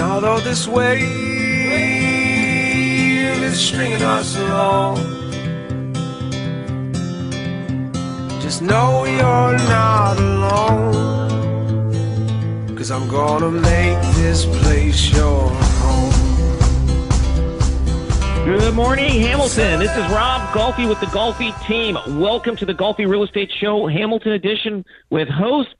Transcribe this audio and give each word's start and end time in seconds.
And 0.00 0.08
although 0.08 0.40
this 0.40 0.66
wave 0.66 1.02
is 3.42 3.60
stringing 3.60 4.00
us 4.00 4.34
along, 4.34 4.96
just 8.40 8.62
know 8.62 9.04
you're 9.04 9.58
not 9.68 10.18
alone. 10.18 10.94
Cause 12.74 12.90
I'm 12.90 13.08
gonna 13.10 13.50
make 13.50 14.00
this 14.14 14.46
place 14.46 15.12
your 15.12 15.50
home. 15.50 16.14
Good 18.46 18.72
morning, 18.74 19.20
Hamilton. 19.20 19.80
This 19.80 19.94
is 19.94 20.10
Rob 20.10 20.48
Golfi 20.54 20.88
with 20.88 21.00
the 21.00 21.06
Golfi 21.08 21.52
team. 21.66 21.98
Welcome 22.18 22.56
to 22.56 22.64
the 22.64 22.72
Golfi 22.72 23.06
Real 23.06 23.24
Estate 23.24 23.52
Show, 23.52 23.86
Hamilton 23.86 24.32
Edition, 24.32 24.86
with 25.10 25.28
host 25.28 25.74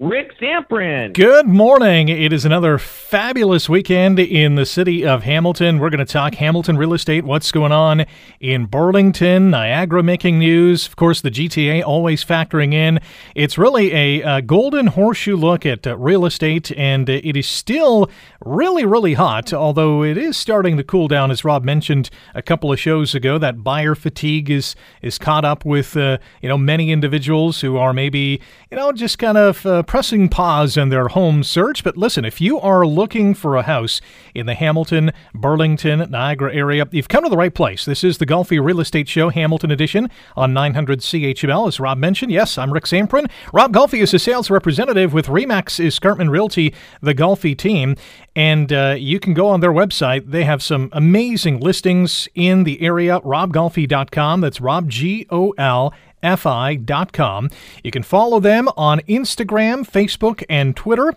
Rick 0.00 0.36
Zamperin. 0.40 1.12
Good 1.12 1.46
morning. 1.46 2.08
It 2.08 2.32
is 2.32 2.44
another 2.44 2.78
fabulous 2.78 3.68
weekend 3.68 4.18
in 4.18 4.56
the 4.56 4.66
city 4.66 5.06
of 5.06 5.22
Hamilton. 5.22 5.78
We're 5.78 5.88
going 5.88 6.04
to 6.04 6.12
talk 6.12 6.34
Hamilton 6.34 6.76
real 6.76 6.94
estate, 6.94 7.22
what's 7.22 7.52
going 7.52 7.70
on 7.70 8.04
in 8.40 8.66
Burlington, 8.66 9.50
Niagara 9.50 10.02
making 10.02 10.40
news. 10.40 10.88
Of 10.88 10.96
course, 10.96 11.20
the 11.20 11.30
GTA 11.30 11.84
always 11.84 12.24
factoring 12.24 12.74
in. 12.74 12.98
It's 13.36 13.56
really 13.56 13.92
a, 13.92 14.38
a 14.38 14.42
golden 14.42 14.88
horseshoe 14.88 15.36
look 15.36 15.64
at 15.64 15.86
uh, 15.86 15.96
real 15.96 16.26
estate, 16.26 16.72
and 16.76 17.08
uh, 17.08 17.20
it 17.22 17.36
is 17.36 17.46
still 17.46 18.10
really, 18.44 18.84
really 18.84 19.14
hot, 19.14 19.52
although 19.52 20.02
it 20.02 20.18
is 20.18 20.36
starting 20.36 20.76
to 20.76 20.82
cool 20.82 21.06
down, 21.06 21.30
as 21.30 21.44
Rob 21.44 21.62
mentioned 21.62 22.10
a 22.34 22.42
couple 22.42 22.72
of 22.72 22.80
shows 22.80 23.14
ago. 23.14 23.38
That 23.38 23.62
buyer 23.62 23.94
fatigue 23.94 24.50
is 24.50 24.74
is 25.02 25.18
caught 25.18 25.44
up 25.44 25.64
with 25.64 25.96
uh, 25.96 26.18
you 26.42 26.48
know 26.48 26.58
many 26.58 26.90
individuals 26.90 27.60
who 27.60 27.76
are 27.76 27.92
maybe 27.92 28.40
you 28.72 28.76
know 28.76 28.90
just 28.90 29.20
kind 29.20 29.38
of 29.38 29.64
uh, 29.64 29.83
pressing 29.84 30.28
pause 30.28 30.76
in 30.76 30.88
their 30.88 31.08
home 31.08 31.42
search. 31.42 31.84
But 31.84 31.96
listen, 31.96 32.24
if 32.24 32.40
you 32.40 32.58
are 32.60 32.86
looking 32.86 33.34
for 33.34 33.56
a 33.56 33.62
house 33.62 34.00
in 34.34 34.46
the 34.46 34.54
Hamilton, 34.54 35.12
Burlington, 35.34 36.10
Niagara 36.10 36.54
area, 36.54 36.86
you've 36.90 37.08
come 37.08 37.24
to 37.24 37.30
the 37.30 37.36
right 37.36 37.54
place. 37.54 37.84
This 37.84 38.02
is 38.02 38.18
the 38.18 38.26
Golfi 38.26 38.62
Real 38.62 38.80
Estate 38.80 39.08
Show, 39.08 39.28
Hamilton 39.28 39.70
Edition 39.70 40.10
on 40.36 40.52
900 40.52 41.00
CHML. 41.00 41.68
As 41.68 41.78
Rob 41.78 41.98
mentioned, 41.98 42.32
yes, 42.32 42.58
I'm 42.58 42.72
Rick 42.72 42.84
Zamperin. 42.84 43.30
Rob 43.52 43.72
Golfi 43.72 44.02
is 44.02 44.14
a 44.14 44.18
sales 44.18 44.50
representative 44.50 45.12
with 45.12 45.26
Remax 45.26 45.84
Escarpment 45.84 46.30
Realty, 46.30 46.74
the 47.00 47.14
Golfi 47.14 47.56
team. 47.56 47.96
And 48.34 48.72
uh, 48.72 48.96
you 48.98 49.20
can 49.20 49.34
go 49.34 49.48
on 49.48 49.60
their 49.60 49.72
website. 49.72 50.30
They 50.30 50.44
have 50.44 50.62
some 50.62 50.88
amazing 50.92 51.60
listings 51.60 52.28
in 52.34 52.64
the 52.64 52.80
area. 52.80 53.20
RobGolfi.com. 53.20 54.40
That's 54.40 54.60
Rob 54.60 54.88
G 54.88 55.26
O 55.30 55.50
L 55.58 55.92
fi.com. 56.24 57.50
You 57.82 57.90
can 57.90 58.02
follow 58.02 58.40
them 58.40 58.68
on 58.76 59.00
Instagram, 59.00 59.88
Facebook, 59.88 60.42
and 60.48 60.74
Twitter. 60.74 61.14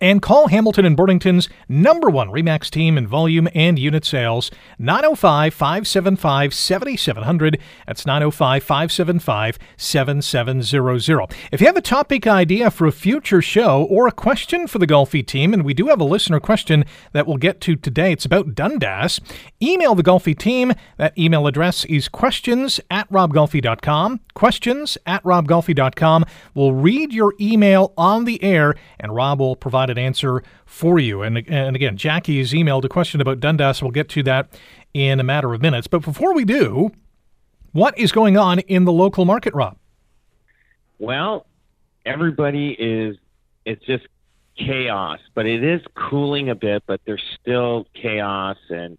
And 0.00 0.20
call 0.20 0.48
Hamilton 0.48 0.84
and 0.84 0.96
Burlington's 0.96 1.48
number 1.68 2.10
one 2.10 2.28
REMAX 2.28 2.68
team 2.68 2.98
in 2.98 3.06
volume 3.06 3.48
and 3.54 3.78
unit 3.78 4.04
sales, 4.04 4.50
905 4.78 5.54
575 5.54 6.52
7700. 6.52 7.60
That's 7.86 8.04
905 8.04 8.62
575 8.62 9.58
7700. 9.76 11.36
If 11.52 11.60
you 11.60 11.66
have 11.66 11.76
a 11.76 11.80
topic 11.80 12.26
idea 12.26 12.70
for 12.70 12.86
a 12.86 12.92
future 12.92 13.40
show 13.40 13.84
or 13.84 14.08
a 14.08 14.12
question 14.12 14.66
for 14.66 14.78
the 14.78 14.86
Golfi 14.86 15.24
team, 15.24 15.54
and 15.54 15.64
we 15.64 15.74
do 15.74 15.86
have 15.86 16.00
a 16.00 16.04
listener 16.04 16.40
question 16.40 16.84
that 17.12 17.26
we'll 17.26 17.36
get 17.36 17.60
to 17.62 17.76
today, 17.76 18.12
it's 18.12 18.24
about 18.24 18.54
Dundas, 18.54 19.20
email 19.62 19.94
the 19.94 20.02
Golfi 20.02 20.36
team. 20.36 20.72
That 20.96 21.16
email 21.16 21.46
address 21.46 21.84
is 21.84 22.08
questions 22.08 22.80
at 22.90 23.08
robgolfi.com. 23.10 24.20
Questions 24.34 24.98
at 25.06 25.22
robgolfi.com. 25.22 26.24
We'll 26.54 26.72
read 26.72 27.12
your 27.12 27.34
email 27.40 27.92
on 27.96 28.24
the 28.24 28.42
air, 28.42 28.74
and 28.98 29.14
Rob 29.14 29.38
will 29.38 29.56
provide 29.56 29.83
an 29.90 29.98
answer 29.98 30.42
for 30.66 30.98
you. 30.98 31.22
And, 31.22 31.38
and 31.48 31.76
again, 31.76 31.96
Jackie 31.96 32.38
has 32.38 32.52
emailed 32.52 32.84
a 32.84 32.88
question 32.88 33.20
about 33.20 33.40
Dundas. 33.40 33.82
We'll 33.82 33.90
get 33.90 34.08
to 34.10 34.22
that 34.24 34.58
in 34.92 35.20
a 35.20 35.22
matter 35.22 35.52
of 35.54 35.62
minutes. 35.62 35.86
But 35.86 36.02
before 36.02 36.34
we 36.34 36.44
do, 36.44 36.90
what 37.72 37.98
is 37.98 38.12
going 38.12 38.36
on 38.36 38.60
in 38.60 38.84
the 38.84 38.92
local 38.92 39.24
market, 39.24 39.54
Rob? 39.54 39.76
Well, 40.98 41.46
everybody 42.06 42.70
is, 42.70 43.16
it's 43.64 43.84
just 43.84 44.06
chaos, 44.56 45.18
but 45.34 45.46
it 45.46 45.64
is 45.64 45.82
cooling 45.94 46.48
a 46.48 46.54
bit, 46.54 46.84
but 46.86 47.00
there's 47.04 47.22
still 47.40 47.86
chaos 47.94 48.56
and 48.70 48.96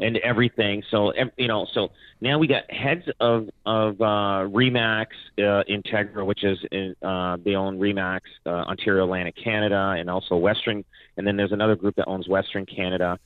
and 0.00 0.16
everything. 0.18 0.82
So 0.90 1.12
you 1.36 1.48
know, 1.48 1.66
so 1.72 1.90
now 2.20 2.38
we 2.38 2.46
got 2.46 2.70
heads 2.70 3.04
of 3.20 3.48
of 3.66 4.00
uh, 4.00 4.48
Remax 4.48 5.06
uh, 5.38 5.62
Integra, 5.68 6.24
which 6.24 6.42
is 6.42 6.58
in, 6.72 6.96
uh, 7.02 7.36
they 7.44 7.54
own 7.54 7.78
Remax 7.78 8.20
uh, 8.46 8.50
Ontario 8.50 9.04
Atlantic 9.04 9.36
Canada, 9.36 9.94
and 9.98 10.10
also 10.10 10.36
Western. 10.36 10.84
And 11.16 11.26
then 11.26 11.36
there's 11.36 11.52
another 11.52 11.76
group 11.76 11.96
that 11.96 12.06
owns 12.06 12.26
Western 12.28 12.64
Canada. 12.66 13.18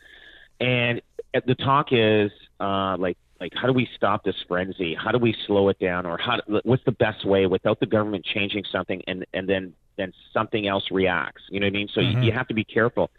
And 0.60 1.00
the 1.46 1.54
talk 1.54 1.88
is 1.92 2.30
uh, 2.60 2.96
like 2.98 3.16
like 3.40 3.52
how 3.54 3.66
do 3.66 3.72
we 3.72 3.88
stop 3.96 4.24
this 4.24 4.36
frenzy? 4.48 4.94
How 4.94 5.12
do 5.12 5.18
we 5.18 5.36
slow 5.46 5.68
it 5.68 5.78
down, 5.78 6.06
or 6.06 6.18
how 6.18 6.40
what's 6.64 6.84
the 6.84 6.92
best 6.92 7.24
way 7.24 7.46
without 7.46 7.80
the 7.80 7.86
government 7.86 8.24
changing 8.24 8.64
something 8.70 9.02
and 9.06 9.24
and 9.32 9.48
then 9.48 9.74
then 9.96 10.12
something 10.32 10.66
else 10.66 10.90
reacts? 10.90 11.42
You 11.50 11.60
know 11.60 11.66
what 11.66 11.74
I 11.74 11.78
mean? 11.78 11.88
So 11.94 12.00
mm-hmm. 12.00 12.22
you, 12.22 12.26
you 12.26 12.32
have 12.32 12.48
to 12.48 12.54
be 12.54 12.64
careful. 12.64 13.10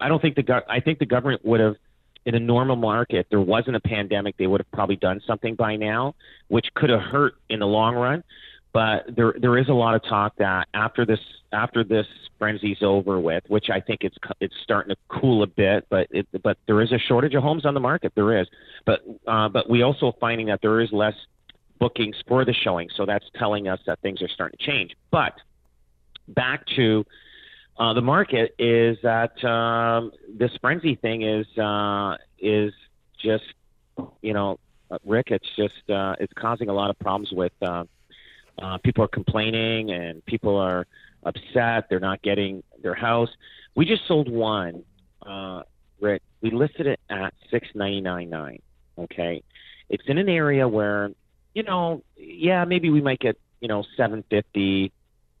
I 0.00 0.08
don't 0.08 0.20
think 0.20 0.36
the 0.36 0.42
go- 0.42 0.62
I 0.68 0.80
think 0.80 0.98
the 0.98 1.06
government 1.06 1.44
would 1.44 1.60
have 1.60 1.76
in 2.24 2.34
a 2.34 2.40
normal 2.40 2.76
market, 2.76 3.26
there 3.30 3.40
wasn't 3.40 3.76
a 3.76 3.80
pandemic, 3.80 4.36
they 4.36 4.46
would 4.46 4.60
have 4.60 4.70
probably 4.70 4.96
done 4.96 5.20
something 5.26 5.54
by 5.54 5.76
now, 5.76 6.14
which 6.48 6.66
could 6.74 6.90
have 6.90 7.00
hurt 7.00 7.34
in 7.48 7.60
the 7.60 7.66
long 7.66 7.94
run. 7.94 8.22
But 8.72 9.14
there, 9.14 9.34
there 9.38 9.58
is 9.58 9.68
a 9.68 9.72
lot 9.74 9.94
of 9.94 10.02
talk 10.04 10.36
that 10.38 10.68
after 10.72 11.04
this, 11.04 11.18
after 11.52 11.84
this 11.84 12.06
frenzy's 12.38 12.78
over 12.80 13.20
with, 13.20 13.44
which 13.48 13.66
I 13.70 13.80
think 13.80 14.00
it's 14.02 14.16
it's 14.40 14.54
starting 14.62 14.94
to 14.94 15.20
cool 15.20 15.42
a 15.42 15.46
bit, 15.46 15.86
but 15.90 16.06
it, 16.10 16.26
but 16.42 16.56
there 16.66 16.80
is 16.80 16.90
a 16.90 16.98
shortage 16.98 17.34
of 17.34 17.42
homes 17.42 17.66
on 17.66 17.74
the 17.74 17.80
market. 17.80 18.12
There 18.14 18.40
is, 18.40 18.46
but 18.86 19.00
uh, 19.26 19.50
but 19.50 19.68
we 19.68 19.82
also 19.82 20.16
finding 20.18 20.46
that 20.46 20.60
there 20.62 20.80
is 20.80 20.90
less 20.90 21.14
bookings 21.78 22.16
for 22.26 22.46
the 22.46 22.54
showing, 22.54 22.88
so 22.96 23.04
that's 23.04 23.26
telling 23.38 23.68
us 23.68 23.78
that 23.86 24.00
things 24.00 24.22
are 24.22 24.28
starting 24.28 24.56
to 24.58 24.64
change. 24.64 24.96
But 25.10 25.34
back 26.28 26.64
to 26.76 27.04
uh, 27.82 27.92
the 27.94 28.00
market 28.00 28.54
is 28.60 28.96
that 29.02 29.44
um, 29.44 30.12
this 30.32 30.52
frenzy 30.60 30.94
thing 30.94 31.22
is 31.22 31.46
uh, 31.58 32.16
is 32.38 32.72
just 33.18 33.42
you 34.20 34.32
know 34.32 34.60
uh, 34.92 34.98
Rick 35.04 35.32
it's 35.32 35.48
just 35.56 35.90
uh, 35.90 36.14
it's 36.20 36.32
causing 36.34 36.68
a 36.68 36.72
lot 36.72 36.90
of 36.90 36.98
problems 37.00 37.32
with 37.32 37.50
uh, 37.60 37.82
uh, 38.62 38.78
people 38.84 39.02
are 39.02 39.08
complaining 39.08 39.90
and 39.90 40.24
people 40.26 40.56
are 40.58 40.86
upset. 41.24 41.88
They're 41.90 41.98
not 41.98 42.22
getting 42.22 42.62
their 42.80 42.94
house. 42.94 43.30
We 43.74 43.84
just 43.84 44.06
sold 44.06 44.30
one 44.30 44.84
uh, 45.26 45.62
Rick. 46.00 46.22
We 46.40 46.52
listed 46.52 46.86
it 46.86 47.00
at 47.10 47.34
six 47.50 47.66
ninety 47.74 48.00
nine 48.00 48.30
nine 48.30 48.62
okay? 48.96 49.42
It's 49.88 50.04
in 50.06 50.18
an 50.18 50.28
area 50.28 50.68
where 50.68 51.10
you 51.52 51.64
know 51.64 52.04
yeah 52.16 52.64
maybe 52.64 52.90
we 52.90 53.00
might 53.00 53.18
get 53.18 53.40
you 53.58 53.66
know 53.66 53.82
seven 53.96 54.22
fifty 54.30 54.92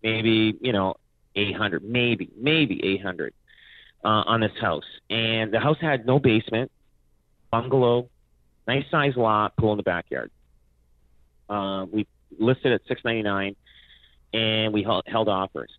maybe 0.02 0.58
you 0.60 0.72
know 0.72 0.96
800, 1.34 1.84
maybe, 1.84 2.30
maybe 2.36 2.84
800 2.84 3.34
uh, 4.04 4.08
on 4.08 4.40
this 4.40 4.52
house. 4.60 4.84
And 5.10 5.52
the 5.52 5.60
house 5.60 5.78
had 5.80 6.06
no 6.06 6.18
basement, 6.18 6.70
bungalow, 7.50 8.08
nice 8.66 8.84
size 8.90 9.16
lot, 9.16 9.56
pool 9.56 9.72
in 9.72 9.76
the 9.76 9.82
backyard. 9.82 10.30
Uh, 11.48 11.86
we 11.90 12.06
listed 12.38 12.72
at 12.72 12.80
699 12.88 13.56
and 14.32 14.72
we 14.72 14.82
held, 14.82 15.04
held 15.06 15.28
offers. 15.28 15.70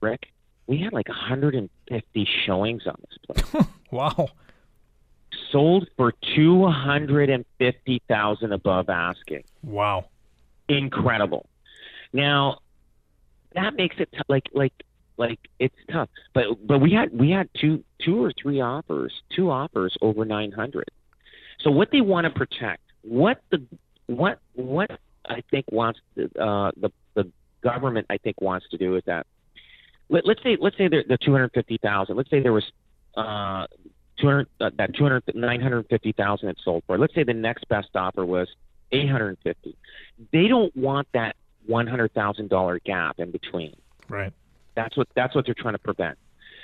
Rick, 0.00 0.28
we 0.66 0.80
had 0.80 0.92
like 0.92 1.08
150 1.08 2.28
showings 2.46 2.86
on 2.86 2.96
this 3.00 3.18
place. 3.52 3.66
wow. 3.90 4.28
Sold 5.50 5.88
for 5.96 6.14
250,000 6.36 8.52
above 8.52 8.88
asking. 8.88 9.42
Wow. 9.62 10.06
Incredible. 10.68 11.48
Now, 12.12 12.58
that 13.54 13.74
makes 13.74 13.96
it 13.98 14.10
t- 14.12 14.18
like 14.28 14.44
like 14.52 14.72
like 15.16 15.38
it's 15.58 15.74
tough. 15.90 16.08
But 16.32 16.44
but 16.66 16.78
we 16.78 16.92
had 16.92 17.16
we 17.18 17.30
had 17.30 17.48
two 17.60 17.84
two 18.04 18.22
or 18.22 18.32
three 18.40 18.60
offers, 18.60 19.12
two 19.34 19.50
offers 19.50 19.96
over 20.00 20.24
900. 20.24 20.84
So 21.60 21.70
what 21.70 21.88
they 21.92 22.00
want 22.00 22.24
to 22.24 22.30
protect, 22.30 22.82
what 23.02 23.40
the 23.50 23.64
what 24.06 24.38
what 24.54 24.90
I 25.24 25.42
think 25.50 25.66
wants 25.70 26.00
the 26.14 26.24
uh, 26.40 26.72
the 26.76 26.90
the 27.14 27.30
government 27.62 28.06
I 28.10 28.18
think 28.18 28.40
wants 28.40 28.66
to 28.70 28.76
do 28.76 28.96
is 28.96 29.02
that 29.06 29.26
let, 30.08 30.24
us 30.28 30.36
say 30.42 30.56
let's 30.60 30.76
say 30.76 30.88
the, 30.88 31.02
the 31.08 31.18
250,000. 31.18 32.16
Let's 32.16 32.30
say 32.30 32.40
there 32.40 32.52
was 32.52 32.64
uh, 33.16 33.66
200 34.20 34.46
uh, 34.60 34.70
that 34.76 34.94
200 34.94 35.22
950,000 35.34 36.48
it 36.48 36.58
sold 36.64 36.84
for. 36.86 36.98
Let's 36.98 37.14
say 37.14 37.24
the 37.24 37.32
next 37.34 37.68
best 37.68 37.88
offer 37.94 38.24
was 38.24 38.48
850. 38.92 39.76
They 40.32 40.48
don't 40.48 40.76
want 40.76 41.08
that 41.14 41.36
$100,000 41.68 42.84
gap 42.84 43.18
in 43.18 43.30
between. 43.30 43.74
Right. 44.08 44.32
That's 44.74 44.96
what 44.96 45.08
that's 45.14 45.34
what 45.34 45.46
they're 45.46 45.54
trying 45.54 45.74
to 45.74 45.78
prevent. 45.78 46.18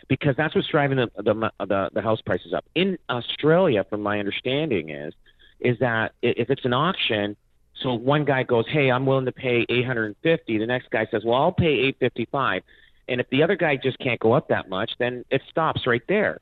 Because 0.08 0.34
that's 0.36 0.54
what's 0.54 0.68
driving 0.68 0.96
the 0.98 1.10
the 1.16 1.50
the, 1.64 1.90
the 1.92 2.02
house 2.02 2.20
prices 2.20 2.52
up. 2.52 2.64
In 2.74 2.98
Australia, 3.08 3.84
from 3.88 4.02
my 4.02 4.18
understanding 4.18 4.90
is 4.90 5.14
is 5.60 5.78
that 5.78 6.12
if 6.22 6.50
it's 6.50 6.64
an 6.64 6.72
auction, 6.72 7.36
so 7.80 7.94
one 7.94 8.24
guy 8.24 8.42
goes, 8.42 8.64
"Hey, 8.68 8.90
I'm 8.90 9.06
willing 9.06 9.26
to 9.26 9.32
pay 9.32 9.64
850." 9.68 10.58
The 10.58 10.66
next 10.66 10.90
guy 10.90 11.06
says, 11.10 11.22
"Well, 11.24 11.40
I'll 11.40 11.52
pay 11.52 11.66
855." 11.66 12.62
And 13.08 13.20
if 13.20 13.28
the 13.30 13.42
other 13.42 13.56
guy 13.56 13.76
just 13.76 13.98
can't 13.98 14.20
go 14.20 14.32
up 14.32 14.48
that 14.48 14.68
much, 14.68 14.92
then 14.98 15.24
it 15.30 15.42
stops 15.50 15.86
right 15.86 16.02
there. 16.08 16.40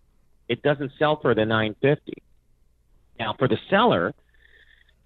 It 0.48 0.62
doesn't 0.62 0.92
sell 0.98 1.16
for 1.20 1.34
the 1.34 1.44
950. 1.44 2.22
Now, 3.18 3.34
for 3.38 3.48
the 3.48 3.58
seller, 3.68 4.14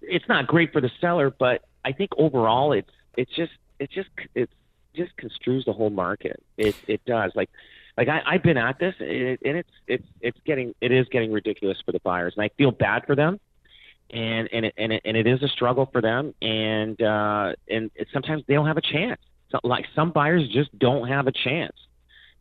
it's 0.01 0.27
not 0.27 0.47
great 0.47 0.71
for 0.71 0.81
the 0.81 0.91
seller, 1.01 1.29
but 1.31 1.63
I 1.83 1.91
think 1.93 2.11
overall 2.17 2.73
it's 2.73 2.91
it's 3.17 3.31
just 3.35 3.51
it 3.79 3.91
just 3.91 4.09
it 4.35 4.49
just 4.95 5.15
construes 5.17 5.65
the 5.65 5.73
whole 5.73 5.89
market. 5.89 6.41
It 6.57 6.75
it 6.87 7.03
does. 7.05 7.31
Like 7.35 7.49
like 7.97 8.07
I, 8.07 8.21
I've 8.25 8.43
been 8.43 8.57
at 8.57 8.79
this, 8.79 8.95
and, 8.99 9.09
it, 9.09 9.39
and 9.45 9.57
it's 9.57 9.69
it's 9.87 10.07
it's 10.21 10.39
getting 10.45 10.73
it 10.81 10.91
is 10.91 11.07
getting 11.09 11.31
ridiculous 11.31 11.77
for 11.85 11.91
the 11.91 11.99
buyers, 11.99 12.33
and 12.35 12.43
I 12.43 12.49
feel 12.57 12.71
bad 12.71 13.05
for 13.05 13.15
them, 13.15 13.39
and 14.09 14.49
and 14.51 14.65
it 14.65 14.73
and 14.77 14.93
it, 14.93 15.01
and 15.05 15.17
it 15.17 15.27
is 15.27 15.43
a 15.43 15.47
struggle 15.47 15.87
for 15.91 16.01
them, 16.01 16.33
and 16.41 16.99
uh, 17.01 17.53
and 17.69 17.91
it, 17.95 18.07
sometimes 18.11 18.43
they 18.47 18.53
don't 18.55 18.67
have 18.67 18.77
a 18.77 18.81
chance. 18.81 19.21
So, 19.51 19.59
like 19.63 19.85
some 19.95 20.11
buyers 20.11 20.47
just 20.49 20.77
don't 20.79 21.07
have 21.07 21.27
a 21.27 21.31
chance, 21.31 21.75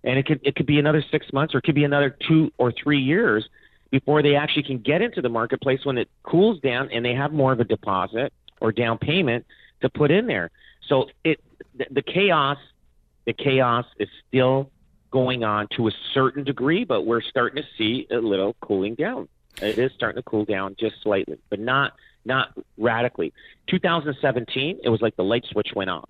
and 0.04 0.18
it 0.18 0.26
could 0.26 0.40
it 0.42 0.54
could 0.56 0.66
be 0.66 0.78
another 0.78 1.04
six 1.10 1.26
months 1.32 1.54
or 1.54 1.58
it 1.58 1.64
could 1.64 1.74
be 1.74 1.84
another 1.84 2.16
two 2.28 2.50
or 2.56 2.72
three 2.72 3.00
years 3.00 3.46
before 3.90 4.22
they 4.22 4.36
actually 4.36 4.62
can 4.62 4.78
get 4.78 5.02
into 5.02 5.20
the 5.20 5.28
marketplace 5.28 5.80
when 5.84 5.98
it 5.98 6.08
cools 6.22 6.58
down 6.60 6.88
and 6.92 7.04
they 7.04 7.14
have 7.14 7.30
more 7.30 7.52
of 7.52 7.60
a 7.60 7.64
deposit 7.64 8.32
or 8.58 8.72
down 8.72 8.96
payment 8.96 9.44
to 9.82 9.90
put 9.90 10.10
in 10.10 10.26
there. 10.26 10.50
So 10.88 11.08
it 11.24 11.40
the, 11.74 11.86
the 11.90 12.02
chaos 12.02 12.58
the 13.24 13.32
chaos 13.32 13.86
is 13.98 14.08
still 14.28 14.70
going 15.10 15.44
on 15.44 15.68
to 15.76 15.88
a 15.88 15.92
certain 16.12 16.42
degree, 16.42 16.84
but 16.84 17.02
we're 17.02 17.20
starting 17.20 17.62
to 17.62 17.68
see 17.76 18.06
a 18.10 18.16
little 18.16 18.56
cooling 18.60 18.94
down. 18.94 19.28
It 19.60 19.78
is 19.78 19.92
starting 19.94 20.20
to 20.20 20.28
cool 20.28 20.44
down 20.44 20.76
just 20.78 20.96
slightly, 21.02 21.38
but 21.50 21.60
not 21.60 21.92
not 22.24 22.56
radically. 22.78 23.32
2017, 23.66 24.80
it 24.82 24.88
was 24.88 25.02
like 25.02 25.16
the 25.16 25.24
light 25.24 25.44
switch 25.50 25.68
went 25.74 25.90
off. 25.90 26.08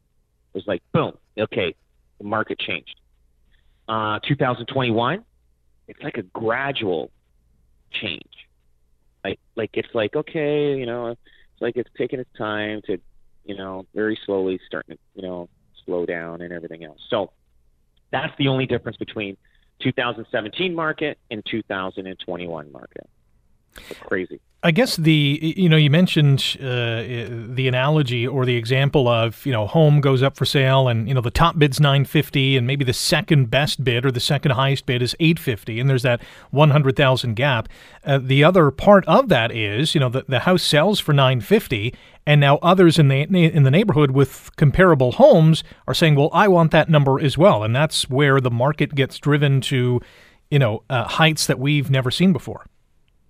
It 0.55 0.59
was 0.59 0.67
like 0.67 0.83
boom, 0.93 1.19
okay, 1.37 1.75
the 2.19 2.25
market 2.25 2.59
changed. 2.59 2.97
Uh, 3.89 4.21
2021, 4.21 5.25
it's 5.89 6.03
like 6.03 6.17
a 6.17 6.23
gradual 6.23 7.11
change. 7.91 8.23
Like 9.25 9.41
like 9.57 9.71
it's 9.75 9.95
like 9.95 10.15
okay, 10.15 10.77
you 10.79 10.87
know, 10.87 11.09
it's 11.09 11.21
like 11.61 11.77
it's 11.77 11.91
taking 11.99 12.21
its 12.21 12.31
time 12.39 12.81
to 12.87 12.99
you 13.44 13.56
know, 13.56 13.87
very 13.94 14.19
slowly 14.25 14.61
starting 14.67 14.97
to, 14.97 15.03
you 15.15 15.23
know, 15.23 15.49
slow 15.85 16.06
down 16.06 16.41
and 16.43 16.53
everything 16.53 16.85
else. 16.85 17.00
So 17.09 17.33
that's 18.11 18.33
the 18.39 18.49
only 18.49 18.67
difference 18.67 18.97
between 18.97 19.37
2017 19.81 20.75
market 20.75 21.19
and 21.31 21.44
2021 21.44 22.73
market. 22.73 23.09
Crazy. 24.01 24.41
I 24.65 24.71
guess 24.71 24.95
the 24.95 25.55
you 25.57 25.69
know 25.69 25.77
you 25.77 25.91
mentioned 25.91 26.57
uh, 26.61 27.03
the 27.03 27.67
analogy 27.67 28.29
or 28.29 28.47
the 28.47 28.55
example 28.55 29.09
of 29.09 29.45
you 29.45 29.51
know 29.51 29.67
home 29.67 30.01
goes 30.01 30.23
up 30.23 30.37
for 30.37 30.45
sale 30.45 30.87
and 30.87 31.09
you 31.09 31.15
know 31.15 31.21
the 31.21 31.33
top 31.33 31.59
bid's 31.59 31.81
950 31.81 32.57
and 32.57 32.65
maybe 32.65 32.85
the 32.85 32.93
second 32.93 33.51
best 33.51 33.83
bid 33.83 34.07
or 34.07 34.13
the 34.13 34.21
second 34.21 34.53
highest 34.53 34.87
bid 34.87 35.03
is 35.03 35.17
850 35.19 35.81
and 35.81 35.91
there's 35.91 36.05
that 36.05 36.23
100,000 36.51 37.35
gap. 37.35 37.69
Uh, 38.05 38.21
the 38.23 38.45
other 38.45 38.71
part 38.71 39.05
of 39.07 39.29
that 39.31 39.51
is 39.51 39.97
you 39.97 40.01
know 40.01 40.09
the, 40.09 40.25
the 40.29 40.41
house 40.41 40.63
sells 40.63 41.01
for 41.01 41.13
950 41.13 41.93
and 42.25 42.41
now 42.41 42.59
others 42.59 43.01
in 43.01 43.09
the 43.09 43.23
in 43.23 43.65
the 43.65 43.71
neighborhood 43.71 44.13
with 44.13 44.49
comparable 44.55 45.11
homes 45.11 45.65
are 45.89 45.95
saying 45.95 46.15
well 46.15 46.31
I 46.33 46.47
want 46.47 46.71
that 46.71 46.89
number 46.89 47.19
as 47.19 47.37
well 47.37 47.65
and 47.65 47.75
that's 47.75 48.09
where 48.09 48.41
the 48.41 48.51
market 48.51 48.95
gets 48.95 49.19
driven 49.19 49.61
to 49.63 50.01
you 50.53 50.59
know 50.61 50.85
uh, 50.89 51.03
heights 51.03 51.49
that 51.49 51.59
we've 51.59 51.91
never 51.91 52.13
seen 52.13 52.33
before. 52.33 52.65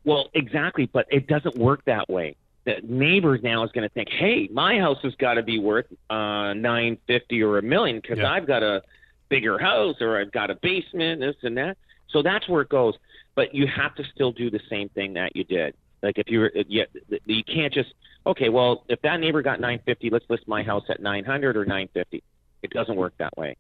Well, 0.05 0.31
exactly, 0.35 0.87
but 0.87 1.07
it 1.11 1.27
doesn't 1.27 1.57
work 1.57 1.85
that 1.85 2.09
way. 2.09 2.37
The 2.65 2.77
neighbors 2.83 3.41
now 3.43 3.65
is 3.65 3.73
going 3.73 3.89
to 3.89 3.93
think, 3.93 4.09
"Hey, 4.09 4.49
my 4.53 4.79
house 4.79 4.99
has 5.03 5.15
got 5.17 5.35
to 5.35 5.43
be 5.43 5.59
worth 5.59 5.87
uh, 6.11 6.55
nine 6.55 6.99
fifty 7.07 7.43
or 7.43 7.59
a 7.59 7.63
million 7.63 8.01
because 8.01 8.19
yeah. 8.19 8.31
I've 8.31 8.47
got 8.47 8.63
a 8.63 8.83
bigger 9.29 9.59
house 9.59 9.97
or 10.01 10.21
I've 10.21 10.33
got 10.33 10.51
a 10.51 10.55
basement, 10.57 11.21
this 11.21 11.37
and 11.43 11.57
that." 11.57 11.77
So 12.11 12.23
that's 12.23 12.49
where 12.49 12.63
it 12.63 12.69
goes. 12.69 12.95
But 13.35 13.55
you 13.55 13.67
have 13.67 13.95
to 13.97 14.05
still 14.15 14.33
do 14.33 14.51
the 14.51 14.61
same 14.69 14.89
thing 14.91 15.15
that 15.15 15.35
you 15.35 15.45
did. 15.45 15.75
Like 16.03 16.19
if 16.19 16.29
you're, 16.29 16.51
you, 16.69 16.85
you 17.27 17.45
can't 17.45 17.73
just 17.73 17.95
okay. 18.27 18.49
Well, 18.49 18.85
if 18.89 19.01
that 19.03 19.21
neighbor 19.21 19.43
got 19.43 19.61
nine 19.61 19.81
fifty, 19.85 20.11
let's 20.11 20.29
list 20.29 20.47
my 20.47 20.63
house 20.63 20.85
at 20.89 21.01
nine 21.01 21.25
hundred 21.25 21.57
or 21.57 21.65
nine 21.65 21.89
fifty. 21.95 22.23
It 22.63 22.71
doesn't 22.71 22.97
work 22.97 23.15
that 23.19 23.37
way. 23.37 23.57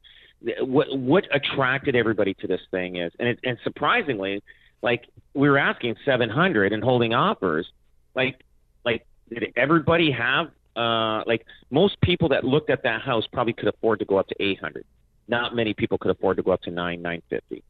What 0.60 0.96
what 0.98 1.24
attracted 1.32 1.94
everybody 1.94 2.34
to 2.34 2.46
this 2.46 2.60
thing 2.70 2.96
is, 2.96 3.12
and 3.18 3.28
it, 3.28 3.38
and 3.44 3.58
surprisingly, 3.62 4.42
like 4.82 5.08
we 5.34 5.48
were 5.48 5.58
asking 5.58 5.96
700 6.04 6.72
and 6.72 6.82
holding 6.82 7.14
offers 7.14 7.66
like 8.14 8.42
like 8.84 9.06
did 9.30 9.52
everybody 9.56 10.10
have 10.10 10.48
uh 10.76 11.22
like 11.26 11.46
most 11.70 12.00
people 12.02 12.28
that 12.30 12.44
looked 12.44 12.70
at 12.70 12.82
that 12.82 13.02
house 13.02 13.24
probably 13.32 13.52
could 13.52 13.68
afford 13.68 13.98
to 13.98 14.04
go 14.04 14.18
up 14.18 14.28
to 14.28 14.34
800 14.42 14.84
not 15.28 15.54
many 15.54 15.72
people 15.72 15.98
could 15.98 16.10
afford 16.10 16.36
to 16.36 16.42
go 16.42 16.50
up 16.50 16.62
to 16.62 16.70
9 16.70 17.00
950 17.00 17.62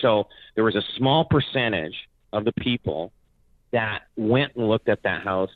so 0.00 0.28
there 0.54 0.64
was 0.64 0.76
a 0.76 0.82
small 0.96 1.24
percentage 1.24 1.94
of 2.32 2.44
the 2.44 2.52
people 2.52 3.12
that 3.72 4.02
went 4.16 4.54
and 4.56 4.68
looked 4.68 4.88
at 4.88 5.02
that 5.02 5.22
house 5.22 5.50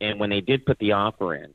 and 0.00 0.18
when 0.20 0.30
they 0.30 0.40
did 0.40 0.64
put 0.66 0.78
the 0.78 0.92
offer 0.92 1.34
in 1.34 1.52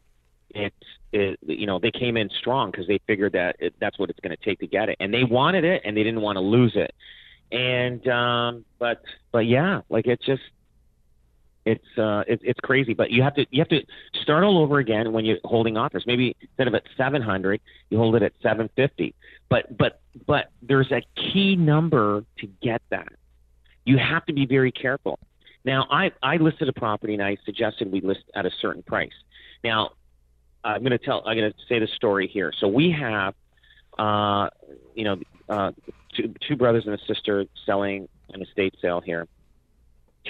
it, 0.51 0.73
it 1.11 1.39
you 1.45 1.67
know 1.67 1.79
they 1.79 1.91
came 1.91 2.17
in 2.17 2.29
strong 2.39 2.71
because 2.71 2.87
they 2.87 2.99
figured 3.07 3.33
that 3.33 3.55
it, 3.59 3.73
that's 3.79 3.97
what 3.99 4.09
it's 4.09 4.19
going 4.19 4.35
to 4.35 4.43
take 4.43 4.59
to 4.59 4.67
get 4.67 4.89
it. 4.89 4.97
And 4.99 5.13
they 5.13 5.23
wanted 5.23 5.63
it 5.63 5.81
and 5.85 5.95
they 5.95 6.03
didn't 6.03 6.21
want 6.21 6.37
to 6.37 6.41
lose 6.41 6.73
it 6.75 6.93
and 7.51 8.05
um, 8.07 8.65
but 8.79 9.01
but 9.31 9.45
yeah, 9.45 9.81
like 9.89 10.07
it's 10.07 10.25
just 10.25 10.41
it's 11.67 11.97
uh 11.97 12.23
it, 12.27 12.39
it's 12.43 12.59
crazy. 12.61 12.93
But 12.93 13.11
you 13.11 13.21
have 13.23 13.35
to 13.35 13.45
you 13.51 13.61
have 13.61 13.69
to 13.69 13.81
start 14.21 14.43
all 14.43 14.57
over 14.57 14.79
again 14.79 15.11
when 15.11 15.25
you're 15.25 15.39
holding 15.43 15.77
offers. 15.77 16.03
Maybe 16.07 16.35
instead 16.41 16.67
of 16.67 16.75
at 16.75 16.83
700, 16.95 17.59
you 17.89 17.97
hold 17.97 18.15
it 18.15 18.23
at 18.23 18.31
750. 18.41 19.13
But 19.49 19.77
but 19.77 19.99
but 20.25 20.45
there's 20.61 20.91
a 20.91 21.01
key 21.15 21.55
number 21.55 22.23
to 22.39 22.47
get 22.61 22.81
that. 22.89 23.11
You 23.85 23.97
have 23.97 24.25
to 24.25 24.33
be 24.33 24.45
very 24.45 24.71
careful. 24.71 25.19
Now 25.65 25.87
I 25.91 26.11
I 26.23 26.37
listed 26.37 26.69
a 26.69 26.73
property 26.73 27.13
and 27.13 27.21
I 27.21 27.37
suggested 27.45 27.91
we 27.91 28.01
list 28.01 28.23
at 28.33 28.45
a 28.45 28.51
certain 28.61 28.83
price. 28.83 29.11
Now 29.63 29.91
I'm 30.63 30.81
going 30.81 30.91
to 30.91 30.97
tell 30.97 31.21
I'm 31.25 31.37
going 31.37 31.51
to 31.51 31.57
say 31.67 31.79
the 31.79 31.87
story 31.87 32.27
here. 32.27 32.53
So 32.59 32.67
we 32.67 32.91
have 32.91 33.35
uh 33.99 34.49
you 34.95 35.03
know 35.03 35.17
uh 35.49 35.71
two, 36.15 36.33
two 36.47 36.55
brothers 36.55 36.85
and 36.85 36.95
a 36.95 37.05
sister 37.05 37.45
selling 37.65 38.07
an 38.33 38.41
estate 38.41 38.75
sale 38.81 39.01
here, 39.01 39.27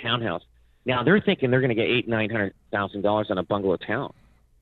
townhouse. 0.02 0.44
Now 0.86 1.04
they're 1.04 1.22
thinking 1.22 1.52
they're 1.52 1.62
going 1.62 1.70
to 1.70 1.76
get 1.76 1.88
eight 1.88 2.08
nine 2.08 2.30
hundred 2.30 2.54
thousand 2.72 3.02
dollars 3.02 3.28
on 3.30 3.38
a 3.38 3.44
bungalow 3.44 3.78
town, 3.78 4.14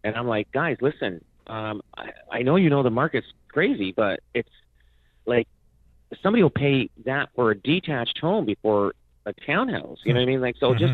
and 0.04 0.16
I'm 0.16 0.28
like, 0.28 0.52
guys, 0.52 0.78
listen, 0.82 1.24
um, 1.48 1.82
I, 1.98 2.10
I 2.32 2.42
know 2.42 2.56
you 2.56 2.70
know 2.70 2.84
the 2.84 2.90
market's 2.90 3.28
crazy, 3.50 3.94
but 3.96 4.20
it's 4.34 4.50
like 5.26 5.48
somebody 6.22 6.44
will 6.44 6.50
pay 6.50 6.90
that 7.06 7.30
for 7.36 7.52
a 7.52 7.58
detached 7.58 8.18
home 8.20 8.46
before 8.46 8.94
a 9.26 9.34
townhouse. 9.46 10.00
You 10.04 10.14
know 10.14 10.20
what 10.20 10.26
I 10.26 10.28
mean? 10.28 10.42
Like 10.42 10.56
so, 10.60 10.72
mm-hmm. 10.72 10.80
just 10.80 10.94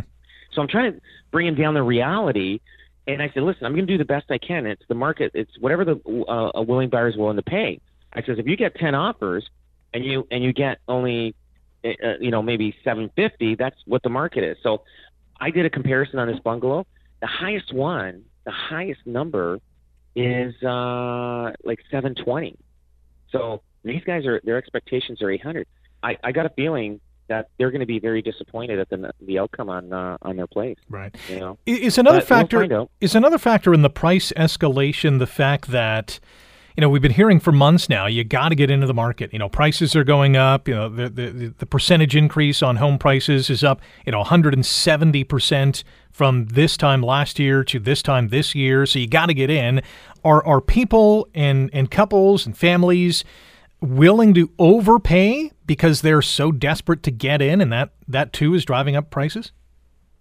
so 0.53 0.61
I'm 0.61 0.67
trying 0.67 0.93
to 0.93 1.01
bring 1.31 1.45
them 1.45 1.55
down 1.55 1.73
the 1.73 1.83
reality. 1.83 2.59
And 3.07 3.21
I 3.21 3.31
said, 3.33 3.43
listen, 3.43 3.65
I'm 3.65 3.73
going 3.73 3.87
to 3.87 3.93
do 3.93 3.97
the 3.97 4.05
best 4.05 4.29
I 4.29 4.37
can. 4.37 4.65
It's 4.67 4.83
the 4.87 4.95
market. 4.95 5.31
It's 5.33 5.51
whatever 5.59 5.83
the 5.85 6.25
uh, 6.29 6.51
a 6.55 6.61
willing 6.61 6.89
buyer 6.89 7.07
is 7.07 7.17
willing 7.17 7.37
to 7.37 7.43
pay. 7.43 7.79
I 8.13 8.21
says, 8.23 8.39
if 8.39 8.47
you 8.47 8.57
get 8.57 8.75
ten 8.75 8.95
offers, 8.95 9.49
and 9.93 10.05
you 10.05 10.27
and 10.31 10.43
you 10.43 10.53
get 10.53 10.79
only 10.87 11.35
uh, 11.83 11.89
you 12.19 12.31
know 12.31 12.41
maybe 12.41 12.75
750 12.83 13.55
that's 13.55 13.77
what 13.85 14.03
the 14.03 14.09
market 14.09 14.43
is. 14.43 14.57
So 14.63 14.83
i 15.39 15.49
did 15.49 15.65
a 15.65 15.69
comparison 15.69 16.19
on 16.19 16.27
this 16.27 16.39
bungalow. 16.39 16.85
The 17.21 17.27
highest 17.27 17.73
one 17.73 18.23
the 18.45 18.51
highest 18.51 19.05
number 19.05 19.59
is 20.15 20.53
uh 20.61 21.51
like 21.63 21.79
720 21.89 22.57
so 23.31 23.61
these 23.83 24.03
guys 24.03 24.25
are 24.25 24.41
their 24.43 24.57
expectations 24.57 25.21
are 25.21 25.31
800 25.31 25.65
i 26.03 26.17
i 26.21 26.33
got 26.33 26.45
a 26.45 26.49
feeling 26.49 26.99
that 27.29 27.49
they're 27.57 27.71
going 27.71 27.79
to 27.79 27.85
be 27.85 27.99
very 27.99 28.21
disappointed 28.21 28.77
at 28.77 28.89
the 28.89 29.09
the 29.21 29.39
outcome 29.39 29.69
on 29.69 29.93
uh, 29.93 30.17
on 30.21 30.35
their 30.35 30.47
place. 30.47 30.75
Right. 30.89 31.15
You 31.29 31.39
know, 31.39 31.57
is 31.65 31.97
another 31.97 32.19
but 32.19 32.27
factor 32.27 32.67
we'll 32.67 32.91
is 32.99 33.15
another 33.15 33.37
factor 33.37 33.73
in 33.73 33.83
the 33.83 33.89
price 33.89 34.33
escalation 34.35 35.17
the 35.19 35.27
fact 35.27 35.69
that 35.69 36.19
you 36.75 36.81
know, 36.81 36.89
we've 36.89 37.01
been 37.01 37.11
hearing 37.11 37.39
for 37.39 37.51
months 37.51 37.89
now, 37.89 38.07
you 38.07 38.23
got 38.23 38.49
to 38.49 38.55
get 38.55 38.69
into 38.69 38.87
the 38.87 38.93
market. 38.93 39.33
You 39.33 39.39
know, 39.39 39.49
prices 39.49 39.95
are 39.95 40.03
going 40.03 40.37
up. 40.37 40.67
You 40.67 40.75
know, 40.75 40.89
the, 40.89 41.09
the, 41.09 41.53
the 41.57 41.65
percentage 41.65 42.15
increase 42.15 42.61
on 42.63 42.77
home 42.77 42.97
prices 42.97 43.49
is 43.49 43.63
up, 43.63 43.81
you 44.05 44.11
know, 44.11 44.23
170% 44.23 45.83
from 46.11 46.45
this 46.45 46.77
time 46.77 47.01
last 47.01 47.39
year 47.39 47.63
to 47.63 47.79
this 47.79 48.01
time 48.01 48.29
this 48.29 48.55
year. 48.55 48.85
So 48.85 48.99
you 48.99 49.07
got 49.07 49.27
to 49.27 49.33
get 49.33 49.49
in. 49.49 49.81
Are, 50.23 50.45
are 50.45 50.61
people 50.61 51.27
and, 51.33 51.69
and 51.73 51.89
couples 51.89 52.45
and 52.45 52.57
families 52.57 53.23
willing 53.81 54.33
to 54.35 54.51
overpay 54.59 55.51
because 55.65 56.01
they're 56.01 56.21
so 56.21 56.51
desperate 56.51 57.03
to 57.03 57.11
get 57.11 57.41
in, 57.41 57.61
and 57.61 57.71
that 57.71 57.91
that 58.07 58.31
too 58.31 58.53
is 58.53 58.63
driving 58.63 58.95
up 58.95 59.09
prices? 59.09 59.51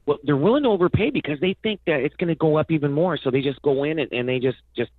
Well, 0.07 0.19
they're 0.25 0.37
willing 0.37 0.63
to 0.65 0.71
overpay 0.71 1.11
because 1.11 1.39
they 1.41 1.55
think 1.63 1.81
that 1.87 2.01
it's 2.01 2.17
going 2.17 2.29
to 2.29 2.35
go 2.35 2.57
up 2.57 2.71
even 2.71 2.93
more, 2.93 3.17
so 3.17 3.31
they 3.31 3.43
just 3.43 3.61
go 3.63 3.85
in 3.85 3.99
and, 3.99 4.11
and 4.13 4.29
they 4.29 4.39
just 4.39 4.59
just 4.77 4.91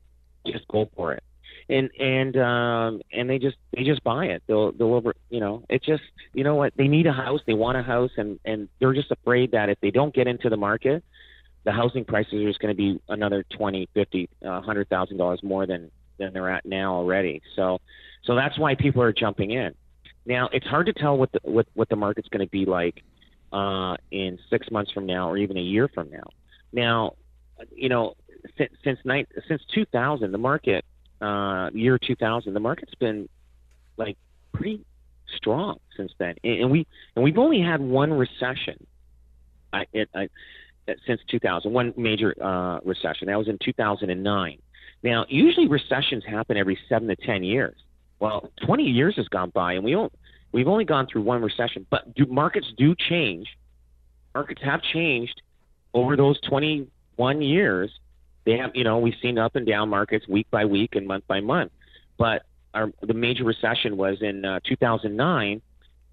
just 0.46 0.68
go 0.68 0.90
for 0.96 1.14
it, 1.14 1.24
and 1.70 1.90
and 2.00 2.38
um, 2.38 3.02
and 3.12 3.30
they 3.30 3.40
just 3.40 3.58
they 3.76 3.84
just 3.84 4.04
buy 4.04 4.26
it. 4.26 4.44
They'll 4.48 4.72
they'll 4.72 4.94
over 4.94 5.16
you 5.30 5.40
know 5.40 5.64
it's 5.70 5.86
just 5.86 6.04
you 6.34 6.44
know 6.44 6.56
what 6.56 6.74
they 6.76 6.88
need 6.88 7.08
a 7.08 7.14
house, 7.14 7.42
they 7.46 7.54
want 7.54 7.78
a 7.78 7.84
house, 7.84 8.12
and 8.18 8.40
and 8.46 8.70
they're 8.80 8.94
just 8.94 9.12
afraid 9.12 9.52
that 9.52 9.70
if 9.70 9.80
they 9.82 9.92
don't 9.92 10.14
get 10.14 10.28
into 10.28 10.50
the 10.50 10.58
market, 10.58 11.04
the 11.64 11.72
housing 11.72 12.06
prices 12.06 12.34
are 12.34 12.48
just 12.48 12.60
going 12.60 12.76
to 12.76 12.78
be 12.78 13.00
another 13.10 13.46
twenty, 13.56 13.88
fifty, 13.94 14.30
a 14.42 14.62
hundred 14.62 14.90
thousand 14.90 15.18
dollars 15.18 15.42
more 15.44 15.66
than 15.66 15.92
than 16.18 16.34
they're 16.34 16.50
at 16.50 16.66
now 16.66 16.94
already. 16.96 17.42
So 17.56 17.80
so 18.24 18.36
that's 18.36 18.58
why 18.58 18.76
people 18.76 19.02
are 19.02 19.14
jumping 19.14 19.52
in. 19.52 19.74
Now 20.26 20.50
it's 20.52 20.68
hard 20.68 20.88
to 20.88 20.94
tell 20.94 21.18
what 21.18 21.32
the 21.32 21.40
what, 21.44 21.68
what 21.74 21.90
the 21.90 21.96
market's 21.96 22.30
going 22.30 22.46
to 22.46 22.52
be 22.52 22.66
like 22.66 23.04
uh, 23.52 23.96
in 24.12 24.40
six 24.50 24.70
months 24.72 24.92
from 24.92 25.06
now 25.06 25.30
or 25.30 25.38
even 25.38 25.58
a 25.58 25.62
year 25.62 25.88
from 25.88 26.10
now. 26.10 26.24
Now, 26.74 27.14
you 27.76 27.90
know, 27.90 28.16
since 28.58 28.72
since, 28.84 29.00
since 29.48 29.62
2000, 29.74 30.32
the 30.32 30.38
market 30.38 30.86
uh, 31.22 31.70
year 31.74 31.98
2000, 31.98 32.54
the 32.54 32.60
market's 32.60 32.96
been 32.96 33.30
like 33.98 34.18
pretty 34.54 34.84
strong 35.38 35.80
since 35.96 36.12
then, 36.18 36.36
and, 36.44 36.62
and 36.62 36.72
we 36.72 36.88
and 37.16 37.24
we've 37.24 37.38
only 37.38 37.62
had 37.62 37.82
one 37.82 38.12
recession. 38.12 38.86
I, 39.74 39.86
it, 39.94 40.10
I, 40.14 40.28
since 41.08 41.22
2000, 41.30 41.72
one 41.72 41.94
major 41.96 42.36
uh, 42.44 42.80
recession. 42.84 43.28
That 43.28 43.38
was 43.38 43.48
in 43.48 43.58
2009. 43.64 44.58
Now, 45.04 45.26
usually 45.30 45.68
recessions 45.68 46.24
happen 46.26 46.58
every 46.58 46.78
seven 46.90 47.08
to 47.08 47.16
ten 47.16 47.44
years. 47.44 47.76
Well, 48.20 48.52
20 48.66 48.84
years 48.84 49.16
has 49.16 49.28
gone 49.30 49.50
by, 49.50 49.74
and 49.74 49.84
we 49.84 49.92
don't, 49.92 50.14
we've 50.52 50.68
only 50.68 50.86
gone 50.86 51.08
through 51.08 51.24
one 51.24 51.42
recession. 51.42 51.88
But 51.90 52.14
do, 52.14 52.28
markets 52.28 52.68
do 52.78 52.96
change. 53.10 53.48
Markets 54.36 54.62
have 54.64 54.82
changed 54.94 55.42
over 55.94 56.16
those 56.16 56.40
21 56.42 57.42
years. 57.42 57.90
They 58.46 58.58
have, 58.58 58.72
you 58.74 58.84
know, 58.84 59.00
we've 59.00 59.16
seen 59.22 59.38
up 59.38 59.56
and 59.56 59.66
down 59.66 59.90
markets 59.90 60.28
week 60.28 60.48
by 60.50 60.66
week 60.66 60.96
and 60.96 61.08
month 61.08 61.26
by 61.28 61.40
month. 61.40 61.72
But 62.18 62.44
our, 62.74 62.92
the 63.02 63.14
major 63.14 63.44
recession 63.44 63.98
was 63.98 64.18
in 64.22 64.46
uh, 64.46 64.60
2009, 64.66 65.62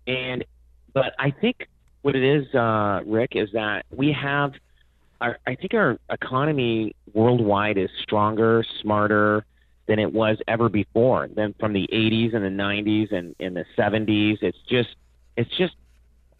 and 0.06 0.44
but 0.92 1.12
I 1.18 1.30
think 1.30 1.68
what 2.02 2.16
it 2.16 2.24
is, 2.24 2.54
uh, 2.54 3.00
Rick, 3.06 3.32
is 3.34 3.50
that 3.52 3.84
we 3.90 4.12
have, 4.12 4.52
our, 5.20 5.38
I 5.46 5.54
think 5.54 5.74
our 5.74 5.98
economy 6.10 6.94
worldwide 7.12 7.78
is 7.78 7.90
stronger, 8.02 8.64
smarter 8.80 9.44
than 9.86 9.98
it 9.98 10.12
was 10.12 10.38
ever 10.46 10.68
before. 10.68 11.28
Then 11.28 11.54
from 11.58 11.72
the 11.72 11.88
80s 11.92 12.34
and 12.34 12.44
the 12.44 12.62
90s 12.62 13.12
and 13.12 13.34
in 13.38 13.54
the 13.54 13.64
70s, 13.76 14.38
it's 14.42 14.58
just, 14.68 14.90
it's 15.36 15.54
just 15.56 15.74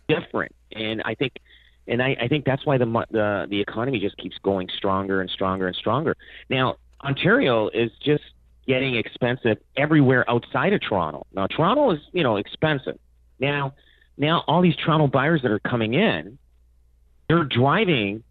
different. 0.09 0.54
And 0.73 1.02
I 1.04 1.14
think, 1.14 1.33
and 1.88 2.02
I, 2.02 2.16
I 2.21 2.28
think 2.28 2.45
that's 2.45 2.64
why 2.66 2.78
the, 2.78 2.87
the 3.11 3.47
the 3.50 3.61
economy 3.61 3.99
just 3.99 4.16
keeps 4.18 4.37
going 4.42 4.68
stronger 4.76 5.21
and 5.21 5.30
stronger 5.30 5.66
and 5.66 5.76
stronger. 5.76 6.16
Now, 6.50 6.76
Ontario 7.02 7.68
is 7.68 7.90
just 8.04 8.23
getting 8.66 8.97
expensive 8.97 9.57
everywhere 9.76 10.28
outside 10.30 10.75
of 10.75 10.80
Toronto. 10.80 11.26
Now, 11.33 11.47
Toronto 11.47 11.92
is, 11.92 12.00
you 12.12 12.23
know, 12.23 12.37
expensive. 12.37 12.99
Now, 13.40 13.75
now 14.18 14.45
all 14.47 14.61
these 14.61 14.76
Toronto 14.76 15.07
buyers 15.07 15.40
that 15.42 15.50
are 15.50 15.59
coming 15.59 15.95
in, 15.95 16.38
they're 17.28 17.45
driving 17.45 18.23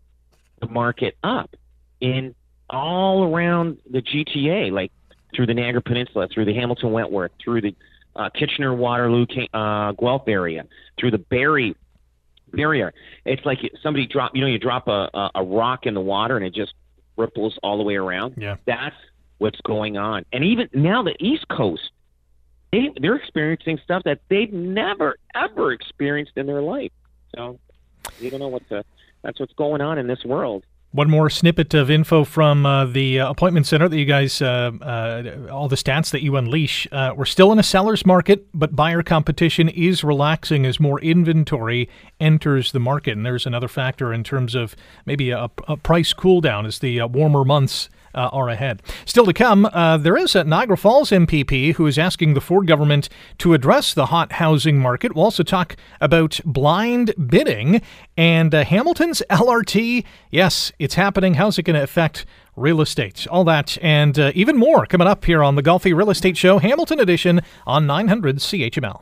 the 0.61 0.67
market 0.67 1.17
up 1.23 1.55
in 1.99 2.35
all 2.69 3.23
around 3.23 3.79
the 3.89 4.01
GTA, 4.01 4.71
like 4.71 4.91
through 5.35 5.47
the 5.47 5.53
Niagara 5.53 5.81
Peninsula, 5.81 6.27
through 6.31 6.45
the 6.45 6.53
Hamilton 6.53 6.91
Wentworth, 6.91 7.31
through 7.43 7.61
the 7.61 7.75
uh, 8.15 8.29
Kitchener 8.29 8.73
Waterloo 8.73 9.25
uh, 9.53 9.91
Guelph 9.93 10.27
area, 10.27 10.65
through 10.99 11.11
the 11.11 11.17
Barrie 11.17 11.75
area. 12.57 12.91
It's 13.25 13.45
like 13.45 13.59
somebody 13.81 14.07
drop, 14.07 14.31
you 14.35 14.41
know, 14.41 14.47
you 14.47 14.59
drop 14.59 14.87
a, 14.87 15.09
a, 15.13 15.31
a 15.35 15.43
rock 15.43 15.85
in 15.85 15.93
the 15.93 16.01
water 16.01 16.37
and 16.37 16.45
it 16.45 16.53
just 16.53 16.73
ripples 17.15 17.57
all 17.63 17.77
the 17.77 17.83
way 17.83 17.95
around. 17.95 18.35
Yeah. 18.37 18.57
That's 18.65 18.95
what's 19.37 19.59
going 19.61 19.97
on. 19.97 20.25
And 20.31 20.43
even 20.43 20.69
now, 20.73 21.03
the 21.03 21.15
East 21.19 21.47
Coast 21.49 21.91
they 22.71 22.91
they're 22.99 23.15
experiencing 23.15 23.79
stuff 23.83 24.03
that 24.03 24.19
they've 24.29 24.51
never 24.51 25.15
ever 25.35 25.71
experienced 25.71 26.33
in 26.35 26.47
their 26.47 26.61
life. 26.61 26.91
So 27.35 27.59
you 28.19 28.29
don't 28.29 28.39
know 28.39 28.47
what 28.47 28.67
the 28.69 28.83
that's 29.21 29.39
what's 29.39 29.53
going 29.53 29.81
on 29.81 29.97
in 29.97 30.07
this 30.07 30.23
world. 30.25 30.65
One 30.97 31.11
more 31.11 31.29
snippet 31.29 31.75
of 31.75 31.91
info 31.91 32.23
from 32.23 32.65
uh, 32.65 32.85
the 32.85 33.19
uh, 33.19 33.29
appointment 33.29 33.67
center 33.67 33.87
that 33.87 33.95
you 33.95 34.05
guys, 34.05 34.41
uh, 34.41 34.71
uh 34.81 35.47
all 35.51 35.67
the 35.67 35.75
stats 35.75 36.09
that 36.09 36.23
you 36.23 36.35
unleash. 36.37 36.87
Uh, 36.91 37.13
we're 37.15 37.25
still 37.25 37.51
in 37.51 37.59
a 37.59 37.63
seller's 37.63 38.03
market, 38.03 38.47
but 38.51 38.75
buyer 38.75 39.03
competition 39.03 39.69
is 39.69 40.03
relaxing 40.03 40.65
as 40.65 40.79
more 40.79 40.99
inventory 41.01 41.87
enters 42.19 42.71
the 42.71 42.79
market. 42.79 43.11
And 43.11 43.23
there's 43.23 43.45
another 43.45 43.67
factor 43.67 44.11
in 44.11 44.23
terms 44.23 44.55
of 44.55 44.75
maybe 45.05 45.29
a, 45.29 45.51
a 45.67 45.77
price 45.77 46.13
cool 46.13 46.41
down 46.41 46.65
as 46.65 46.79
the 46.79 47.03
warmer 47.03 47.45
months 47.45 47.89
uh, 48.13 48.29
are 48.31 48.49
ahead. 48.49 48.81
Still 49.05 49.25
to 49.25 49.33
come, 49.33 49.65
uh, 49.65 49.97
there 49.97 50.17
is 50.17 50.35
a 50.35 50.43
Niagara 50.43 50.77
Falls 50.77 51.11
MPP 51.11 51.75
who 51.75 51.87
is 51.87 51.97
asking 51.97 52.33
the 52.33 52.41
Ford 52.41 52.67
government 52.67 53.09
to 53.39 53.53
address 53.53 53.93
the 53.93 54.07
hot 54.07 54.33
housing 54.33 54.79
market. 54.79 55.15
We'll 55.15 55.25
also 55.25 55.43
talk 55.43 55.75
about 56.01 56.39
blind 56.45 57.13
bidding 57.29 57.81
and 58.15 58.53
uh, 58.53 58.63
Hamilton's 58.63 59.21
LRT. 59.29 60.03
Yes, 60.31 60.71
it's 60.79 60.95
happening. 60.95 61.35
How's 61.35 61.57
it 61.57 61.63
going 61.63 61.75
to 61.75 61.83
affect 61.83 62.25
real 62.55 62.81
estate? 62.81 63.27
All 63.27 63.43
that 63.45 63.77
and 63.81 64.17
uh, 64.17 64.31
even 64.35 64.57
more 64.57 64.85
coming 64.85 65.07
up 65.07 65.25
here 65.25 65.43
on 65.43 65.55
the 65.55 65.63
Golfi 65.63 65.95
Real 65.95 66.09
Estate 66.09 66.37
Show, 66.37 66.59
Hamilton 66.59 66.99
Edition 66.99 67.41
on 67.65 67.87
900 67.87 68.37
CHML. 68.37 69.01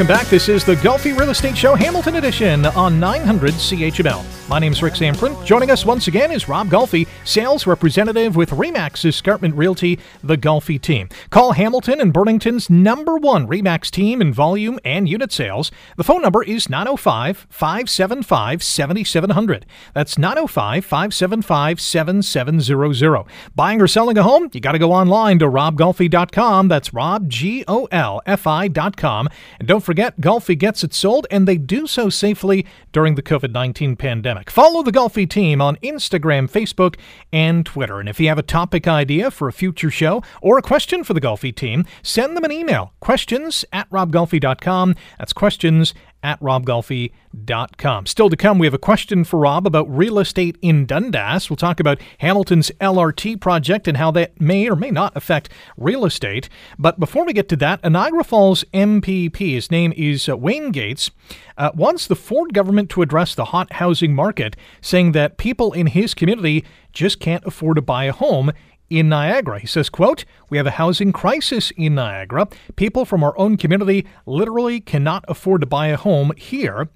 Welcome 0.00 0.16
back. 0.16 0.28
This 0.28 0.48
is 0.48 0.64
the 0.64 0.76
Golfi 0.76 1.14
Real 1.14 1.28
Estate 1.28 1.58
Show 1.58 1.74
Hamilton 1.74 2.16
Edition 2.16 2.64
on 2.64 2.98
900 2.98 3.52
CHML. 3.52 4.48
My 4.48 4.58
name 4.58 4.72
is 4.72 4.82
Rick 4.82 4.94
Zamperin. 4.94 5.44
Joining 5.44 5.70
us 5.70 5.84
once 5.84 6.08
again 6.08 6.32
is 6.32 6.48
Rob 6.48 6.68
Golfi, 6.68 7.06
sales 7.24 7.66
representative 7.66 8.34
with 8.34 8.48
Remax 8.50 9.04
Escarpment 9.04 9.54
Realty, 9.54 9.98
the 10.24 10.38
Golfi 10.38 10.80
team. 10.80 11.10
Call 11.28 11.52
Hamilton 11.52 12.00
and 12.00 12.14
Burlington's 12.14 12.70
number 12.70 13.18
one 13.18 13.46
Remax 13.46 13.90
team 13.90 14.22
in 14.22 14.32
volume 14.32 14.80
and 14.86 15.06
unit 15.06 15.32
sales. 15.32 15.70
The 15.98 16.02
phone 16.02 16.22
number 16.22 16.42
is 16.42 16.70
905 16.70 17.46
575 17.50 18.62
7700. 18.62 19.66
That's 19.92 20.16
905 20.16 20.82
575 20.82 21.78
7700. 21.78 23.24
Buying 23.54 23.82
or 23.82 23.86
selling 23.86 24.16
a 24.16 24.22
home? 24.22 24.48
You 24.54 24.60
got 24.60 24.72
to 24.72 24.78
go 24.78 24.92
online 24.92 25.38
to 25.40 25.46
robgolfi.com. 25.46 26.68
That's 26.68 26.94
rob, 26.94 27.28
G 27.28 27.64
O 27.68 27.86
L 27.92 28.22
F 28.24 28.46
I.com. 28.46 29.28
And 29.58 29.68
don't 29.68 29.80
forget, 29.80 29.89
Golfi 29.94 30.58
gets 30.58 30.84
it 30.84 30.94
sold, 30.94 31.26
and 31.30 31.46
they 31.46 31.56
do 31.56 31.86
so 31.86 32.08
safely 32.08 32.66
during 32.92 33.14
the 33.14 33.22
COVID 33.22 33.52
19 33.52 33.96
pandemic. 33.96 34.50
Follow 34.50 34.82
the 34.82 34.92
Golfi 34.92 35.28
team 35.28 35.60
on 35.60 35.76
Instagram, 35.76 36.50
Facebook, 36.50 36.96
and 37.32 37.64
Twitter. 37.64 38.00
And 38.00 38.08
if 38.08 38.20
you 38.20 38.28
have 38.28 38.38
a 38.38 38.42
topic 38.42 38.88
idea 38.88 39.30
for 39.30 39.48
a 39.48 39.52
future 39.52 39.90
show 39.90 40.22
or 40.40 40.58
a 40.58 40.62
question 40.62 41.04
for 41.04 41.14
the 41.14 41.20
Golfi 41.20 41.54
team, 41.54 41.84
send 42.02 42.36
them 42.36 42.44
an 42.44 42.52
email 42.52 42.92
questions 43.00 43.64
at 43.72 43.88
robgolfi.com. 43.90 44.94
That's 45.18 45.32
questions 45.32 45.94
at 46.22 46.40
robgolfi.com. 46.40 48.06
Still 48.06 48.30
to 48.30 48.36
come, 48.36 48.58
we 48.58 48.66
have 48.66 48.74
a 48.74 48.78
question 48.78 49.24
for 49.24 49.40
Rob 49.40 49.66
about 49.66 49.94
real 49.94 50.18
estate 50.18 50.56
in 50.62 50.86
Dundas. 50.86 51.48
We'll 51.48 51.56
talk 51.56 51.80
about 51.80 52.00
Hamilton's 52.18 52.70
LRT 52.80 53.40
project 53.40 53.88
and 53.88 53.96
how 53.96 54.10
that 54.12 54.40
may 54.40 54.68
or 54.68 54.76
may 54.76 54.90
not 54.90 55.16
affect 55.16 55.48
real 55.76 56.04
estate. 56.04 56.48
But 56.78 57.00
before 57.00 57.24
we 57.24 57.32
get 57.32 57.48
to 57.50 57.56
that, 57.56 57.80
a 57.82 57.90
Niagara 57.90 58.24
Falls 58.24 58.64
MPP, 58.74 59.54
his 59.54 59.70
name 59.70 59.92
is 59.96 60.28
uh, 60.28 60.36
Wayne 60.36 60.72
Gates, 60.72 61.10
uh, 61.56 61.70
wants 61.74 62.06
the 62.06 62.16
Ford 62.16 62.54
government 62.54 62.90
to 62.90 63.02
address 63.02 63.34
the 63.34 63.46
hot 63.46 63.74
housing 63.74 64.14
market, 64.14 64.56
saying 64.80 65.12
that 65.12 65.36
people 65.36 65.72
in 65.72 65.88
his 65.88 66.14
community 66.14 66.64
just 66.92 67.20
can't 67.20 67.44
afford 67.44 67.76
to 67.76 67.82
buy 67.82 68.04
a 68.04 68.12
home 68.12 68.52
in 68.90 69.08
Niagara. 69.08 69.60
He 69.60 69.66
says, 69.66 69.88
quote, 69.88 70.24
"We 70.50 70.58
have 70.58 70.66
a 70.66 70.72
housing 70.72 71.12
crisis 71.12 71.70
in 71.76 71.94
Niagara. 71.94 72.48
People 72.76 73.04
from 73.04 73.24
our 73.24 73.38
own 73.38 73.56
community 73.56 74.06
literally 74.26 74.80
cannot 74.80 75.24
afford 75.28 75.62
to 75.62 75.66
buy 75.66 75.86
a 75.86 75.96
home 75.96 76.32
here." 76.36 76.88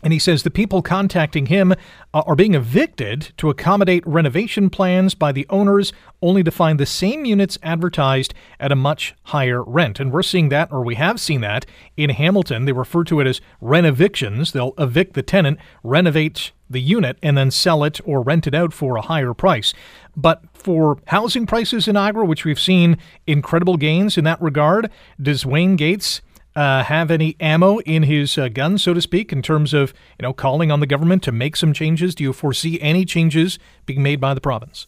And 0.00 0.12
he 0.12 0.20
says 0.20 0.44
the 0.44 0.50
people 0.50 0.80
contacting 0.80 1.46
him 1.46 1.72
uh, 1.72 2.22
are 2.24 2.36
being 2.36 2.54
evicted 2.54 3.32
to 3.36 3.50
accommodate 3.50 4.06
renovation 4.06 4.70
plans 4.70 5.16
by 5.16 5.32
the 5.32 5.44
owners, 5.50 5.92
only 6.22 6.44
to 6.44 6.52
find 6.52 6.78
the 6.78 6.86
same 6.86 7.24
units 7.24 7.58
advertised 7.64 8.32
at 8.60 8.70
a 8.70 8.76
much 8.76 9.16
higher 9.24 9.60
rent. 9.60 9.98
And 9.98 10.12
we're 10.12 10.22
seeing 10.22 10.50
that, 10.50 10.70
or 10.70 10.84
we 10.84 10.94
have 10.94 11.18
seen 11.18 11.40
that, 11.40 11.66
in 11.96 12.10
Hamilton. 12.10 12.64
They 12.64 12.72
refer 12.72 13.02
to 13.04 13.18
it 13.18 13.26
as 13.26 13.40
renovictions. 13.60 14.52
They'll 14.52 14.74
evict 14.78 15.14
the 15.14 15.22
tenant, 15.22 15.58
renovate 15.82 16.52
the 16.70 16.80
unit, 16.80 17.18
and 17.20 17.36
then 17.36 17.50
sell 17.50 17.82
it 17.82 18.00
or 18.04 18.22
rent 18.22 18.46
it 18.46 18.54
out 18.54 18.72
for 18.72 18.96
a 18.96 19.02
higher 19.02 19.34
price. 19.34 19.74
But 20.16 20.47
for 20.68 20.98
housing 21.06 21.46
prices 21.46 21.88
in 21.88 21.94
Niagara, 21.94 22.26
which 22.26 22.44
we've 22.44 22.60
seen 22.60 22.98
incredible 23.26 23.78
gains 23.78 24.18
in 24.18 24.24
that 24.24 24.38
regard, 24.38 24.90
does 25.18 25.46
Wayne 25.46 25.76
Gates 25.76 26.20
uh, 26.54 26.84
have 26.84 27.10
any 27.10 27.36
ammo 27.40 27.78
in 27.78 28.02
his 28.02 28.36
uh, 28.36 28.48
gun, 28.48 28.76
so 28.76 28.92
to 28.92 29.00
speak, 29.00 29.32
in 29.32 29.40
terms 29.40 29.72
of 29.72 29.94
you 30.18 30.24
know 30.24 30.34
calling 30.34 30.70
on 30.70 30.80
the 30.80 30.86
government 30.86 31.22
to 31.22 31.32
make 31.32 31.56
some 31.56 31.72
changes? 31.72 32.14
Do 32.14 32.22
you 32.22 32.34
foresee 32.34 32.78
any 32.82 33.06
changes 33.06 33.58
being 33.86 34.02
made 34.02 34.20
by 34.20 34.34
the 34.34 34.42
province? 34.42 34.86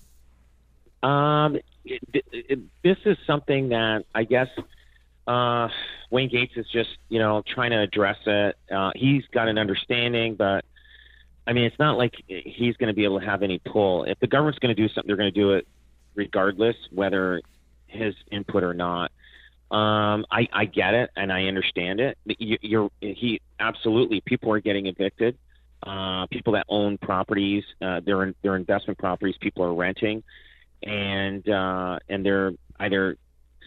Um, 1.03 1.57
it, 1.87 2.03
it, 2.31 2.59
this 2.85 2.99
is 3.07 3.17
something 3.27 3.71
that 3.71 4.05
I 4.15 4.25
guess 4.25 4.49
uh, 5.27 5.69
Wayne 6.11 6.29
Gates 6.29 6.53
is 6.57 6.67
just 6.71 6.91
you 7.09 7.21
know 7.21 7.43
trying 7.47 7.71
to 7.71 7.81
address 7.81 8.19
it. 8.27 8.55
Uh, 8.71 8.91
he's 8.95 9.25
got 9.33 9.49
an 9.49 9.57
understanding, 9.57 10.35
but 10.35 10.63
I 11.50 11.52
mean, 11.52 11.64
it's 11.64 11.78
not 11.80 11.99
like 11.99 12.14
he's 12.28 12.76
going 12.76 12.90
to 12.90 12.95
be 12.95 13.02
able 13.02 13.19
to 13.19 13.26
have 13.26 13.42
any 13.42 13.59
pull. 13.59 14.04
If 14.04 14.21
the 14.21 14.28
government's 14.28 14.61
going 14.61 14.75
to 14.75 14.80
do 14.80 14.88
something, 14.88 15.09
they're 15.09 15.16
going 15.16 15.33
to 15.35 15.40
do 15.40 15.54
it 15.54 15.66
regardless, 16.14 16.76
whether 16.92 17.42
his 17.88 18.14
input 18.30 18.62
or 18.62 18.73
not. 18.73 19.11
Um, 19.69 20.26
I, 20.30 20.49
I 20.52 20.66
get 20.66 20.95
it 20.95 21.11
and 21.16 21.33
I 21.33 21.47
understand 21.47 21.99
it. 21.99 22.16
You, 22.25 22.57
you're 22.62 22.90
he 23.00 23.40
absolutely. 23.59 24.21
People 24.21 24.52
are 24.52 24.61
getting 24.61 24.87
evicted. 24.87 25.37
Uh, 25.83 26.26
people 26.26 26.52
that 26.52 26.66
own 26.69 26.99
properties, 26.99 27.64
uh, 27.83 28.00
they're 28.04 28.33
they're 28.42 28.54
investment 28.54 28.99
properties. 28.99 29.35
People 29.40 29.64
are 29.64 29.75
renting, 29.75 30.23
and 30.85 31.49
uh, 31.49 31.99
and 32.09 32.25
they're 32.25 32.52
either 32.78 33.16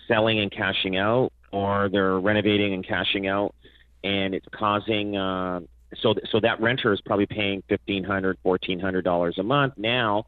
selling 0.07 0.39
and 0.39 0.51
cashing 0.53 0.95
out, 0.95 1.33
or 1.51 1.89
they're 1.89 2.17
renovating 2.17 2.73
and 2.73 2.87
cashing 2.87 3.27
out, 3.27 3.53
and 4.05 4.33
it's 4.33 4.47
causing. 4.53 5.17
Uh, 5.17 5.59
so 6.01 6.15
so 6.31 6.39
that 6.39 6.61
renter 6.61 6.93
is 6.93 7.01
probably 7.01 7.25
paying 7.25 7.63
fifteen 7.67 8.03
hundred, 8.03 8.37
fourteen 8.43 8.79
hundred 8.79 9.03
dollars 9.03 9.37
a 9.37 9.43
month 9.43 9.73
now. 9.77 10.25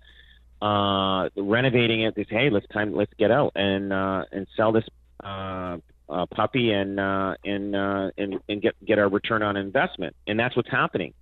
Uh, 0.61 1.29
renovating 1.35 2.01
it, 2.01 2.15
they 2.15 2.23
say, 2.23 2.35
hey, 2.35 2.49
let's 2.49 2.65
time, 2.67 2.95
let's 2.95 3.11
get 3.19 3.29
out 3.29 3.51
and 3.55 3.91
uh, 3.91 4.23
and 4.31 4.47
sell 4.55 4.71
this 4.71 4.85
uh, 5.23 5.77
uh, 6.09 6.25
puppy 6.27 6.71
and 6.71 6.99
uh, 6.99 7.35
and 7.43 7.75
uh, 7.75 8.09
and 8.17 8.39
and 8.47 8.61
get 8.61 8.73
get 8.85 8.99
our 8.99 9.09
return 9.09 9.43
on 9.43 9.57
investment, 9.57 10.15
and 10.27 10.39
that's 10.39 10.55
what's 10.55 10.69
happening. 10.69 11.13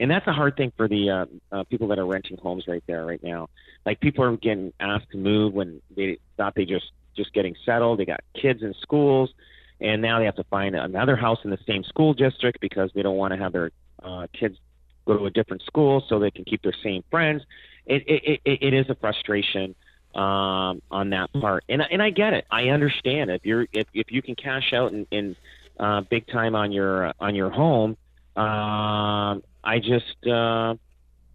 And 0.00 0.10
that's 0.10 0.26
a 0.26 0.32
hard 0.32 0.56
thing 0.56 0.72
for 0.76 0.88
the 0.88 1.10
uh, 1.10 1.26
uh, 1.52 1.64
people 1.64 1.88
that 1.88 1.98
are 1.98 2.06
renting 2.06 2.36
homes 2.38 2.64
right 2.66 2.82
there 2.86 3.06
right 3.06 3.22
now. 3.22 3.50
Like 3.86 4.00
people 4.00 4.24
are 4.24 4.36
getting 4.36 4.72
asked 4.80 5.10
to 5.12 5.16
move 5.16 5.54
when 5.54 5.80
they 5.94 6.18
thought 6.36 6.54
they 6.54 6.64
just 6.64 6.90
just 7.16 7.32
getting 7.32 7.54
settled. 7.64 8.00
They 8.00 8.04
got 8.04 8.20
kids 8.34 8.62
in 8.62 8.74
schools, 8.80 9.32
and 9.80 10.02
now 10.02 10.18
they 10.18 10.24
have 10.24 10.36
to 10.36 10.44
find 10.44 10.74
another 10.74 11.14
house 11.14 11.38
in 11.44 11.50
the 11.50 11.58
same 11.66 11.84
school 11.84 12.14
district 12.14 12.60
because 12.60 12.90
they 12.94 13.02
don't 13.02 13.16
want 13.16 13.32
to 13.32 13.38
have 13.38 13.52
their 13.52 13.70
uh, 14.04 14.26
kids 14.38 14.56
go 15.06 15.18
to 15.18 15.26
a 15.26 15.30
different 15.30 15.62
school 15.62 16.04
so 16.08 16.18
they 16.18 16.30
can 16.30 16.44
keep 16.44 16.62
their 16.62 16.74
same 16.82 17.02
friends. 17.10 17.42
It 17.86 18.04
it, 18.06 18.40
it, 18.44 18.62
it 18.62 18.74
is 18.74 18.88
a 18.88 18.94
frustration 18.94 19.74
um, 20.14 20.82
on 20.90 21.10
that 21.10 21.32
part. 21.32 21.64
And 21.68 21.82
and 21.82 22.02
I 22.02 22.10
get 22.10 22.32
it. 22.32 22.46
I 22.50 22.68
understand 22.68 23.30
if 23.30 23.44
you're 23.44 23.66
if 23.72 23.86
if 23.94 24.10
you 24.10 24.22
can 24.22 24.34
cash 24.34 24.72
out 24.72 24.92
in, 24.92 25.06
in 25.10 25.36
uh, 25.78 26.02
big 26.02 26.26
time 26.28 26.54
on 26.54 26.72
your 26.72 27.12
on 27.20 27.34
your 27.34 27.50
home. 27.50 27.96
Um, 28.36 29.42
I 29.64 29.78
just 29.78 30.26
uh, 30.26 30.74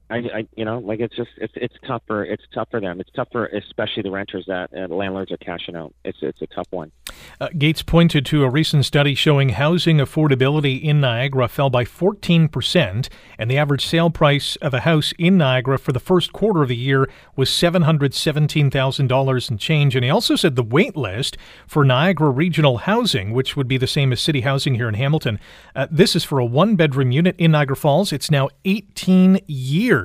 I, 0.10 0.16
I 0.16 0.48
you 0.56 0.64
know 0.64 0.80
like 0.80 1.00
it's 1.00 1.16
just 1.16 1.32
it's 1.38 1.54
it's 1.56 1.76
tough 1.86 2.02
for 2.08 2.24
it's 2.24 2.44
tough 2.54 2.70
for 2.72 2.80
them. 2.80 3.00
It's 3.00 3.12
tough 3.12 3.28
for 3.32 3.48
especially 3.48 4.04
the 4.04 4.12
renters 4.12 4.46
that 4.48 4.70
uh, 4.74 4.94
landlords 4.94 5.32
are 5.32 5.38
cashing 5.38 5.76
out. 5.76 5.94
It's 6.06 6.20
it's 6.22 6.42
a 6.42 6.48
tough 6.48 6.68
one. 6.72 6.92
Uh, 7.40 7.50
Gates 7.58 7.84
pointed 7.84 8.26
to 8.28 8.44
a 8.44 8.50
recent 8.50 8.86
study 8.86 9.16
showing 9.16 9.50
housing 9.50 9.98
affordability 9.98 10.82
in 10.82 11.02
Niagara 11.02 11.48
fell 11.48 11.70
by 11.70 11.84
14%, 11.84 13.10
and 13.38 13.52
the 13.52 13.58
average 13.58 13.86
sale 13.86 14.10
price 14.10 14.56
of 14.58 14.74
a 14.74 14.82
house 14.82 15.14
in 15.20 15.38
Niagara 15.38 15.78
for 15.78 15.92
the 15.92 16.00
first 16.00 16.34
quarter 16.34 16.64
of 16.64 16.70
the 16.70 16.76
year 16.76 17.10
was 17.36 17.50
$717,000 17.50 19.50
and 19.50 19.60
change. 19.60 19.96
And 19.96 20.04
he 20.04 20.10
also 20.10 20.36
said 20.36 20.56
the 20.56 20.64
wait 20.64 20.96
list 20.96 21.38
for 21.68 21.86
Niagara 21.86 22.30
Regional 22.30 22.80
Housing, 22.80 23.34
which 23.34 23.56
would 23.56 23.68
be 23.68 23.78
the 23.78 23.88
same 23.88 24.12
as 24.12 24.22
city 24.22 24.42
housing 24.42 24.76
here 24.76 24.88
in 24.88 24.96
Hamilton, 24.96 25.40
uh, 25.76 25.88
this 25.92 26.16
is 26.16 26.24
for 26.24 26.40
a 26.40 26.46
one 26.46 26.76
bedroom 26.76 27.12
unit 27.12 27.36
in 27.38 27.52
Niagara 27.52 27.76
Falls. 27.76 28.12
It's 28.12 28.32
now 28.32 28.50
18 28.66 29.42
years. 29.48 29.97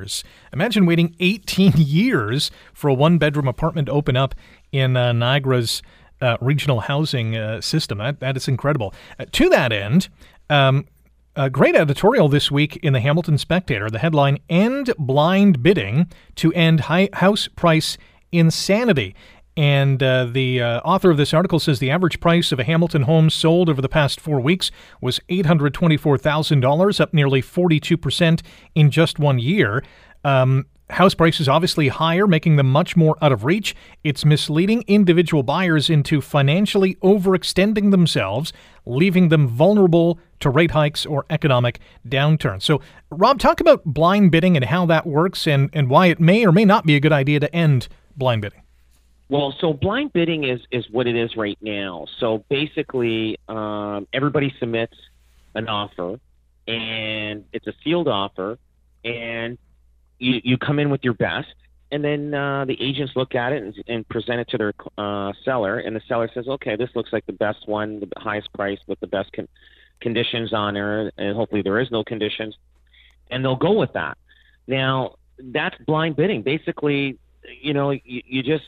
Imagine 0.52 0.86
waiting 0.86 1.14
18 1.20 1.72
years 1.76 2.50
for 2.72 2.88
a 2.88 2.94
one 2.94 3.18
bedroom 3.18 3.48
apartment 3.48 3.86
to 3.86 3.92
open 3.92 4.16
up 4.16 4.34
in 4.72 4.96
uh, 4.96 5.12
Niagara's 5.12 5.82
uh, 6.20 6.36
regional 6.40 6.80
housing 6.80 7.36
uh, 7.36 7.60
system. 7.60 7.98
That, 7.98 8.20
that 8.20 8.36
is 8.36 8.48
incredible. 8.48 8.94
Uh, 9.18 9.26
to 9.32 9.48
that 9.50 9.72
end, 9.72 10.08
um, 10.48 10.86
a 11.34 11.50
great 11.50 11.74
editorial 11.74 12.28
this 12.28 12.50
week 12.50 12.76
in 12.76 12.92
the 12.92 13.00
Hamilton 13.00 13.38
Spectator. 13.38 13.90
The 13.90 13.98
headline 13.98 14.38
End 14.48 14.92
Blind 14.98 15.62
Bidding 15.62 16.06
to 16.36 16.52
End 16.52 16.80
high 16.80 17.08
House 17.14 17.48
Price 17.48 17.98
Insanity. 18.30 19.14
And 19.56 20.02
uh, 20.02 20.26
the 20.26 20.62
uh, 20.62 20.80
author 20.80 21.10
of 21.10 21.18
this 21.18 21.34
article 21.34 21.58
says 21.58 21.78
the 21.78 21.90
average 21.90 22.20
price 22.20 22.52
of 22.52 22.58
a 22.58 22.64
Hamilton 22.64 23.02
home 23.02 23.28
sold 23.28 23.68
over 23.68 23.82
the 23.82 23.88
past 23.88 24.20
four 24.20 24.40
weeks 24.40 24.70
was 25.00 25.20
$824,000, 25.28 27.00
up 27.00 27.12
nearly 27.12 27.42
42% 27.42 28.40
in 28.74 28.90
just 28.90 29.18
one 29.18 29.38
year. 29.38 29.84
Um, 30.24 30.66
House 30.90 31.14
prices 31.14 31.48
obviously 31.48 31.88
higher, 31.88 32.26
making 32.26 32.56
them 32.56 32.70
much 32.70 32.96
more 32.96 33.16
out 33.22 33.32
of 33.32 33.44
reach. 33.44 33.74
It's 34.04 34.26
misleading 34.26 34.84
individual 34.86 35.42
buyers 35.42 35.88
into 35.88 36.20
financially 36.20 36.96
overextending 36.96 37.90
themselves, 37.90 38.52
leaving 38.84 39.30
them 39.30 39.48
vulnerable 39.48 40.18
to 40.40 40.50
rate 40.50 40.72
hikes 40.72 41.06
or 41.06 41.24
economic 41.30 41.80
downturns. 42.06 42.62
So, 42.62 42.82
Rob, 43.10 43.38
talk 43.38 43.60
about 43.60 43.84
blind 43.86 44.32
bidding 44.32 44.54
and 44.54 44.66
how 44.66 44.84
that 44.86 45.06
works 45.06 45.46
and, 45.46 45.70
and 45.72 45.88
why 45.88 46.06
it 46.06 46.20
may 46.20 46.44
or 46.44 46.52
may 46.52 46.66
not 46.66 46.84
be 46.84 46.94
a 46.94 47.00
good 47.00 47.12
idea 47.12 47.40
to 47.40 47.54
end 47.54 47.88
blind 48.14 48.42
bidding. 48.42 48.61
Well, 49.32 49.54
so 49.60 49.72
blind 49.72 50.12
bidding 50.12 50.44
is, 50.44 50.60
is 50.70 50.84
what 50.90 51.06
it 51.06 51.16
is 51.16 51.38
right 51.38 51.56
now. 51.62 52.04
So 52.20 52.44
basically, 52.50 53.38
um, 53.48 54.06
everybody 54.12 54.54
submits 54.60 54.94
an 55.54 55.70
offer, 55.70 56.20
and 56.68 57.46
it's 57.50 57.66
a 57.66 57.72
sealed 57.82 58.08
offer, 58.08 58.58
and 59.02 59.56
you, 60.18 60.42
you 60.44 60.58
come 60.58 60.78
in 60.78 60.90
with 60.90 61.02
your 61.02 61.14
best, 61.14 61.54
and 61.90 62.04
then 62.04 62.34
uh, 62.34 62.66
the 62.66 62.76
agents 62.78 63.14
look 63.16 63.34
at 63.34 63.54
it 63.54 63.62
and, 63.62 63.74
and 63.88 64.06
present 64.06 64.40
it 64.40 64.50
to 64.50 64.58
their 64.58 64.74
uh, 64.98 65.32
seller, 65.46 65.78
and 65.78 65.96
the 65.96 66.02
seller 66.06 66.28
says, 66.34 66.46
"Okay, 66.46 66.76
this 66.76 66.90
looks 66.94 67.10
like 67.10 67.24
the 67.24 67.32
best 67.32 67.66
one, 67.66 68.00
the 68.00 68.08
highest 68.18 68.52
price 68.52 68.80
with 68.86 69.00
the 69.00 69.06
best 69.06 69.32
con- 69.32 69.48
conditions 70.02 70.52
on 70.52 70.76
it, 70.76 71.14
and 71.16 71.34
hopefully 71.34 71.62
there 71.62 71.80
is 71.80 71.90
no 71.90 72.04
conditions," 72.04 72.54
and 73.30 73.42
they'll 73.42 73.56
go 73.56 73.72
with 73.72 73.94
that. 73.94 74.18
Now 74.66 75.14
that's 75.38 75.78
blind 75.86 76.16
bidding. 76.16 76.42
Basically, 76.42 77.18
you 77.62 77.72
know, 77.72 77.92
you, 77.92 78.00
you 78.04 78.42
just 78.42 78.64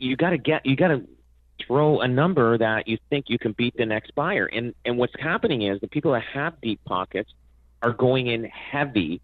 you 0.00 0.16
got 0.16 0.30
to 0.30 0.38
get 0.38 0.66
you 0.66 0.74
got 0.76 0.88
to 0.88 1.06
throw 1.66 2.00
a 2.00 2.08
number 2.08 2.56
that 2.58 2.88
you 2.88 2.98
think 3.10 3.26
you 3.28 3.38
can 3.38 3.52
beat 3.52 3.76
the 3.76 3.86
next 3.86 4.14
buyer. 4.14 4.46
And 4.46 4.74
and 4.84 4.98
what's 4.98 5.12
happening 5.18 5.62
is 5.62 5.80
the 5.80 5.88
people 5.88 6.12
that 6.12 6.24
have 6.34 6.60
deep 6.60 6.80
pockets 6.84 7.30
are 7.82 7.92
going 7.92 8.26
in 8.26 8.44
heavy 8.44 9.20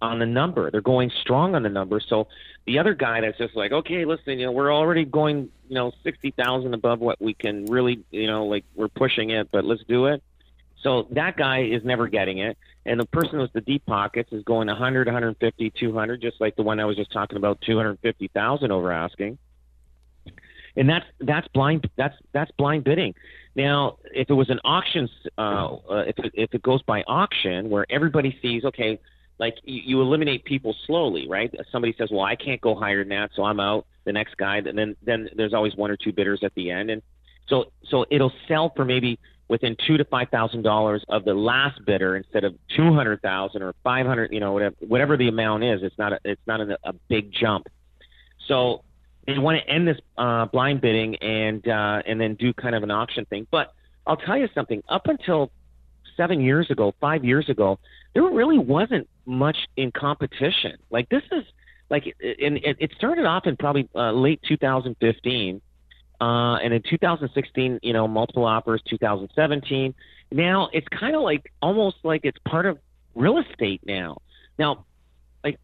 on 0.00 0.18
the 0.18 0.26
number. 0.26 0.70
They're 0.70 0.80
going 0.80 1.10
strong 1.20 1.54
on 1.54 1.62
the 1.62 1.68
number. 1.68 2.00
So 2.00 2.28
the 2.66 2.78
other 2.78 2.94
guy 2.94 3.20
that's 3.20 3.38
just 3.38 3.54
like, 3.56 3.72
okay, 3.72 4.04
listen, 4.04 4.38
you 4.38 4.46
know, 4.46 4.52
we're 4.52 4.72
already 4.72 5.04
going, 5.04 5.48
you 5.68 5.74
know, 5.74 5.92
sixty 6.04 6.30
thousand 6.30 6.74
above 6.74 7.00
what 7.00 7.20
we 7.20 7.34
can 7.34 7.66
really, 7.66 8.04
you 8.10 8.26
know, 8.26 8.46
like 8.46 8.64
we're 8.74 8.88
pushing 8.88 9.30
it, 9.30 9.48
but 9.50 9.64
let's 9.64 9.82
do 9.88 10.06
it. 10.06 10.22
So 10.82 11.06
that 11.12 11.36
guy 11.36 11.62
is 11.62 11.84
never 11.84 12.08
getting 12.08 12.38
it, 12.38 12.58
and 12.84 12.98
the 12.98 13.06
person 13.06 13.38
with 13.38 13.52
the 13.52 13.60
deep 13.60 13.86
pockets 13.86 14.32
is 14.32 14.42
going 14.42 14.66
100, 14.66 15.06
150, 15.06 15.70
200, 15.70 16.20
just 16.20 16.40
like 16.40 16.56
the 16.56 16.64
one 16.64 16.80
I 16.80 16.84
was 16.84 16.96
just 16.96 17.12
talking 17.12 17.36
about, 17.36 17.60
250,000 17.60 18.72
over 18.72 18.90
asking. 18.90 19.38
And 20.76 20.88
that's 20.88 21.06
that's 21.20 21.48
blind 21.48 21.88
that's 21.96 22.16
that's 22.32 22.50
blind 22.52 22.84
bidding. 22.84 23.14
Now, 23.54 23.98
if 24.04 24.30
it 24.30 24.34
was 24.34 24.48
an 24.48 24.60
auction, 24.64 25.08
uh, 25.36 25.40
uh, 25.40 26.04
if 26.06 26.18
it, 26.18 26.32
if 26.34 26.54
it 26.54 26.62
goes 26.62 26.82
by 26.82 27.02
auction, 27.02 27.68
where 27.68 27.84
everybody 27.90 28.38
sees, 28.40 28.64
okay, 28.64 28.98
like 29.38 29.56
you, 29.64 29.82
you 29.84 30.00
eliminate 30.00 30.44
people 30.44 30.74
slowly, 30.86 31.28
right? 31.28 31.52
Somebody 31.70 31.94
says, 31.98 32.08
well, 32.10 32.22
I 32.22 32.34
can't 32.34 32.60
go 32.60 32.74
higher 32.74 33.00
than 33.00 33.10
that, 33.10 33.30
so 33.34 33.44
I'm 33.44 33.60
out. 33.60 33.86
The 34.04 34.12
next 34.12 34.36
guy, 34.36 34.56
and 34.56 34.76
then 34.76 34.96
then 35.02 35.28
there's 35.36 35.54
always 35.54 35.76
one 35.76 35.90
or 35.90 35.96
two 35.96 36.12
bidders 36.12 36.40
at 36.42 36.52
the 36.54 36.70
end, 36.70 36.90
and 36.90 37.02
so 37.48 37.66
so 37.88 38.04
it'll 38.10 38.32
sell 38.48 38.72
for 38.74 38.84
maybe 38.84 39.18
within 39.46 39.76
two 39.86 39.96
to 39.96 40.04
five 40.06 40.28
thousand 40.30 40.62
dollars 40.62 41.04
of 41.08 41.24
the 41.24 41.34
last 41.34 41.84
bidder 41.84 42.16
instead 42.16 42.42
of 42.42 42.54
two 42.76 42.92
hundred 42.92 43.22
thousand 43.22 43.62
or 43.62 43.74
five 43.84 44.04
hundred. 44.04 44.32
You 44.32 44.40
know, 44.40 44.52
whatever 44.52 44.74
whatever 44.80 45.16
the 45.16 45.28
amount 45.28 45.62
is. 45.62 45.84
It's 45.84 45.96
not 45.98 46.14
a, 46.14 46.18
it's 46.24 46.40
not 46.48 46.60
a, 46.62 46.76
a 46.82 46.94
big 47.08 47.32
jump. 47.32 47.68
So 48.48 48.82
they 49.26 49.38
want 49.38 49.58
to 49.62 49.68
end 49.72 49.86
this 49.86 49.98
uh, 50.18 50.46
blind 50.46 50.80
bidding 50.80 51.16
and 51.16 51.66
uh, 51.66 52.02
and 52.06 52.20
then 52.20 52.34
do 52.34 52.52
kind 52.52 52.74
of 52.74 52.82
an 52.82 52.90
auction 52.90 53.24
thing. 53.26 53.46
But 53.50 53.72
I'll 54.06 54.16
tell 54.16 54.36
you 54.36 54.48
something. 54.54 54.82
Up 54.88 55.06
until 55.06 55.50
seven 56.16 56.40
years 56.40 56.70
ago, 56.70 56.94
five 57.00 57.24
years 57.24 57.48
ago, 57.48 57.78
there 58.14 58.22
really 58.24 58.58
wasn't 58.58 59.08
much 59.24 59.56
in 59.76 59.92
competition. 59.92 60.76
Like 60.90 61.08
this 61.08 61.22
is 61.30 61.44
like, 61.88 62.04
and 62.20 62.56
it, 62.58 62.76
it 62.80 62.92
started 62.96 63.24
off 63.24 63.46
in 63.46 63.56
probably 63.56 63.88
uh, 63.94 64.12
late 64.12 64.40
2015, 64.48 65.60
uh, 66.20 66.24
and 66.24 66.74
in 66.74 66.82
2016, 66.82 67.80
you 67.82 67.92
know, 67.92 68.08
multiple 68.08 68.44
offers. 68.44 68.82
2017. 68.88 69.94
Now 70.30 70.68
it's 70.72 70.88
kind 70.88 71.14
of 71.14 71.22
like 71.22 71.52
almost 71.60 71.96
like 72.02 72.22
it's 72.24 72.38
part 72.48 72.66
of 72.66 72.78
real 73.14 73.38
estate 73.38 73.82
now. 73.84 74.18
Now, 74.58 74.84
like 75.44 75.58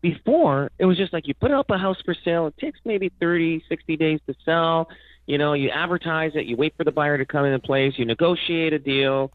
before 0.00 0.70
it 0.78 0.84
was 0.84 0.96
just 0.96 1.12
like 1.12 1.26
you 1.26 1.34
put 1.34 1.50
up 1.50 1.70
a 1.70 1.78
house 1.78 1.98
for 2.04 2.14
sale. 2.24 2.46
It 2.46 2.56
takes 2.58 2.78
maybe 2.84 3.10
30 3.20 3.64
60 3.68 3.96
days 3.96 4.20
to 4.26 4.34
sell. 4.44 4.88
You 5.26 5.38
know 5.38 5.52
you 5.52 5.70
advertise 5.70 6.32
it 6.34 6.46
you 6.46 6.56
wait 6.56 6.74
for 6.76 6.84
the 6.84 6.92
buyer 6.92 7.18
to 7.18 7.26
come 7.26 7.44
into 7.44 7.58
place 7.58 7.94
you 7.96 8.04
negotiate 8.04 8.72
a 8.72 8.78
deal 8.78 9.30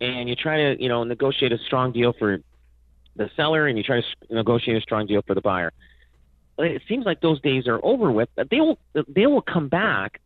and 0.00 0.28
you 0.28 0.36
try 0.36 0.56
to 0.56 0.82
you 0.82 0.88
know 0.88 1.04
negotiate 1.04 1.52
a 1.52 1.58
strong 1.66 1.92
deal 1.92 2.14
for 2.18 2.38
the 3.16 3.30
seller 3.36 3.66
and 3.66 3.76
you 3.76 3.84
try 3.84 4.00
to 4.00 4.34
negotiate 4.34 4.76
a 4.76 4.80
strong 4.80 5.06
deal 5.06 5.22
for 5.26 5.34
the 5.34 5.40
buyer. 5.40 5.72
It 6.56 6.82
seems 6.88 7.04
like 7.04 7.20
those 7.20 7.40
days 7.40 7.66
are 7.66 7.80
over 7.84 8.10
with. 8.10 8.28
But 8.36 8.48
they 8.50 8.60
will 8.60 8.78
they 9.08 9.26
will 9.26 9.42
come 9.42 9.68
back 9.68 10.20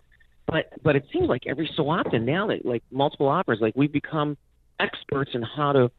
but 0.49 0.73
but 0.83 0.97
it 0.97 1.05
seems 1.13 1.29
like 1.29 1.47
every 1.47 1.71
so 1.77 1.89
often 1.89 2.25
now 2.25 2.47
that 2.49 2.65
like 2.65 2.83
multiple 2.91 3.29
offers 3.29 3.59
like 3.61 3.75
we've 3.77 3.93
become 3.93 4.37
experts 4.81 5.33
in 5.35 5.43
how 5.43 5.73
to 5.73 5.91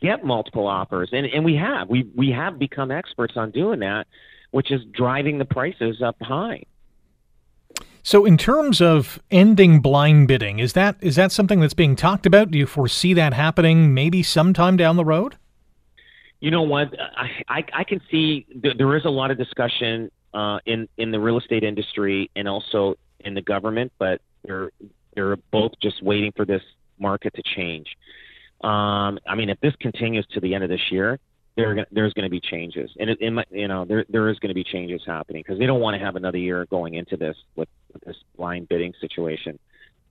get 0.00 0.24
multiple 0.24 0.66
offers, 0.66 1.10
and 1.12 1.26
and 1.26 1.44
we 1.44 1.56
have 1.56 1.88
we 1.88 2.08
we 2.14 2.30
have 2.30 2.58
become 2.58 2.90
experts 2.90 3.34
on 3.36 3.50
doing 3.50 3.80
that, 3.80 4.06
which 4.50 4.70
is 4.70 4.82
driving 4.92 5.38
the 5.38 5.44
prices 5.44 6.02
up 6.02 6.16
high. 6.20 6.64
So, 8.02 8.24
in 8.24 8.38
terms 8.38 8.80
of 8.80 9.20
ending 9.30 9.80
blind 9.80 10.28
bidding, 10.28 10.60
is 10.60 10.72
that 10.72 10.96
is 11.00 11.16
that 11.16 11.32
something 11.32 11.60
that's 11.60 11.74
being 11.74 11.96
talked 11.96 12.26
about? 12.26 12.50
Do 12.50 12.58
you 12.58 12.66
foresee 12.66 13.12
that 13.14 13.34
happening 13.34 13.92
maybe 13.92 14.22
sometime 14.22 14.76
down 14.76 14.96
the 14.96 15.04
road? 15.04 15.36
You 16.40 16.50
know 16.50 16.62
what? 16.62 16.94
I 16.98 17.42
I, 17.48 17.64
I 17.74 17.84
can 17.84 18.00
see 18.10 18.46
th- 18.62 18.78
there 18.78 18.96
is 18.96 19.04
a 19.04 19.10
lot 19.10 19.30
of 19.30 19.36
discussion 19.36 20.10
uh, 20.32 20.58
in 20.64 20.88
in 20.96 21.10
the 21.10 21.20
real 21.20 21.38
estate 21.38 21.64
industry 21.64 22.30
and 22.34 22.48
also 22.48 22.96
in 23.20 23.34
the 23.34 23.42
government, 23.42 23.92
but 23.98 24.20
they're 24.44 24.70
they're 25.14 25.36
both 25.36 25.72
just 25.82 26.02
waiting 26.02 26.32
for 26.32 26.44
this 26.44 26.62
market 26.98 27.34
to 27.34 27.42
change. 27.42 27.96
Um, 28.60 29.20
I 29.26 29.34
mean, 29.36 29.50
if 29.50 29.60
this 29.60 29.74
continues 29.76 30.26
to 30.32 30.40
the 30.40 30.54
end 30.54 30.64
of 30.64 30.70
this 30.70 30.90
year, 30.90 31.18
there 31.58 31.86
there's 31.90 32.12
going 32.12 32.24
to 32.24 32.30
be 32.30 32.40
changes, 32.40 32.90
and 32.98 33.10
it, 33.10 33.18
it 33.20 33.30
might, 33.32 33.48
you 33.50 33.66
know 33.66 33.84
there 33.84 34.04
there 34.08 34.28
is 34.28 34.38
going 34.38 34.50
to 34.50 34.54
be 34.54 34.62
changes 34.62 35.02
happening 35.04 35.42
because 35.42 35.58
they 35.58 35.66
don't 35.66 35.80
want 35.80 35.98
to 35.98 36.04
have 36.04 36.14
another 36.14 36.38
year 36.38 36.64
going 36.66 36.94
into 36.94 37.16
this 37.16 37.36
with, 37.56 37.68
with 37.92 38.02
this 38.04 38.16
blind 38.36 38.68
bidding 38.68 38.94
situation. 39.00 39.58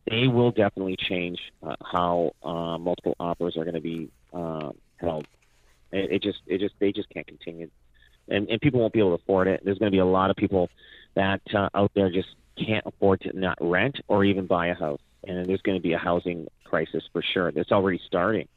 They 0.10 0.28
will 0.28 0.52
definitely 0.52 0.98
change 0.98 1.40
uh, 1.64 1.76
how 1.82 2.32
uh, 2.44 2.78
multiple 2.78 3.16
offers 3.20 3.56
are 3.56 3.64
going 3.64 3.76
to 3.76 3.82
be 3.82 4.10
uh, 4.34 4.72
held. 4.98 5.26
It, 5.94 6.12
it 6.12 6.22
just 6.22 6.40
it 6.48 6.60
just 6.60 6.76
they 6.80 6.92
just 6.92 7.10
can't 7.10 7.28
continue, 7.28 7.70
and 8.28 8.50
and 8.50 8.60
people 8.60 8.82
won't 8.82 8.92
be 8.92 9.00
able 9.00 9.18
to 9.18 9.24
afford 9.24 9.48
it. 9.48 9.62
There's 9.64 9.78
going 9.78 9.92
to 9.92 9.96
be 9.96 10.00
a 10.00 10.06
lot 10.06 10.30
of 10.30 10.36
people 10.36 10.70
that 11.16 11.42
uh, 11.54 11.70
out 11.74 11.92
there 11.96 12.10
just 12.10 12.30
can't 12.58 12.86
afford 12.86 13.22
to 13.22 13.38
not 13.38 13.58
rent 13.62 14.02
or 14.10 14.26
even 14.26 14.48
buy 14.48 14.68
a 14.68 14.76
house 14.76 15.00
and 15.24 15.46
there's 15.46 15.62
going 15.62 15.78
to 15.78 15.82
be 15.82 15.94
a 15.94 15.98
housing 15.98 16.48
crisis 16.68 17.04
for 17.12 17.22
sure. 17.22 17.52
That's 17.52 17.72
already 17.72 18.02
starting. 18.06 18.48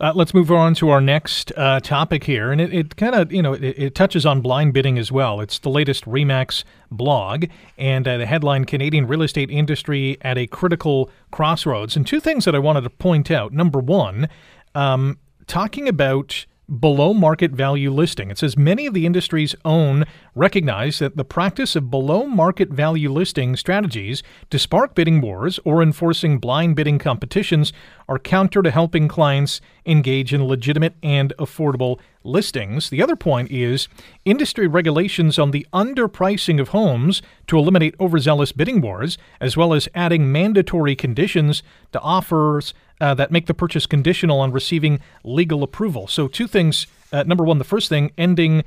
Uh, 0.00 0.12
let's 0.14 0.32
move 0.32 0.52
on 0.52 0.74
to 0.74 0.88
our 0.90 1.00
next 1.00 1.52
uh, 1.56 1.80
topic 1.80 2.24
here, 2.24 2.52
and 2.52 2.60
it, 2.60 2.72
it 2.72 2.96
kind 2.96 3.14
of 3.14 3.32
you 3.32 3.42
know 3.42 3.54
it, 3.54 3.64
it, 3.64 3.94
touches 3.94 4.24
on 4.24 4.40
blind 4.40 4.72
bidding 4.72 4.98
as 4.98 5.10
well. 5.10 5.40
It's 5.40 5.58
the 5.58 5.68
latest 5.68 6.04
Remax 6.04 6.62
blog, 6.90 7.46
and 7.76 8.06
uh, 8.06 8.18
the 8.18 8.26
headline: 8.26 8.64
Canadian 8.64 9.08
real 9.08 9.22
estate 9.22 9.50
industry 9.50 10.16
at 10.22 10.38
a 10.38 10.46
critical 10.46 11.10
crossroads. 11.32 11.96
And 11.96 12.06
two 12.06 12.20
things 12.20 12.44
that 12.44 12.54
I 12.54 12.60
wanted 12.60 12.82
to 12.82 12.90
point 12.90 13.30
out. 13.30 13.52
Number 13.52 13.80
one, 13.80 14.28
um, 14.76 15.18
talking 15.48 15.88
about 15.88 16.46
below 16.68 17.14
market 17.14 17.50
value 17.52 17.90
listing. 17.90 18.30
It 18.30 18.38
says 18.38 18.56
many 18.56 18.86
of 18.86 18.94
the 18.94 19.06
industry's 19.06 19.54
own 19.64 20.04
recognize 20.34 20.98
that 20.98 21.16
the 21.16 21.24
practice 21.24 21.74
of 21.74 21.90
below 21.90 22.26
market 22.26 22.68
value 22.68 23.10
listing 23.10 23.56
strategies 23.56 24.22
to 24.50 24.58
spark 24.58 24.94
bidding 24.94 25.20
wars 25.20 25.58
or 25.64 25.82
enforcing 25.82 26.38
blind 26.38 26.76
bidding 26.76 26.98
competitions 26.98 27.72
are 28.08 28.18
counter 28.18 28.62
to 28.62 28.70
helping 28.70 29.08
clients 29.08 29.60
engage 29.86 30.34
in 30.34 30.44
legitimate 30.44 30.94
and 31.02 31.32
affordable 31.38 31.98
listings. 32.22 32.90
The 32.90 33.02
other 33.02 33.16
point 33.16 33.50
is 33.50 33.88
industry 34.26 34.66
regulations 34.66 35.38
on 35.38 35.50
the 35.50 35.66
underpricing 35.72 36.60
of 36.60 36.68
homes 36.68 37.22
to 37.46 37.58
eliminate 37.58 37.94
overzealous 37.98 38.52
bidding 38.52 38.82
wars, 38.82 39.16
as 39.40 39.56
well 39.56 39.72
as 39.72 39.88
adding 39.94 40.30
mandatory 40.30 40.94
conditions 40.94 41.62
to 41.92 42.00
offers 42.00 42.74
uh, 43.00 43.14
that 43.14 43.30
make 43.30 43.46
the 43.46 43.54
purchase 43.54 43.86
conditional 43.86 44.40
on 44.40 44.52
receiving 44.52 45.00
legal 45.24 45.62
approval. 45.62 46.06
So, 46.06 46.28
two 46.28 46.46
things. 46.46 46.86
Uh, 47.12 47.22
number 47.22 47.44
one, 47.44 47.58
the 47.58 47.64
first 47.64 47.88
thing, 47.88 48.12
ending 48.18 48.64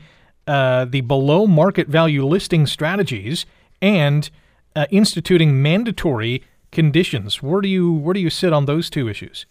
uh, 0.48 0.86
the 0.86 1.02
below 1.02 1.46
market 1.46 1.88
value 1.88 2.26
listing 2.26 2.66
strategies 2.66 3.46
and 3.82 4.30
uh, 4.76 4.86
instituting 4.90 5.62
mandatory 5.62 6.44
conditions. 6.72 7.44
Where 7.44 7.62
do 7.62 7.68
you 7.68 7.92
where 7.92 8.14
do 8.14 8.20
you 8.20 8.30
sit 8.30 8.54
on 8.54 8.66
those 8.66 8.90
two 8.90 9.08
issues? 9.08 9.46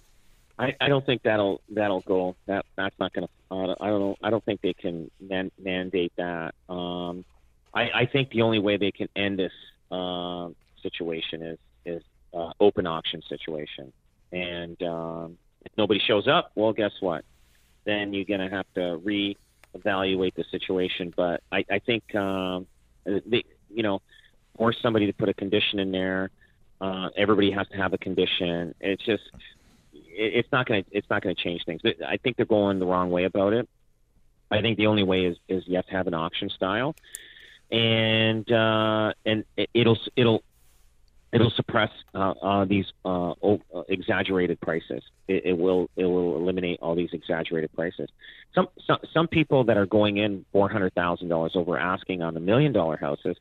I, 0.58 0.76
I 0.80 0.88
don't 0.88 1.04
think 1.04 1.22
that'll 1.22 1.60
that'll 1.70 2.00
go. 2.02 2.36
That 2.46 2.66
that's 2.76 2.98
not 2.98 3.12
going 3.12 3.26
to. 3.26 3.32
I 3.50 3.88
don't 3.88 4.00
know. 4.00 4.16
I 4.22 4.30
don't 4.30 4.44
think 4.44 4.60
they 4.60 4.74
can 4.74 5.10
man, 5.20 5.50
mandate 5.58 6.12
that. 6.16 6.54
Um, 6.68 7.24
I, 7.74 7.90
I 7.90 8.06
think 8.06 8.30
the 8.30 8.42
only 8.42 8.58
way 8.58 8.76
they 8.76 8.92
can 8.92 9.08
end 9.16 9.38
this 9.38 9.52
uh, 9.90 10.48
situation 10.82 11.42
is 11.42 11.58
is 11.84 12.02
uh, 12.34 12.52
open 12.60 12.86
auction 12.86 13.22
situation. 13.28 13.92
And 14.32 14.80
um, 14.82 15.38
if 15.64 15.72
nobody 15.76 16.00
shows 16.00 16.28
up, 16.28 16.52
well, 16.54 16.72
guess 16.72 16.92
what? 17.00 17.24
Then 17.84 18.12
you're 18.12 18.24
going 18.24 18.40
to 18.40 18.54
have 18.54 18.66
to 18.74 18.96
re-evaluate 19.02 20.34
the 20.34 20.44
situation. 20.50 21.12
But 21.16 21.42
I, 21.50 21.64
I 21.70 21.78
think 21.80 22.14
um, 22.14 22.66
they, 23.04 23.44
you 23.72 23.82
know, 23.82 24.02
force 24.56 24.76
somebody 24.82 25.06
to 25.06 25.12
put 25.12 25.28
a 25.28 25.34
condition 25.34 25.78
in 25.78 25.92
there. 25.92 26.30
Uh, 26.80 27.08
everybody 27.16 27.50
has 27.50 27.68
to 27.68 27.76
have 27.76 27.92
a 27.92 27.98
condition. 27.98 28.74
It's 28.80 29.04
just, 29.04 29.22
it, 29.92 30.34
it's 30.34 30.52
not 30.52 30.66
going 30.66 30.84
to, 30.84 30.90
it's 30.92 31.08
not 31.10 31.22
going 31.22 31.34
to 31.34 31.42
change 31.42 31.64
things. 31.64 31.80
I 32.06 32.16
think 32.16 32.36
they're 32.36 32.46
going 32.46 32.78
the 32.78 32.86
wrong 32.86 33.10
way 33.10 33.24
about 33.24 33.52
it. 33.52 33.68
I 34.50 34.62
think 34.62 34.78
the 34.78 34.88
only 34.88 35.04
way 35.04 35.26
is 35.26 35.36
is 35.48 35.62
you 35.68 35.76
have 35.76 35.86
to 35.86 35.92
have 35.92 36.08
an 36.08 36.14
auction 36.14 36.50
style, 36.50 36.96
and 37.70 38.50
uh, 38.50 39.12
and 39.24 39.44
it'll 39.72 39.96
it'll 40.16 40.42
it'll 41.32 41.50
suppress 41.50 41.90
uh, 42.14 42.34
uh, 42.42 42.64
these 42.64 42.86
uh, 43.04 43.30
uh, 43.30 43.56
exaggerated 43.88 44.60
prices. 44.60 45.02
It, 45.28 45.46
it, 45.46 45.58
will 45.58 45.88
it 45.96 46.04
will 46.04 46.36
eliminate 46.36 46.80
all 46.80 46.94
these 46.94 47.10
exaggerated 47.12 47.72
prices. 47.72 48.08
Some 48.54 48.68
some, 48.86 48.98
some 49.12 49.28
people 49.28 49.64
that 49.64 49.76
are 49.76 49.86
going 49.86 50.16
in 50.16 50.44
four 50.52 50.68
hundred 50.68 50.94
thousand 50.94 51.28
dollars 51.28 51.52
over 51.54 51.78
asking 51.78 52.22
on 52.22 52.34
the 52.34 52.40
million 52.40 52.72
dollar 52.72 52.96
houses, 52.96 53.36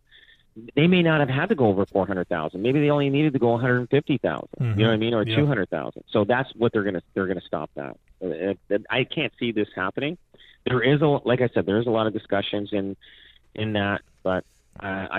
they 0.76 0.88
may 0.88 1.02
not 1.02 1.20
have 1.20 1.30
had 1.30 1.50
to 1.50 1.56
go 1.56 1.66
over 1.66 1.86
four 1.86 2.06
hundred 2.06 2.30
thousand. 2.30 2.62
Maybe 2.62 2.80
they 2.80 2.90
only 2.90 3.10
needed 3.10 3.34
to 3.34 3.40
go 3.40 3.50
one 3.50 3.62
hundred 3.62 3.90
fifty 3.90 4.18
thousand. 4.18 4.50
Mm-hmm. 4.60 4.80
You 4.80 4.86
know 4.86 4.92
what 4.92 4.96
I 4.96 4.98
mean, 4.98 5.14
or 5.14 5.24
yeah. 5.24 5.36
two 5.36 5.48
hundred 5.48 5.70
thousand. 5.70 6.04
So 6.12 6.26
that's 6.26 6.54
what 6.56 6.72
they're 6.72 6.84
gonna 6.84 7.02
they're 7.14 7.28
gonna 7.28 7.42
stop 7.42 7.72
that. 7.76 7.98
Uh, 8.24 8.78
I 8.90 9.04
can't 9.04 9.34
see 9.40 9.52
this 9.52 9.70
happening. 9.76 10.18
There 10.66 10.82
is 10.82 11.02
a 11.02 11.08
like 11.08 11.42
I 11.42 11.50
said, 11.54 11.66
there 11.66 11.80
is 11.80 11.88
a 11.88 11.92
lot 11.92 12.06
of 12.06 12.14
discussions 12.14 12.70
in 12.72 12.96
in 13.56 13.74
that, 13.74 14.02
but 14.22 14.40
uh, 14.40 14.42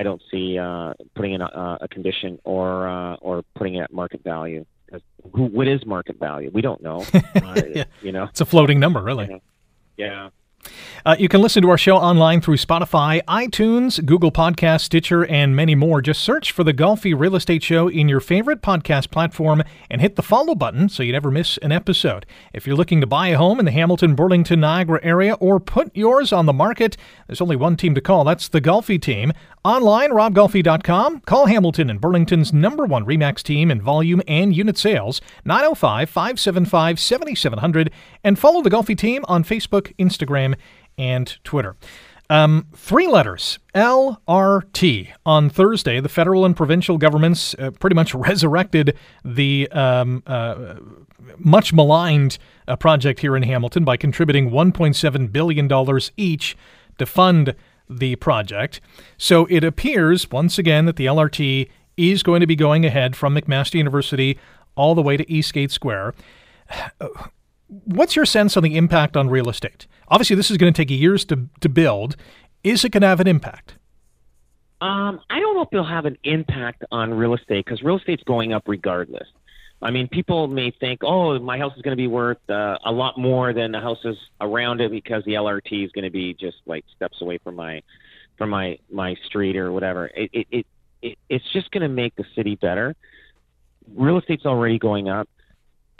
I 0.00 0.02
don't 0.02 0.22
see 0.30 0.58
uh, 0.58 0.94
putting 1.14 1.34
in 1.34 1.42
a, 1.42 1.78
a 1.82 1.88
condition 1.88 2.38
or 2.44 2.88
uh, 2.88 3.16
or 3.16 3.42
putting 3.54 3.74
it 3.74 3.80
at 3.82 3.92
market 3.92 4.24
value. 4.24 4.64
Who, 5.34 5.44
what 5.44 5.68
is 5.68 5.84
market 5.84 6.18
value? 6.18 6.50
We 6.52 6.62
don't 6.62 6.82
know. 6.82 7.04
Uh, 7.40 7.62
yeah. 7.74 7.84
You 8.00 8.12
know, 8.12 8.24
it's 8.24 8.40
a 8.40 8.44
floating 8.44 8.78
number, 8.78 9.02
really. 9.02 9.40
Yeah. 9.96 10.28
Uh, 11.04 11.16
you 11.18 11.28
can 11.28 11.40
listen 11.40 11.62
to 11.62 11.70
our 11.70 11.78
show 11.78 11.96
online 11.96 12.40
through 12.40 12.56
Spotify, 12.56 13.22
iTunes, 13.24 14.04
Google 14.04 14.30
Podcast, 14.30 14.82
Stitcher, 14.82 15.24
and 15.26 15.56
many 15.56 15.74
more. 15.74 16.02
Just 16.02 16.22
search 16.22 16.52
for 16.52 16.62
the 16.64 16.74
Golfi 16.74 17.18
Real 17.18 17.36
Estate 17.36 17.62
Show 17.62 17.88
in 17.88 18.08
your 18.08 18.20
favorite 18.20 18.60
podcast 18.60 19.10
platform 19.10 19.62
and 19.90 20.00
hit 20.00 20.16
the 20.16 20.22
follow 20.22 20.54
button 20.54 20.88
so 20.88 21.02
you 21.02 21.12
never 21.12 21.30
miss 21.30 21.56
an 21.58 21.72
episode. 21.72 22.26
If 22.52 22.66
you're 22.66 22.76
looking 22.76 23.00
to 23.00 23.06
buy 23.06 23.28
a 23.28 23.38
home 23.38 23.58
in 23.58 23.64
the 23.64 23.70
Hamilton, 23.70 24.14
Burlington, 24.14 24.60
Niagara 24.60 25.00
area 25.02 25.34
or 25.34 25.58
put 25.58 25.94
yours 25.96 26.32
on 26.32 26.46
the 26.46 26.52
market, 26.52 26.96
there's 27.26 27.40
only 27.40 27.56
one 27.56 27.76
team 27.76 27.94
to 27.94 28.00
call. 28.00 28.24
That's 28.24 28.48
the 28.48 28.60
Golfi 28.60 29.00
team. 29.00 29.32
Online, 29.62 30.10
robgolfi.com. 30.10 31.20
Call 31.20 31.44
Hamilton 31.44 31.90
and 31.90 32.00
Burlington's 32.00 32.50
number 32.50 32.86
one 32.86 33.04
REMAX 33.04 33.42
team 33.42 33.70
in 33.70 33.82
volume 33.82 34.22
and 34.26 34.56
unit 34.56 34.78
sales, 34.78 35.20
905 35.44 36.08
575 36.08 36.98
7700, 36.98 37.90
and 38.24 38.38
follow 38.38 38.62
the 38.62 38.70
Golfi 38.70 38.96
team 38.96 39.22
on 39.28 39.44
Facebook, 39.44 39.94
Instagram, 39.98 40.49
and 40.98 41.38
Twitter. 41.44 41.76
Um, 42.30 42.66
three 42.76 43.08
letters 43.08 43.58
LRT. 43.74 45.08
On 45.26 45.50
Thursday, 45.50 45.98
the 45.98 46.08
federal 46.08 46.44
and 46.44 46.56
provincial 46.56 46.96
governments 46.96 47.56
uh, 47.58 47.72
pretty 47.72 47.96
much 47.96 48.14
resurrected 48.14 48.96
the 49.24 49.68
um, 49.72 50.22
uh, 50.26 50.76
much 51.38 51.72
maligned 51.72 52.38
uh, 52.68 52.76
project 52.76 53.20
here 53.20 53.36
in 53.36 53.42
Hamilton 53.42 53.84
by 53.84 53.96
contributing 53.96 54.50
$1.7 54.50 55.32
billion 55.32 56.00
each 56.16 56.56
to 56.98 57.06
fund 57.06 57.54
the 57.88 58.14
project. 58.16 58.80
So 59.18 59.46
it 59.46 59.64
appears, 59.64 60.30
once 60.30 60.56
again, 60.56 60.84
that 60.86 60.94
the 60.94 61.06
LRT 61.06 61.68
is 61.96 62.22
going 62.22 62.40
to 62.40 62.46
be 62.46 62.56
going 62.56 62.86
ahead 62.86 63.16
from 63.16 63.34
McMaster 63.34 63.74
University 63.74 64.38
all 64.76 64.94
the 64.94 65.02
way 65.02 65.16
to 65.16 65.30
Eastgate 65.30 65.72
Square. 65.72 66.14
What's 67.84 68.16
your 68.16 68.26
sense 68.26 68.56
on 68.56 68.62
the 68.62 68.76
impact 68.76 69.16
on 69.16 69.30
real 69.30 69.48
estate? 69.48 69.86
Obviously, 70.08 70.34
this 70.34 70.50
is 70.50 70.56
going 70.56 70.72
to 70.72 70.76
take 70.76 70.90
years 70.90 71.24
to, 71.26 71.46
to 71.60 71.68
build. 71.68 72.16
Is 72.64 72.84
it 72.84 72.90
going 72.90 73.02
to 73.02 73.06
have 73.06 73.20
an 73.20 73.28
impact? 73.28 73.76
Um, 74.80 75.20
I 75.30 75.40
don't 75.40 75.54
know 75.54 75.62
if 75.62 75.68
it'll 75.70 75.84
have 75.84 76.06
an 76.06 76.18
impact 76.24 76.84
on 76.90 77.12
real 77.14 77.34
estate 77.34 77.64
because 77.64 77.82
real 77.82 77.98
estate's 77.98 78.24
going 78.24 78.52
up 78.52 78.64
regardless. 78.66 79.28
I 79.82 79.90
mean, 79.90 80.08
people 80.08 80.46
may 80.46 80.72
think, 80.72 81.00
oh, 81.02 81.38
my 81.38 81.58
house 81.58 81.74
is 81.76 81.82
going 81.82 81.96
to 81.96 82.00
be 82.00 82.06
worth 82.06 82.38
uh, 82.50 82.78
a 82.84 82.92
lot 82.92 83.18
more 83.18 83.52
than 83.52 83.72
the 83.72 83.80
houses 83.80 84.16
around 84.40 84.80
it 84.80 84.90
because 84.90 85.24
the 85.24 85.32
LRT 85.32 85.84
is 85.84 85.92
going 85.92 86.04
to 86.04 86.10
be 86.10 86.34
just 86.34 86.58
like 86.66 86.84
steps 86.94 87.20
away 87.22 87.38
from 87.38 87.56
my 87.56 87.82
from 88.36 88.50
my 88.50 88.78
my 88.90 89.16
street 89.26 89.56
or 89.56 89.72
whatever. 89.72 90.06
It 90.06 90.30
it, 90.32 90.46
it, 90.50 90.66
it 91.02 91.18
it's 91.28 91.52
just 91.52 91.70
going 91.70 91.82
to 91.82 91.88
make 91.88 92.14
the 92.16 92.24
city 92.34 92.56
better. 92.56 92.94
Real 93.94 94.18
estate's 94.18 94.44
already 94.44 94.78
going 94.78 95.08
up. 95.08 95.28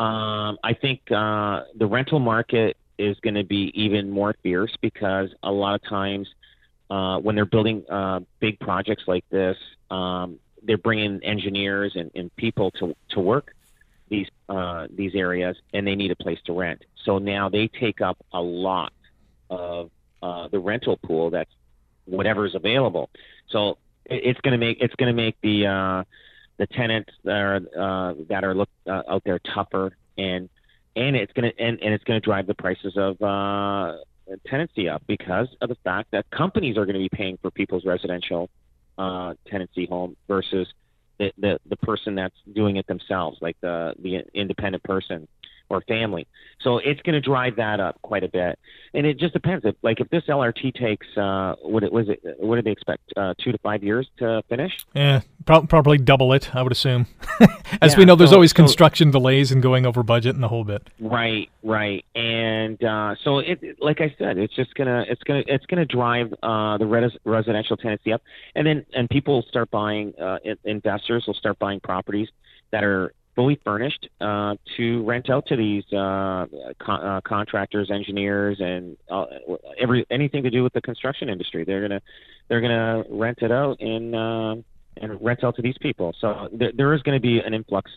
Um, 0.01 0.59
I 0.65 0.73
think 0.73 1.03
uh, 1.13 1.65
the 1.75 1.87
rental 1.87 2.21
market 2.21 2.79
is 2.99 3.19
going 3.21 3.35
to 3.35 3.45
be 3.45 3.71
even 3.75 4.11
more 4.11 4.35
fierce 4.43 4.75
because 4.81 5.29
a 5.43 5.53
lot 5.53 5.75
of 5.75 5.83
times 5.87 6.27
uh, 6.89 7.19
when 7.19 7.35
they're 7.35 7.45
building 7.45 7.85
uh, 7.91 8.21
big 8.41 8.59
projects 8.61 9.03
like 9.07 9.29
this, 9.29 9.59
um, 9.91 10.39
they're 10.63 10.79
bringing 10.79 11.23
engineers 11.23 11.93
and, 11.97 12.11
and 12.15 12.35
people 12.37 12.71
to 12.73 12.97
to 13.11 13.21
work 13.21 13.55
these 14.09 14.27
uh, 14.49 14.87
these 14.91 15.15
areas, 15.15 15.59
and 15.75 15.87
they 15.87 15.97
need 15.97 16.11
a 16.11 16.17
place 16.17 16.39
to 16.47 16.55
rent. 16.55 16.83
So 17.05 17.19
now 17.19 17.51
they 17.51 17.69
take 17.69 18.01
up 18.01 18.17
a 18.33 18.41
lot 18.41 18.95
of 19.51 19.91
uh, 20.23 20.49
the 20.49 20.61
rental 20.61 20.97
pool 20.97 21.29
that's 21.29 21.53
whatever 22.07 22.47
is 22.47 22.55
available. 22.55 23.11
So 23.51 23.77
it's 24.07 24.41
going 24.41 24.59
to 24.59 24.67
make 24.67 24.79
it's 24.81 24.95
going 24.95 25.15
to 25.15 25.23
make 25.23 25.37
the 25.43 25.67
uh, 25.67 26.05
the 26.61 26.67
tenants 26.67 27.11
that 27.25 27.41
are 27.41 27.57
uh, 27.57 28.15
that 28.29 28.45
are 28.45 28.55
look 28.55 28.69
uh, 28.87 29.03
out 29.09 29.23
there 29.25 29.39
tougher, 29.39 29.97
and 30.19 30.51
and 30.95 31.17
it's 31.17 31.33
going 31.33 31.51
to 31.51 31.59
and, 31.59 31.83
and 31.83 31.95
it's 31.95 32.05
to 32.21 32.25
drive 32.25 32.47
the 32.47 32.55
prices 32.55 32.93
of 32.99 33.21
uh, 33.23 33.97
tenancy 34.47 34.87
up 34.87 35.03
because 35.07 35.49
of 35.63 35.71
the 35.71 35.77
fact 35.77 36.11
that 36.13 36.31
companies 36.31 36.77
are 36.77 36.85
going 36.85 36.95
to 36.95 37.01
be 37.01 37.09
paying 37.09 37.39
for 37.41 37.51
people's 37.51 37.87
residential 37.87 38.51
uh, 38.99 39.33
tenancy 39.47 39.87
home 39.87 40.17
versus 40.29 40.69
the, 41.19 41.33
the 41.39 41.59
the 41.67 41.77
person 41.77 42.15
that's 42.15 42.37
doing 42.55 42.77
it 42.77 42.87
themselves, 42.87 43.39
like 43.41 43.57
the 43.63 43.95
the 43.99 44.23
independent 44.35 44.85
person 44.85 45.27
or 45.71 45.81
family. 45.83 46.27
So 46.63 46.77
it's 46.77 47.01
going 47.01 47.15
to 47.15 47.21
drive 47.23 47.57
that 47.57 47.81
up 47.81 48.03
quite 48.03 48.23
a 48.23 48.29
bit, 48.29 48.59
and 48.93 49.07
it 49.07 49.19
just 49.19 49.33
depends. 49.33 49.65
If 49.65 49.77
like 49.83 49.99
if 50.01 50.11
this 50.11 50.25
LRT 50.29 50.75
takes, 50.75 51.07
uh, 51.17 51.55
what 51.63 51.83
it 51.83 51.91
was 51.91 52.11
it? 52.11 52.21
What 52.39 52.57
do 52.57 52.63
they 52.63 52.71
expect? 52.73 53.01
Uh, 53.17 53.33
two 53.43 53.51
to 53.53 53.57
five 53.59 53.83
years 53.83 54.07
to 54.19 54.43
finish? 54.51 54.73
Yeah, 54.95 55.23
pro- 55.47 55.63
probably 55.63 55.97
double 55.97 56.35
it, 56.35 56.55
I 56.55 56.61
would 56.61 56.73
assume. 56.73 57.07
As 57.81 57.93
Yeah, 57.93 57.99
we 58.01 58.05
know, 58.05 58.15
there's 58.15 58.29
so- 58.31 58.37
always 58.37 58.51
so- 58.51 58.57
construction 58.57 59.11
delays 59.11 59.51
and 59.53 59.63
going 59.63 59.87
over 59.87 60.03
budget 60.03 60.35
and 60.35 60.45
the 60.45 60.49
whole 60.49 60.65
bit. 60.65 60.87
Right, 61.01 61.49
right, 61.63 62.05
and 62.15 62.83
uh, 62.85 63.15
so 63.25 63.39
it, 63.39 63.59
it- 63.63 63.77
like 63.81 64.03
I 64.03 64.15
said, 64.19 64.37
it's 64.37 64.55
just 64.55 64.75
gonna, 64.75 65.07
it's 65.09 65.23
gonna, 65.23 65.45
it's 65.47 65.65
gonna 65.65 65.87
drive 65.87 66.35
uh, 66.43 66.77
the 66.77 66.85
res- 66.87 67.17
residential 67.25 67.79
tenancy 67.79 68.13
up, 68.13 68.21
and 68.55 68.67
then 68.67 68.85
and 68.93 69.09
people 69.09 69.37
will 69.37 69.47
start 69.49 69.71
buying, 69.71 70.13
uh, 70.21 70.37
investors 70.65 71.25
will 71.27 71.35
start 71.35 71.59
buying 71.59 71.81
properties 71.81 72.29
that 72.71 72.85
are 72.85 73.15
fully 73.35 73.61
furnished 73.65 74.09
uh, 74.21 74.55
to 74.77 75.03
rent 75.05 75.31
out 75.31 75.47
to 75.47 75.57
these 75.57 75.85
uh, 75.93 76.47
uh, 76.87 77.21
contractors, 77.25 77.91
engineers, 77.91 78.59
and 78.61 78.97
uh, 79.09 79.27
every 79.79 80.07
anything 80.11 80.43
to 80.43 80.51
do 80.51 80.63
with 80.63 80.73
the 80.73 80.81
construction 80.81 81.29
industry. 81.29 81.65
They're 81.65 81.81
gonna, 81.81 82.03
they're 82.49 82.61
gonna 82.61 83.05
rent 83.09 83.39
it 83.43 83.53
out 83.53 83.81
and 83.81 84.15
uh, 84.15 84.57
and 84.97 85.19
rent 85.21 85.45
out 85.45 85.57
to 85.57 85.63
these 85.63 85.79
people. 85.81 86.15
So 86.21 86.49
there, 86.53 86.73
there 86.75 86.95
is 86.95 87.03
going 87.03 87.17
to 87.17 87.23
be 87.23 87.39
an 87.39 87.55
influx 87.55 87.91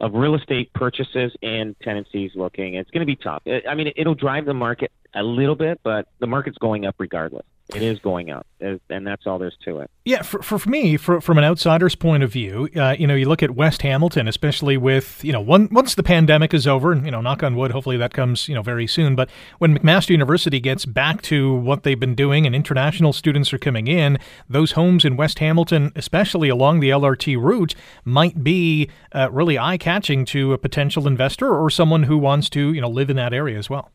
of 0.00 0.14
real 0.14 0.34
estate 0.34 0.72
purchases 0.74 1.32
and 1.42 1.76
tenancies 1.80 2.32
looking. 2.34 2.74
It's 2.74 2.90
going 2.90 3.00
to 3.00 3.06
be 3.06 3.16
tough. 3.16 3.42
I 3.68 3.74
mean, 3.74 3.92
it'll 3.96 4.16
drive 4.16 4.46
the 4.46 4.54
market 4.54 4.90
a 5.14 5.22
little 5.22 5.54
bit, 5.54 5.80
but 5.84 6.08
the 6.18 6.26
market's 6.26 6.58
going 6.58 6.86
up 6.86 6.96
regardless. 6.98 7.46
It 7.74 7.82
is 7.82 7.98
going 8.00 8.28
up, 8.28 8.46
and 8.60 9.06
that's 9.06 9.26
all 9.26 9.38
there's 9.38 9.56
to 9.64 9.78
it. 9.78 9.90
Yeah, 10.04 10.22
for, 10.22 10.42
for, 10.42 10.68
me, 10.68 10.96
for, 10.96 11.20
from 11.20 11.38
an 11.38 11.44
outsider's 11.44 11.94
point 11.94 12.22
of 12.22 12.30
view, 12.30 12.68
uh, 12.76 12.96
you 12.98 13.06
know, 13.06 13.14
you 13.14 13.26
look 13.26 13.42
at 13.42 13.52
West 13.52 13.82
Hamilton, 13.82 14.28
especially 14.28 14.76
with, 14.76 15.24
you 15.24 15.32
know, 15.32 15.40
one, 15.40 15.68
once 15.70 15.94
the 15.94 16.02
pandemic 16.02 16.52
is 16.52 16.66
over, 16.66 16.92
and, 16.92 17.06
you 17.06 17.10
know, 17.10 17.22
knock 17.22 17.42
on 17.42 17.56
wood, 17.56 17.70
hopefully 17.70 17.96
that 17.96 18.12
comes, 18.12 18.46
you 18.48 18.54
know, 18.54 18.62
very 18.62 18.86
soon. 18.86 19.14
But 19.14 19.30
when 19.58 19.78
McMaster 19.78 20.10
University 20.10 20.60
gets 20.60 20.84
back 20.84 21.22
to 21.22 21.54
what 21.54 21.82
they've 21.82 21.98
been 21.98 22.14
doing 22.14 22.44
and 22.44 22.54
international 22.54 23.12
students 23.12 23.52
are 23.54 23.58
coming 23.58 23.86
in, 23.86 24.18
those 24.50 24.72
homes 24.72 25.04
in 25.04 25.16
West 25.16 25.38
Hamilton, 25.38 25.92
especially 25.96 26.50
along 26.50 26.80
the 26.80 26.90
LRT 26.90 27.40
route, 27.40 27.74
might 28.04 28.44
be 28.44 28.90
uh, 29.12 29.30
really 29.30 29.58
eye 29.58 29.78
catching 29.78 30.24
to 30.26 30.52
a 30.52 30.58
potential 30.58 31.06
investor 31.06 31.54
or 31.54 31.70
someone 31.70 32.02
who 32.02 32.18
wants 32.18 32.50
to, 32.50 32.72
you 32.72 32.80
know, 32.80 32.90
live 32.90 33.08
in 33.08 33.16
that 33.16 33.32
area 33.32 33.56
as 33.56 33.70
well. 33.70 33.90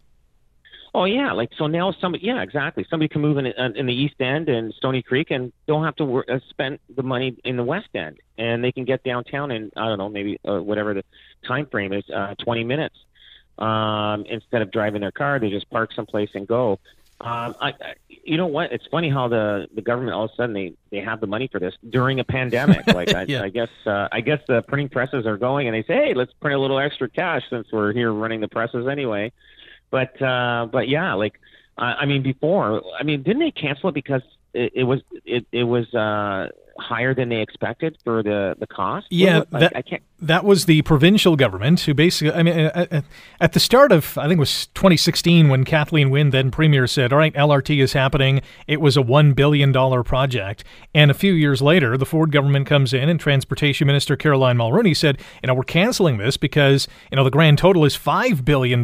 Oh 0.93 1.05
yeah, 1.05 1.33
like 1.33 1.51
so 1.57 1.67
now 1.67 1.91
somebody 1.99 2.25
yeah 2.25 2.41
exactly 2.41 2.85
somebody 2.89 3.07
can 3.09 3.21
move 3.21 3.37
in 3.37 3.45
in 3.45 3.85
the 3.85 3.93
East 3.93 4.19
End 4.19 4.49
and 4.49 4.73
Stoney 4.73 5.01
Creek 5.03 5.31
and 5.31 5.51
don't 5.67 5.83
have 5.83 5.95
to 5.97 6.05
wor- 6.05 6.25
uh, 6.29 6.39
spend 6.49 6.79
the 6.95 7.03
money 7.03 7.35
in 7.43 7.57
the 7.57 7.63
West 7.63 7.89
End 7.93 8.17
and 8.37 8.63
they 8.63 8.71
can 8.71 8.85
get 8.85 9.03
downtown 9.03 9.51
in 9.51 9.71
I 9.75 9.85
don't 9.87 9.97
know 9.97 10.09
maybe 10.09 10.39
uh, 10.47 10.59
whatever 10.59 10.93
the 10.93 11.03
time 11.45 11.67
frame 11.67 11.93
is 11.93 12.03
uh, 12.09 12.35
20 12.43 12.63
minutes 12.63 12.95
um, 13.57 14.25
instead 14.27 14.61
of 14.61 14.71
driving 14.71 15.01
their 15.01 15.11
car 15.11 15.39
they 15.39 15.49
just 15.49 15.69
park 15.69 15.91
someplace 15.93 16.29
and 16.33 16.47
go. 16.47 16.79
Um, 17.19 17.55
I, 17.59 17.69
I, 17.69 17.93
you 18.23 18.37
know 18.37 18.45
what? 18.45 18.71
It's 18.71 18.85
funny 18.91 19.09
how 19.09 19.27
the 19.27 19.67
the 19.73 19.81
government 19.81 20.13
all 20.13 20.25
of 20.25 20.31
a 20.31 20.35
sudden 20.35 20.53
they 20.53 20.73
they 20.91 20.99
have 20.99 21.19
the 21.19 21.25
money 21.27 21.47
for 21.51 21.59
this 21.59 21.73
during 21.87 22.19
a 22.19 22.23
pandemic. 22.23 22.85
Like 22.93 23.13
I, 23.13 23.23
Yeah. 23.23 23.43
I 23.43 23.49
guess 23.49 23.69
uh, 23.85 24.07
I 24.11 24.21
guess 24.21 24.39
the 24.47 24.61
printing 24.61 24.89
presses 24.89 25.25
are 25.25 25.37
going 25.37 25.67
and 25.67 25.75
they 25.75 25.83
say, 25.83 25.95
hey, 25.95 26.13
let's 26.13 26.31
print 26.33 26.55
a 26.55 26.59
little 26.59 26.79
extra 26.79 27.09
cash 27.09 27.43
since 27.49 27.67
we're 27.71 27.91
here 27.91 28.11
running 28.11 28.39
the 28.39 28.47
presses 28.47 28.87
anyway. 28.87 29.31
But 29.89 30.21
uh, 30.21 30.67
but 30.71 30.89
yeah, 30.89 31.13
like 31.13 31.39
I 31.77 32.05
mean, 32.05 32.23
before 32.23 32.81
I 32.99 33.03
mean, 33.03 33.23
didn't 33.23 33.39
they 33.39 33.51
cancel 33.51 33.89
it 33.89 33.95
because 33.95 34.21
it, 34.53 34.73
it 34.75 34.83
was 34.83 35.01
it 35.25 35.45
it 35.51 35.63
was 35.63 35.93
uh, 35.93 36.49
higher 36.79 37.13
than 37.13 37.29
they 37.29 37.41
expected 37.41 37.97
for 38.03 38.23
the 38.23 38.55
the 38.59 38.67
cost? 38.67 39.07
Yeah, 39.09 39.39
like, 39.51 39.61
that- 39.61 39.75
I 39.75 39.81
can't. 39.81 40.03
That 40.19 40.43
was 40.43 40.65
the 40.65 40.81
provincial 40.81 41.35
government 41.35 41.81
who 41.81 41.93
basically, 41.93 42.33
I 42.33 42.41
mean, 42.41 42.55
at 43.39 43.53
the 43.53 43.59
start 43.59 43.91
of, 43.91 44.17
I 44.17 44.23
think 44.23 44.37
it 44.37 44.39
was 44.39 44.65
2016 44.73 45.47
when 45.47 45.63
Kathleen 45.63 46.09
Wynne, 46.09 46.31
then 46.31 46.49
premier, 46.49 46.87
said, 46.87 47.13
all 47.13 47.19
right, 47.19 47.31
LRT 47.35 47.79
is 47.83 47.93
happening. 47.93 48.41
It 48.65 48.81
was 48.81 48.97
a 48.97 49.01
$1 49.03 49.35
billion 49.35 49.71
project. 50.03 50.63
And 50.95 51.11
a 51.11 51.13
few 51.13 51.33
years 51.33 51.61
later, 51.61 51.97
the 51.97 52.05
Ford 52.07 52.31
government 52.31 52.65
comes 52.65 52.95
in 52.95 53.09
and 53.09 53.19
Transportation 53.19 53.85
Minister 53.85 54.15
Caroline 54.15 54.57
Mulroney 54.57 54.97
said, 54.97 55.19
you 55.43 55.47
know, 55.47 55.53
we're 55.53 55.61
canceling 55.61 56.17
this 56.17 56.35
because, 56.35 56.87
you 57.11 57.15
know, 57.15 57.23
the 57.23 57.29
grand 57.29 57.59
total 57.59 57.85
is 57.85 57.95
$5 57.95 58.43
billion. 58.43 58.83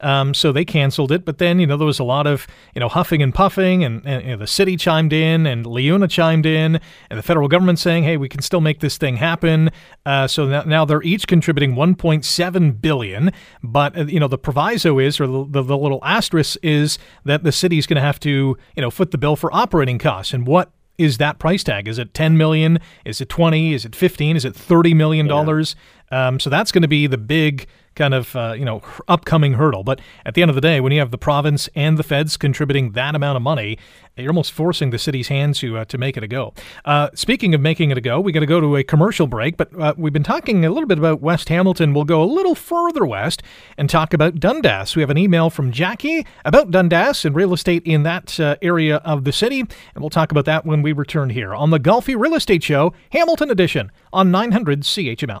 Um, 0.00 0.34
so 0.34 0.52
they 0.52 0.64
canceled 0.64 1.10
it. 1.10 1.24
But 1.24 1.38
then, 1.38 1.58
you 1.58 1.66
know, 1.66 1.76
there 1.76 1.84
was 1.84 1.98
a 1.98 2.04
lot 2.04 2.28
of, 2.28 2.46
you 2.76 2.80
know, 2.80 2.88
huffing 2.88 3.22
and 3.22 3.34
puffing 3.34 3.82
and, 3.82 4.06
and 4.06 4.22
you 4.22 4.30
know, 4.30 4.36
the 4.36 4.46
city 4.46 4.76
chimed 4.76 5.12
in 5.12 5.46
and 5.48 5.66
Leuna 5.66 6.06
chimed 6.06 6.46
in 6.46 6.78
and 7.10 7.18
the 7.18 7.22
federal 7.22 7.48
government 7.48 7.78
saying, 7.78 8.04
hey, 8.04 8.16
we 8.16 8.28
can 8.28 8.42
still 8.42 8.60
make 8.60 8.80
this 8.80 8.98
thing 8.98 9.16
happen. 9.16 9.70
Uh, 10.06 10.26
so 10.26 10.46
now, 10.46 10.62
now 10.62 10.84
they're 10.84 11.02
each 11.02 11.26
contributing 11.26 11.74
1.7 11.74 12.80
billion, 12.80 13.32
but 13.62 13.96
uh, 13.96 14.04
you 14.04 14.20
know 14.20 14.28
the 14.28 14.38
proviso 14.38 14.98
is, 14.98 15.20
or 15.20 15.26
the, 15.26 15.46
the, 15.48 15.62
the 15.62 15.78
little 15.78 16.00
asterisk 16.02 16.56
is 16.62 16.98
that 17.24 17.42
the 17.44 17.52
city 17.52 17.78
is 17.78 17.86
going 17.86 17.96
to 17.96 18.02
have 18.02 18.20
to 18.20 18.56
you 18.76 18.82
know 18.82 18.90
foot 18.90 19.10
the 19.10 19.18
bill 19.18 19.36
for 19.36 19.54
operating 19.54 19.98
costs. 19.98 20.32
And 20.32 20.46
what 20.46 20.70
is 20.98 21.18
that 21.18 21.38
price 21.38 21.64
tag? 21.64 21.88
Is 21.88 21.98
it 21.98 22.14
10 22.14 22.36
million? 22.36 22.78
Is 23.04 23.20
it 23.20 23.28
20? 23.28 23.74
Is 23.74 23.84
it 23.84 23.96
15? 23.96 24.36
Is 24.36 24.44
it 24.44 24.54
30 24.54 24.94
million 24.94 25.26
dollars? 25.26 25.76
Um, 26.10 26.38
so 26.38 26.50
that's 26.50 26.70
going 26.70 26.82
to 26.82 26.88
be 26.88 27.06
the 27.06 27.18
big 27.18 27.66
kind 27.94 28.14
of 28.14 28.34
uh, 28.36 28.54
you 28.56 28.64
know 28.64 28.82
upcoming 29.08 29.54
hurdle. 29.54 29.84
But 29.84 30.00
at 30.24 30.34
the 30.34 30.42
end 30.42 30.50
of 30.50 30.54
the 30.54 30.60
day, 30.60 30.80
when 30.80 30.92
you 30.92 31.00
have 31.00 31.10
the 31.10 31.18
province 31.18 31.68
and 31.74 31.98
the 31.98 32.02
feds 32.02 32.36
contributing 32.36 32.92
that 32.92 33.14
amount 33.14 33.36
of 33.36 33.42
money, 33.42 33.78
you're 34.16 34.30
almost 34.30 34.52
forcing 34.52 34.90
the 34.90 34.98
city's 34.98 35.28
hand 35.28 35.54
to 35.56 35.78
uh, 35.78 35.84
to 35.86 35.98
make 35.98 36.16
it 36.16 36.22
a 36.22 36.28
go. 36.28 36.54
Uh, 36.84 37.10
speaking 37.14 37.54
of 37.54 37.60
making 37.60 37.90
it 37.90 37.98
a 37.98 38.00
go, 38.00 38.20
we 38.20 38.32
got 38.32 38.40
to 38.40 38.46
go 38.46 38.60
to 38.60 38.76
a 38.76 38.84
commercial 38.84 39.26
break, 39.26 39.56
but 39.56 39.68
uh, 39.78 39.94
we've 39.96 40.12
been 40.12 40.22
talking 40.22 40.64
a 40.64 40.70
little 40.70 40.86
bit 40.86 40.98
about 40.98 41.20
West 41.20 41.48
Hamilton. 41.48 41.94
We'll 41.94 42.04
go 42.04 42.22
a 42.22 42.24
little 42.24 42.54
further 42.54 43.04
west 43.04 43.42
and 43.76 43.90
talk 43.90 44.14
about 44.14 44.38
Dundas. 44.40 44.94
We 44.94 45.02
have 45.02 45.10
an 45.10 45.18
email 45.18 45.50
from 45.50 45.72
Jackie 45.72 46.26
about 46.44 46.70
Dundas 46.70 47.24
and 47.24 47.34
real 47.34 47.52
estate 47.52 47.82
in 47.84 48.02
that 48.04 48.38
uh, 48.38 48.56
area 48.62 48.96
of 48.98 49.24
the 49.24 49.32
city, 49.32 49.60
and 49.60 49.70
we'll 49.96 50.10
talk 50.10 50.30
about 50.30 50.44
that 50.44 50.64
when 50.64 50.82
we 50.82 50.92
return 50.92 51.30
here 51.30 51.54
on 51.54 51.70
the 51.70 51.80
Golfi 51.80 52.18
Real 52.18 52.34
Estate 52.34 52.62
Show, 52.62 52.92
Hamilton 53.10 53.50
Edition 53.50 53.90
on 54.12 54.30
900 54.30 54.82
CHML. 54.82 55.40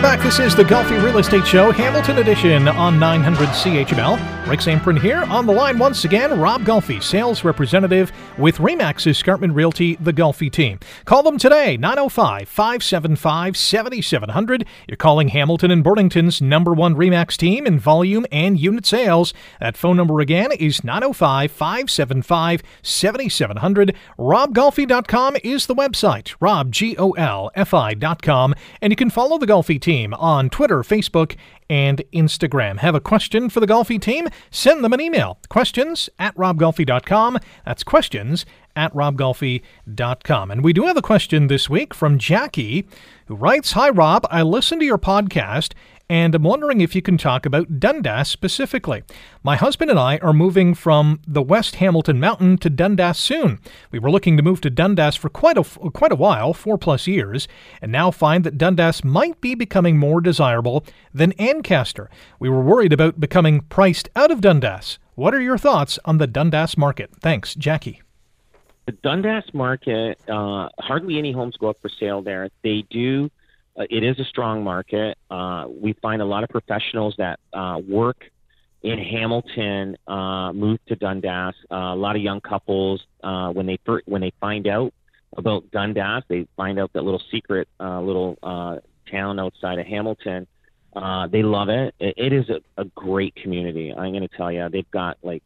Welcome 0.00 0.18
back. 0.18 0.24
This 0.24 0.38
is 0.38 0.56
the 0.56 0.62
Golfi 0.62 1.04
Real 1.04 1.18
Estate 1.18 1.46
Show, 1.46 1.72
Hamilton 1.72 2.16
Edition 2.16 2.68
on 2.68 2.98
900 2.98 3.48
CHML. 3.48 4.48
Rick 4.48 4.60
Zamperin 4.60 4.98
here 4.98 5.24
on 5.24 5.44
the 5.46 5.52
line 5.52 5.78
once 5.78 6.06
again. 6.06 6.40
Rob 6.40 6.62
Golfi, 6.62 7.02
sales 7.02 7.44
representative 7.44 8.10
with 8.38 8.56
Remax 8.56 9.06
Escarpment 9.06 9.54
Realty, 9.54 9.96
the 9.96 10.14
Golfi 10.14 10.50
team. 10.50 10.80
Call 11.04 11.22
them 11.22 11.36
today, 11.36 11.76
905 11.76 12.48
575 12.48 13.58
7700. 13.58 14.66
You're 14.88 14.96
calling 14.96 15.28
Hamilton 15.28 15.70
and 15.70 15.84
Burlington's 15.84 16.40
number 16.40 16.72
one 16.72 16.94
Remax 16.94 17.36
team 17.36 17.66
in 17.66 17.78
volume 17.78 18.24
and 18.32 18.58
unit 18.58 18.86
sales. 18.86 19.34
That 19.60 19.76
phone 19.76 19.98
number 19.98 20.20
again 20.20 20.50
is 20.52 20.82
905 20.82 21.52
575 21.52 22.62
7700. 22.82 23.94
RobGolfi.com 24.18 25.36
is 25.44 25.66
the 25.66 25.74
website, 25.74 26.34
robgolfi.com. 26.38 28.54
And 28.80 28.90
you 28.90 28.96
can 28.96 29.10
follow 29.10 29.36
the 29.36 29.46
Golfi 29.46 29.78
team 29.78 29.89
on 29.90 30.50
Twitter, 30.50 30.82
Facebook, 30.82 31.36
and 31.68 32.02
Instagram. 32.12 32.78
Have 32.78 32.94
a 32.94 33.00
question 33.00 33.50
for 33.50 33.60
the 33.60 33.66
Golfi 33.66 34.00
team? 34.00 34.28
Send 34.50 34.84
them 34.84 34.92
an 34.92 35.00
email. 35.00 35.38
Questions 35.48 36.08
at 36.18 36.34
robgolfi.com. 36.36 37.38
That's 37.64 37.82
questions 37.82 38.46
at 38.76 38.94
robgolfi.com. 38.94 40.50
And 40.50 40.62
we 40.62 40.72
do 40.72 40.84
have 40.86 40.96
a 40.96 41.02
question 41.02 41.48
this 41.48 41.68
week 41.68 41.92
from 41.92 42.18
Jackie, 42.18 42.86
who 43.26 43.34
writes 43.34 43.72
Hi, 43.72 43.90
Rob. 43.90 44.26
I 44.30 44.42
listened 44.42 44.80
to 44.80 44.86
your 44.86 44.98
podcast 44.98 45.72
and 46.10 46.34
I'm 46.34 46.42
wondering 46.42 46.80
if 46.80 46.96
you 46.96 47.02
can 47.02 47.16
talk 47.16 47.46
about 47.46 47.78
Dundas 47.78 48.28
specifically. 48.28 49.04
My 49.44 49.54
husband 49.54 49.92
and 49.92 49.98
I 49.98 50.18
are 50.18 50.32
moving 50.32 50.74
from 50.74 51.20
the 51.24 51.40
West 51.40 51.76
Hamilton 51.76 52.18
Mountain 52.18 52.58
to 52.58 52.68
Dundas 52.68 53.16
soon. 53.16 53.60
We 53.92 54.00
were 54.00 54.10
looking 54.10 54.36
to 54.36 54.42
move 54.42 54.60
to 54.62 54.70
Dundas 54.70 55.14
for 55.14 55.28
quite 55.28 55.56
a 55.56 55.62
quite 55.62 56.10
a 56.10 56.16
while, 56.16 56.52
four 56.52 56.78
plus 56.78 57.06
years, 57.06 57.46
and 57.80 57.92
now 57.92 58.10
find 58.10 58.42
that 58.42 58.58
Dundas 58.58 59.04
might 59.04 59.40
be 59.40 59.54
becoming 59.54 59.98
more 59.98 60.20
desirable 60.20 60.84
than 61.14 61.32
Ancaster. 61.38 62.10
We 62.40 62.48
were 62.48 62.60
worried 62.60 62.92
about 62.92 63.20
becoming 63.20 63.60
priced 63.60 64.08
out 64.16 64.32
of 64.32 64.40
Dundas. 64.40 64.98
What 65.14 65.32
are 65.32 65.40
your 65.40 65.58
thoughts 65.58 66.00
on 66.04 66.18
the 66.18 66.26
Dundas 66.26 66.76
market? 66.76 67.10
Thanks, 67.20 67.54
Jackie. 67.54 68.02
The 68.86 68.92
Dundas 68.92 69.54
market, 69.54 70.18
uh, 70.28 70.70
hardly 70.80 71.18
any 71.18 71.30
homes 71.30 71.56
go 71.56 71.68
up 71.68 71.76
for 71.80 71.88
sale 71.88 72.20
there. 72.20 72.48
They 72.64 72.84
do 72.90 73.30
it 73.88 74.02
is 74.02 74.18
a 74.18 74.24
strong 74.24 74.64
market. 74.64 75.16
Uh, 75.30 75.66
we 75.68 75.94
find 75.94 76.20
a 76.20 76.24
lot 76.24 76.44
of 76.44 76.50
professionals 76.50 77.14
that 77.18 77.40
uh, 77.52 77.78
work 77.88 78.24
in 78.82 78.98
Hamilton 78.98 79.96
uh, 80.06 80.52
move 80.52 80.78
to 80.88 80.96
Dundas. 80.96 81.54
Uh, 81.70 81.74
a 81.74 81.96
lot 81.96 82.16
of 82.16 82.22
young 82.22 82.40
couples 82.40 83.02
uh, 83.22 83.50
when 83.50 83.66
they 83.66 83.78
when 84.06 84.20
they 84.20 84.32
find 84.40 84.66
out 84.66 84.92
about 85.36 85.70
Dundas, 85.70 86.24
they 86.28 86.46
find 86.56 86.78
out 86.78 86.92
that 86.94 87.02
little 87.02 87.22
secret 87.30 87.68
uh, 87.78 88.00
little 88.00 88.38
uh, 88.42 88.76
town 89.10 89.38
outside 89.38 89.78
of 89.78 89.86
Hamilton. 89.86 90.46
Uh, 90.94 91.28
they 91.28 91.42
love 91.42 91.68
it. 91.68 91.94
It, 92.00 92.14
it 92.16 92.32
is 92.32 92.48
a, 92.48 92.60
a 92.80 92.84
great 92.84 93.34
community. 93.36 93.92
I'm 93.92 94.12
going 94.12 94.26
to 94.26 94.36
tell 94.36 94.50
you, 94.50 94.68
they've 94.70 94.90
got 94.90 95.18
like 95.22 95.42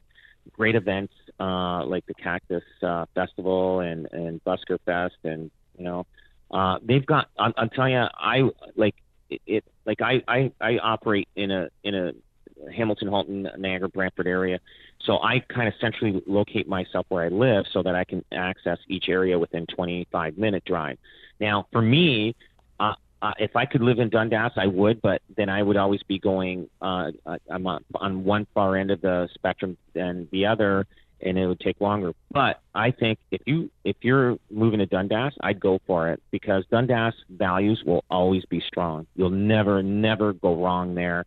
great 0.53 0.75
events 0.75 1.13
uh, 1.41 1.85
like 1.85 2.07
the 2.07 2.15
Cactus 2.15 2.63
uh, 2.83 3.07
Festival 3.15 3.81
and 3.81 4.07
and 4.13 4.43
Busker 4.45 4.79
Fest, 4.85 5.17
and 5.25 5.51
you 5.77 5.85
know 5.85 6.07
uh, 6.51 6.79
they've 6.83 7.05
got. 7.05 7.29
I'm, 7.39 7.53
I'm 7.57 7.71
telling 7.71 7.93
you, 7.93 8.07
I 8.15 8.43
like 8.77 8.95
it, 9.31 9.41
it. 9.47 9.65
Like 9.87 10.01
I, 10.01 10.23
I, 10.27 10.53
I 10.61 10.79
operate 10.79 11.29
in 11.37 11.51
a 11.51 11.69
in 11.83 11.95
a 11.95 12.13
Hamilton, 12.75 13.09
Halton, 13.09 13.49
Niagara, 13.59 13.89
Brantford 13.89 14.27
area, 14.27 14.61
so 15.05 15.19
I 15.23 15.41
kind 15.41 15.69
of 15.69 15.75
centrally 15.81 16.23
locate 16.27 16.69
myself 16.69 17.07
where 17.09 17.25
I 17.25 17.29
live 17.29 17.67
so 17.73 17.83
that 17.83 17.95
I 17.95 18.05
can 18.05 18.25
access 18.33 18.79
each 18.89 19.09
area 19.09 19.39
within 19.39 19.67
25 19.67 20.39
minute 20.39 20.65
drive. 20.65 20.99
Now, 21.41 21.67
for 21.73 21.83
me, 21.83 22.37
uh, 22.81 22.95
uh, 23.21 23.33
if 23.39 23.57
I 23.57 23.67
could 23.67 23.83
live 23.83 23.99
in 23.99 24.09
Dundas, 24.09 24.53
I 24.57 24.67
would, 24.67 25.03
but 25.03 25.23
then 25.37 25.49
I 25.49 25.63
would 25.63 25.77
always 25.77 26.03
be 26.03 26.19
going. 26.19 26.69
Uh, 26.81 27.13
I'm 27.51 27.67
on, 27.67 27.85
on 27.95 28.25
one 28.25 28.47
far 28.55 28.77
end 28.77 28.91
of 28.91 29.01
the 29.01 29.29
spectrum 29.35 29.77
than 29.95 30.29
the 30.31 30.47
other, 30.47 30.87
and 31.25 31.39
it 31.39 31.47
would 31.47 31.61
take 31.61 31.81
longer. 31.81 32.13
But 32.31 32.61
I 32.75 32.91
think 32.91 33.19
if 33.31 33.41
you 33.47 33.71
if 33.85 33.97
you're 34.03 34.37
moving 34.51 34.79
to 34.79 34.87
Dundas, 34.87 35.35
I'd 35.41 35.61
go 35.61 35.81
for 35.87 36.11
it 36.11 36.23
because 36.31 36.65
Dundas 36.71 37.15
values 37.31 37.83
will 37.85 38.05
always 38.11 38.45
be 38.45 38.61
strong. 38.61 39.07
You'll 39.17 39.31
never 39.31 39.83
never 39.83 40.33
go 40.33 40.63
wrong 40.63 40.95
there. 40.95 41.25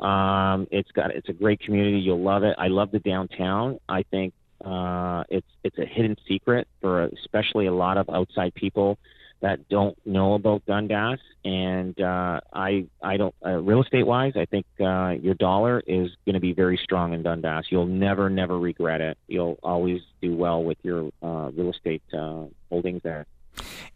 Um, 0.00 0.66
it's 0.70 0.90
got 0.92 1.10
it's 1.10 1.28
a 1.28 1.32
great 1.32 1.60
community. 1.60 1.98
You'll 1.98 2.22
love 2.22 2.42
it. 2.44 2.54
I 2.58 2.68
love 2.68 2.90
the 2.90 3.00
downtown. 3.00 3.78
I 3.88 4.02
think 4.04 4.34
uh, 4.64 5.24
it's 5.28 5.46
it's 5.64 5.78
a 5.78 5.86
hidden 5.86 6.16
secret 6.26 6.68
for 6.80 7.04
especially 7.04 7.66
a 7.66 7.74
lot 7.74 7.98
of 7.98 8.08
outside 8.08 8.54
people 8.54 8.98
that 9.42 9.68
don't 9.68 9.98
know 10.06 10.34
about 10.34 10.64
Dundas, 10.66 11.20
and 11.44 12.00
uh, 12.00 12.40
I 12.52 12.86
I 13.02 13.16
don't 13.16 13.34
uh, 13.44 13.58
real 13.58 13.82
estate 13.82 14.06
wise, 14.06 14.32
I 14.36 14.46
think 14.46 14.64
uh, 14.80 15.10
your 15.20 15.34
dollar 15.34 15.82
is 15.86 16.10
going 16.24 16.34
to 16.34 16.40
be 16.40 16.52
very 16.52 16.78
strong 16.82 17.12
in 17.12 17.22
Dundas. 17.22 17.66
You'll 17.68 17.86
never 17.86 18.30
never 18.30 18.58
regret 18.58 19.00
it. 19.00 19.18
You'll 19.26 19.58
always 19.62 20.00
do 20.22 20.34
well 20.34 20.62
with 20.62 20.78
your 20.82 21.10
uh, 21.22 21.50
real 21.50 21.70
estate 21.70 22.02
uh, 22.16 22.44
holdings 22.70 23.02
there. 23.02 23.26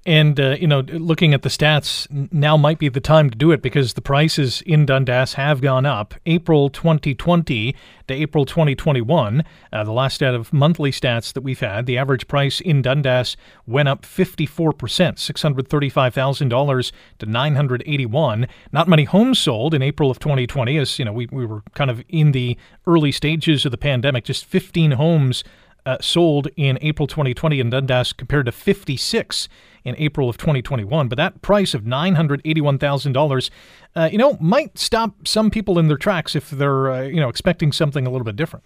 And, 0.06 0.38
uh, 0.38 0.56
you 0.60 0.68
know, 0.68 0.80
looking 0.80 1.34
at 1.34 1.42
the 1.42 1.48
stats, 1.48 2.06
now 2.32 2.56
might 2.56 2.78
be 2.78 2.88
the 2.88 3.00
time 3.00 3.28
to 3.28 3.36
do 3.36 3.50
it 3.50 3.60
because 3.60 3.94
the 3.94 4.00
prices 4.00 4.62
in 4.62 4.86
Dundas 4.86 5.34
have 5.34 5.60
gone 5.60 5.84
up. 5.84 6.14
April 6.26 6.70
2020 6.70 7.74
to 8.06 8.14
April 8.14 8.46
2021, 8.46 9.42
uh, 9.72 9.82
the 9.82 9.90
last 9.90 10.18
set 10.18 10.32
of 10.32 10.52
monthly 10.52 10.92
stats 10.92 11.32
that 11.32 11.40
we've 11.40 11.58
had, 11.58 11.86
the 11.86 11.98
average 11.98 12.28
price 12.28 12.60
in 12.60 12.82
Dundas 12.82 13.36
went 13.66 13.88
up 13.88 14.02
54%, 14.02 14.76
$635,000 14.76 16.92
to 17.18 17.26
981 17.26 18.46
Not 18.70 18.88
many 18.88 19.04
homes 19.04 19.40
sold 19.40 19.74
in 19.74 19.82
April 19.82 20.08
of 20.08 20.20
2020, 20.20 20.78
as, 20.78 21.00
you 21.00 21.04
know, 21.04 21.12
we, 21.12 21.26
we 21.32 21.44
were 21.44 21.64
kind 21.74 21.90
of 21.90 22.04
in 22.08 22.30
the 22.30 22.56
early 22.86 23.10
stages 23.10 23.64
of 23.64 23.72
the 23.72 23.76
pandemic, 23.76 24.22
just 24.22 24.44
15 24.44 24.92
homes 24.92 25.42
uh, 25.86 25.96
sold 26.00 26.48
in 26.56 26.78
April 26.82 27.06
2020 27.06 27.60
in 27.60 27.70
Dundas 27.70 28.12
compared 28.12 28.46
to 28.46 28.52
56 28.52 29.48
in 29.84 29.94
April 29.98 30.28
of 30.28 30.36
2021. 30.36 31.08
But 31.08 31.16
that 31.16 31.40
price 31.40 31.72
of 31.72 31.82
$981,000, 31.82 33.50
uh, 33.94 34.08
you 34.10 34.18
know, 34.18 34.36
might 34.40 34.76
stop 34.76 35.26
some 35.26 35.50
people 35.50 35.78
in 35.78 35.86
their 35.88 35.96
tracks 35.96 36.34
if 36.34 36.50
they're, 36.50 36.90
uh, 36.90 37.02
you 37.02 37.20
know, 37.20 37.28
expecting 37.28 37.72
something 37.72 38.06
a 38.06 38.10
little 38.10 38.24
bit 38.24 38.36
different. 38.36 38.64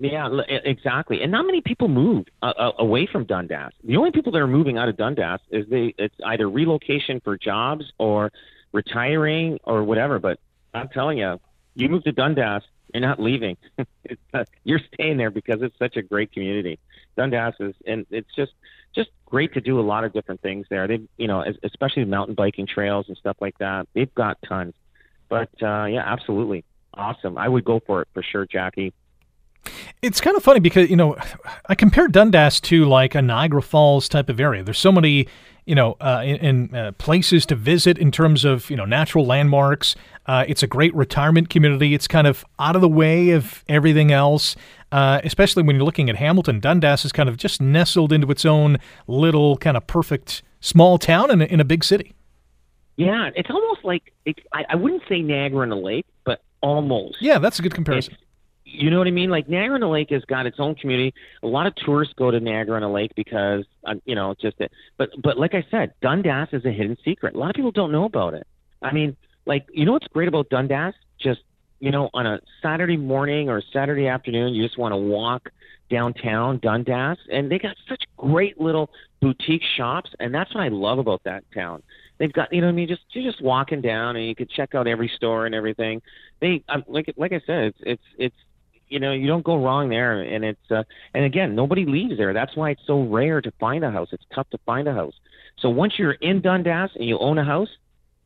Yeah, 0.00 0.30
exactly. 0.48 1.20
And 1.22 1.30
not 1.30 1.44
many 1.44 1.60
people 1.60 1.88
move 1.88 2.24
uh, 2.40 2.54
uh, 2.58 2.72
away 2.78 3.06
from 3.06 3.24
Dundas. 3.24 3.72
The 3.84 3.98
only 3.98 4.12
people 4.12 4.32
that 4.32 4.38
are 4.38 4.46
moving 4.46 4.78
out 4.78 4.88
of 4.88 4.96
Dundas 4.96 5.40
is 5.50 5.68
they 5.68 5.94
it's 5.98 6.14
either 6.24 6.48
relocation 6.48 7.20
for 7.20 7.36
jobs 7.36 7.84
or 7.98 8.32
retiring 8.72 9.58
or 9.64 9.84
whatever. 9.84 10.18
But 10.18 10.40
I'm 10.72 10.88
telling 10.88 11.18
you, 11.18 11.38
you 11.74 11.90
move 11.90 12.04
to 12.04 12.12
Dundas, 12.12 12.62
you're 12.92 13.00
not 13.00 13.20
leaving. 13.20 13.56
you're 14.64 14.80
staying 14.94 15.16
there 15.16 15.30
because 15.30 15.62
it's 15.62 15.78
such 15.78 15.96
a 15.96 16.02
great 16.02 16.32
community. 16.32 16.78
Dundas 17.16 17.54
is, 17.60 17.74
and 17.86 18.06
it's 18.10 18.34
just 18.34 18.52
just 18.94 19.10
great 19.26 19.54
to 19.54 19.60
do 19.60 19.78
a 19.78 19.82
lot 19.82 20.04
of 20.04 20.12
different 20.12 20.40
things 20.40 20.66
there. 20.68 20.88
They, 20.88 21.00
you 21.16 21.28
know, 21.28 21.44
especially 21.62 22.04
mountain 22.04 22.34
biking 22.34 22.66
trails 22.66 23.06
and 23.08 23.16
stuff 23.16 23.36
like 23.40 23.56
that. 23.58 23.86
They've 23.94 24.12
got 24.14 24.38
tons. 24.46 24.74
But 25.28 25.50
uh, 25.62 25.84
yeah, 25.84 26.02
absolutely 26.04 26.64
awesome. 26.94 27.38
I 27.38 27.48
would 27.48 27.64
go 27.64 27.80
for 27.86 28.02
it 28.02 28.08
for 28.12 28.22
sure, 28.22 28.46
Jackie. 28.46 28.92
It's 30.02 30.20
kind 30.20 30.36
of 30.36 30.42
funny 30.42 30.60
because 30.60 30.88
you 30.88 30.96
know 30.96 31.16
I 31.66 31.74
compare 31.74 32.08
Dundas 32.08 32.60
to 32.62 32.86
like 32.86 33.14
a 33.14 33.22
Niagara 33.22 33.62
Falls 33.62 34.08
type 34.08 34.28
of 34.28 34.40
area. 34.40 34.62
There's 34.62 34.78
so 34.78 34.92
many 34.92 35.28
you 35.70 35.76
know, 35.76 35.96
uh, 36.00 36.22
in, 36.24 36.36
in 36.36 36.74
uh, 36.74 36.92
places 36.98 37.46
to 37.46 37.54
visit 37.54 37.96
in 37.96 38.10
terms 38.10 38.44
of 38.44 38.70
you 38.70 38.76
know 38.76 38.84
natural 38.84 39.24
landmarks. 39.24 39.94
Uh, 40.30 40.44
it's 40.46 40.62
a 40.62 40.66
great 40.68 40.94
retirement 40.94 41.50
community. 41.50 41.92
It's 41.92 42.06
kind 42.06 42.26
of 42.28 42.44
out 42.60 42.76
of 42.76 42.82
the 42.82 42.88
way 42.88 43.30
of 43.30 43.64
everything 43.68 44.12
else. 44.12 44.54
Uh, 44.92 45.20
especially 45.24 45.64
when 45.64 45.74
you're 45.74 45.84
looking 45.84 46.08
at 46.08 46.14
Hamilton, 46.16 46.60
Dundas 46.60 47.04
is 47.04 47.10
kind 47.10 47.28
of 47.28 47.36
just 47.36 47.60
nestled 47.60 48.12
into 48.12 48.30
its 48.30 48.44
own 48.44 48.76
little 49.08 49.56
kind 49.56 49.76
of 49.76 49.86
perfect 49.88 50.42
small 50.60 50.98
town 50.98 51.32
in 51.32 51.42
a, 51.42 51.46
in 51.46 51.58
a 51.58 51.64
big 51.64 51.82
city. 51.82 52.14
Yeah, 52.96 53.30
it's 53.34 53.50
almost 53.50 53.84
like 53.84 54.12
it, 54.24 54.38
I, 54.52 54.64
I 54.68 54.76
wouldn't 54.76 55.02
say 55.08 55.20
Niagara 55.20 55.62
on 55.62 55.70
the 55.70 55.76
Lake, 55.76 56.06
but 56.24 56.42
almost. 56.60 57.16
Yeah, 57.20 57.38
that's 57.40 57.58
a 57.58 57.62
good 57.62 57.74
comparison. 57.74 58.12
It's- 58.14 58.26
you 58.72 58.88
know 58.88 58.98
what 58.98 59.08
I 59.08 59.10
mean? 59.10 59.30
Like 59.30 59.48
Niagara 59.48 59.74
on 59.74 59.80
the 59.80 59.88
Lake 59.88 60.10
has 60.10 60.24
got 60.26 60.46
its 60.46 60.60
own 60.60 60.76
community. 60.76 61.12
A 61.42 61.48
lot 61.48 61.66
of 61.66 61.74
tourists 61.74 62.14
go 62.16 62.30
to 62.30 62.38
Niagara 62.38 62.76
on 62.76 62.82
the 62.82 62.88
Lake 62.88 63.10
because, 63.16 63.64
uh, 63.84 63.94
you 64.04 64.14
know, 64.14 64.36
just 64.40 64.60
it. 64.60 64.70
But 64.96 65.10
but 65.20 65.36
like 65.36 65.54
I 65.54 65.66
said, 65.72 65.92
Dundas 66.02 66.50
is 66.52 66.64
a 66.64 66.70
hidden 66.70 66.96
secret. 67.04 67.34
A 67.34 67.38
lot 67.38 67.50
of 67.50 67.56
people 67.56 67.72
don't 67.72 67.90
know 67.90 68.04
about 68.04 68.34
it. 68.34 68.46
I 68.80 68.92
mean, 68.92 69.16
like 69.46 69.66
you 69.72 69.84
know 69.84 69.92
what's 69.92 70.08
great 70.08 70.28
about 70.28 70.48
Dundas? 70.50 70.94
Just 71.20 71.40
you 71.80 71.90
know, 71.90 72.10
on 72.12 72.26
a 72.26 72.38
Saturday 72.62 72.96
morning 72.96 73.48
or 73.48 73.62
Saturday 73.72 74.06
afternoon, 74.06 74.54
you 74.54 74.62
just 74.62 74.78
want 74.78 74.92
to 74.92 74.96
walk 74.96 75.48
downtown 75.90 76.58
Dundas, 76.58 77.18
and 77.32 77.50
they 77.50 77.58
got 77.58 77.74
such 77.88 78.04
great 78.16 78.60
little 78.60 78.90
boutique 79.20 79.62
shops, 79.76 80.10
and 80.20 80.32
that's 80.32 80.54
what 80.54 80.62
I 80.62 80.68
love 80.68 80.98
about 80.98 81.22
that 81.24 81.42
town. 81.52 81.82
They've 82.18 82.32
got, 82.32 82.52
you 82.52 82.60
know, 82.60 82.66
what 82.66 82.74
I 82.74 82.76
mean, 82.76 82.88
just 82.88 83.00
you're 83.12 83.28
just 83.28 83.42
walking 83.42 83.80
down, 83.80 84.16
and 84.16 84.26
you 84.26 84.34
could 84.34 84.50
check 84.50 84.74
out 84.74 84.86
every 84.86 85.10
store 85.16 85.46
and 85.46 85.54
everything. 85.54 86.02
They, 86.40 86.62
um, 86.68 86.84
like, 86.86 87.12
like 87.16 87.32
I 87.32 87.40
said, 87.46 87.64
it's, 87.64 87.78
it's, 87.80 88.02
it's, 88.18 88.36
you 88.88 89.00
know, 89.00 89.12
you 89.12 89.26
don't 89.26 89.44
go 89.44 89.62
wrong 89.62 89.88
there, 89.88 90.20
and 90.20 90.44
it's, 90.44 90.70
uh, 90.70 90.82
and 91.14 91.24
again, 91.24 91.54
nobody 91.54 91.86
leaves 91.86 92.18
there. 92.18 92.34
That's 92.34 92.54
why 92.56 92.70
it's 92.70 92.82
so 92.86 93.02
rare 93.02 93.40
to 93.40 93.50
find 93.58 93.84
a 93.84 93.90
house. 93.90 94.08
It's 94.12 94.24
tough 94.34 94.50
to 94.50 94.58
find 94.66 94.86
a 94.86 94.92
house. 94.92 95.14
So 95.60 95.70
once 95.70 95.94
you're 95.98 96.12
in 96.12 96.40
Dundas 96.40 96.90
and 96.94 97.08
you 97.08 97.18
own 97.18 97.38
a 97.38 97.44
house, 97.44 97.68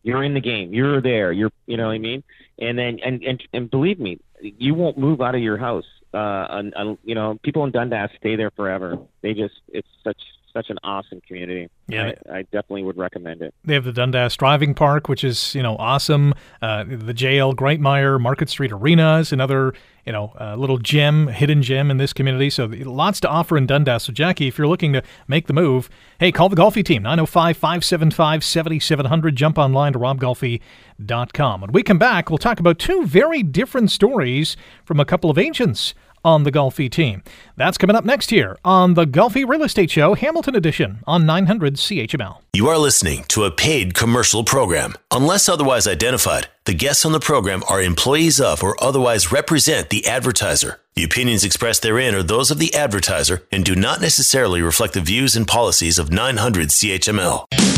you're 0.05 0.23
in 0.23 0.35
the 0.35 0.41
game. 0.41 0.73
You're 0.73 1.01
there. 1.01 1.33
You're, 1.33 1.51
you 1.67 1.77
know 1.77 1.87
what 1.87 1.95
I 1.95 1.99
mean? 1.99 2.23
And 2.61 2.79
then, 2.79 3.01
and 3.05 3.25
and 3.25 3.43
and 3.53 3.69
believe 3.69 3.99
me, 3.99 4.21
you 4.41 4.75
won't 4.75 4.97
move 4.97 5.21
out 5.21 5.35
of 5.35 5.41
your 5.41 5.57
house. 5.57 5.87
Uh, 6.13 6.47
and, 6.51 6.73
and 6.77 6.99
you 7.03 7.17
know, 7.17 7.41
people 7.43 7.65
in 7.65 7.73
Dundas 7.73 8.11
stay 8.21 8.37
there 8.37 8.53
forever. 8.53 8.99
They 9.23 9.35
just, 9.35 9.55
it's 9.73 9.89
such 10.05 10.23
such 10.55 10.71
an 10.71 10.79
awesome 10.83 11.21
community. 11.27 11.69
Yeah. 11.89 12.13
I, 12.31 12.39
I 12.39 12.43
definitely 12.43 12.85
would 12.85 12.97
recommend 12.97 13.43
it. 13.43 13.53
They 13.65 13.75
have 13.75 13.85
the 13.85 13.93
Dundas 13.93 14.37
Driving 14.37 14.73
Park, 14.73 15.09
which 15.09 15.25
is 15.25 15.55
you 15.55 15.63
know 15.63 15.77
awesome. 15.77 16.33
Uh, 16.63 16.85
the 16.85 17.13
JL 17.13 17.55
Grightmire 17.55 18.19
Market 18.21 18.49
Street 18.49 18.73
Arena 18.73 19.19
is 19.19 19.33
another 19.33 19.75
you 20.07 20.13
know 20.13 20.33
uh, 20.41 20.55
little 20.57 20.79
gem, 20.79 21.27
hidden 21.29 21.63
gem 21.63 21.91
in 21.91 21.99
this 21.99 22.13
community. 22.13 22.49
So 22.49 22.67
lots 22.67 23.19
to 23.21 23.29
offer 23.29 23.59
in 23.59 23.67
Dundas. 23.67 24.05
So 24.05 24.13
Jackie, 24.13 24.47
if 24.49 24.57
you're 24.57 24.69
looking 24.69 24.95
to 24.95 25.03
make 25.29 25.49
the 25.49 25.53
move, 25.53 25.91
hey, 26.21 26.33
call 26.33 26.49
the 26.49 26.57
Golfi 26.57 26.83
team 26.85 27.03
905-575-7700. 27.03 29.35
Jump 29.35 29.59
online 29.59 29.93
to 29.93 29.99
robgolfi.com. 29.99 31.61
When 31.61 31.73
we 31.73 31.83
come 31.83 31.99
back, 31.99 32.31
we'll 32.31 32.39
talk 32.39 32.61
about 32.61 32.79
two 32.79 33.05
very 33.07 33.43
different 33.43 33.91
stories 33.91 34.57
from 34.85 35.01
a 35.01 35.05
couple 35.05 35.31
of 35.31 35.39
agents 35.39 35.95
on 36.25 36.45
the 36.45 36.53
Golfi 36.53 36.91
team. 36.91 37.23
That's 37.57 37.79
coming 37.79 37.97
up 37.97 38.05
next 38.05 38.31
here 38.31 38.57
on 38.65 38.95
the 38.95 39.05
Golfi 39.05 39.47
Real 39.47 39.63
Estate 39.63 39.91
Show, 39.91 40.15
Hamilton 40.15 40.57
Edition 40.57 41.01
on 41.07 41.27
900 41.27 41.75
CHML. 41.75 42.39
You 42.55 42.69
are 42.69 42.79
listening 42.79 43.25
to 43.29 43.45
a 43.45 43.51
paid 43.51 43.95
commercial 43.95 44.45
program. 44.45 44.95
Unless 45.11 45.49
otherwise 45.49 45.87
identified, 45.87 46.49
the 46.65 46.75
guests 46.75 47.05
on 47.05 47.13
the 47.13 47.21
program 47.21 47.63
are 47.69 47.83
employees 47.83 48.41
of 48.41 48.63
or 48.63 48.83
otherwise 48.83 49.31
represent 49.31 49.91
the 49.91 50.07
advertiser. 50.07 50.81
The 50.95 51.05
opinions 51.05 51.45
expressed 51.45 51.83
therein 51.83 52.15
are 52.15 52.23
those 52.23 52.51
of 52.51 52.59
the 52.59 52.75
advertiser 52.75 53.43
and 53.51 53.65
do 53.65 53.75
not 53.75 54.01
necessarily 54.01 54.63
reflect 54.63 54.95
the 54.95 55.01
views 55.01 55.35
and 55.37 55.47
policies 55.47 55.99
of 55.99 56.13
900 56.13 56.69
CHML. 56.69 57.74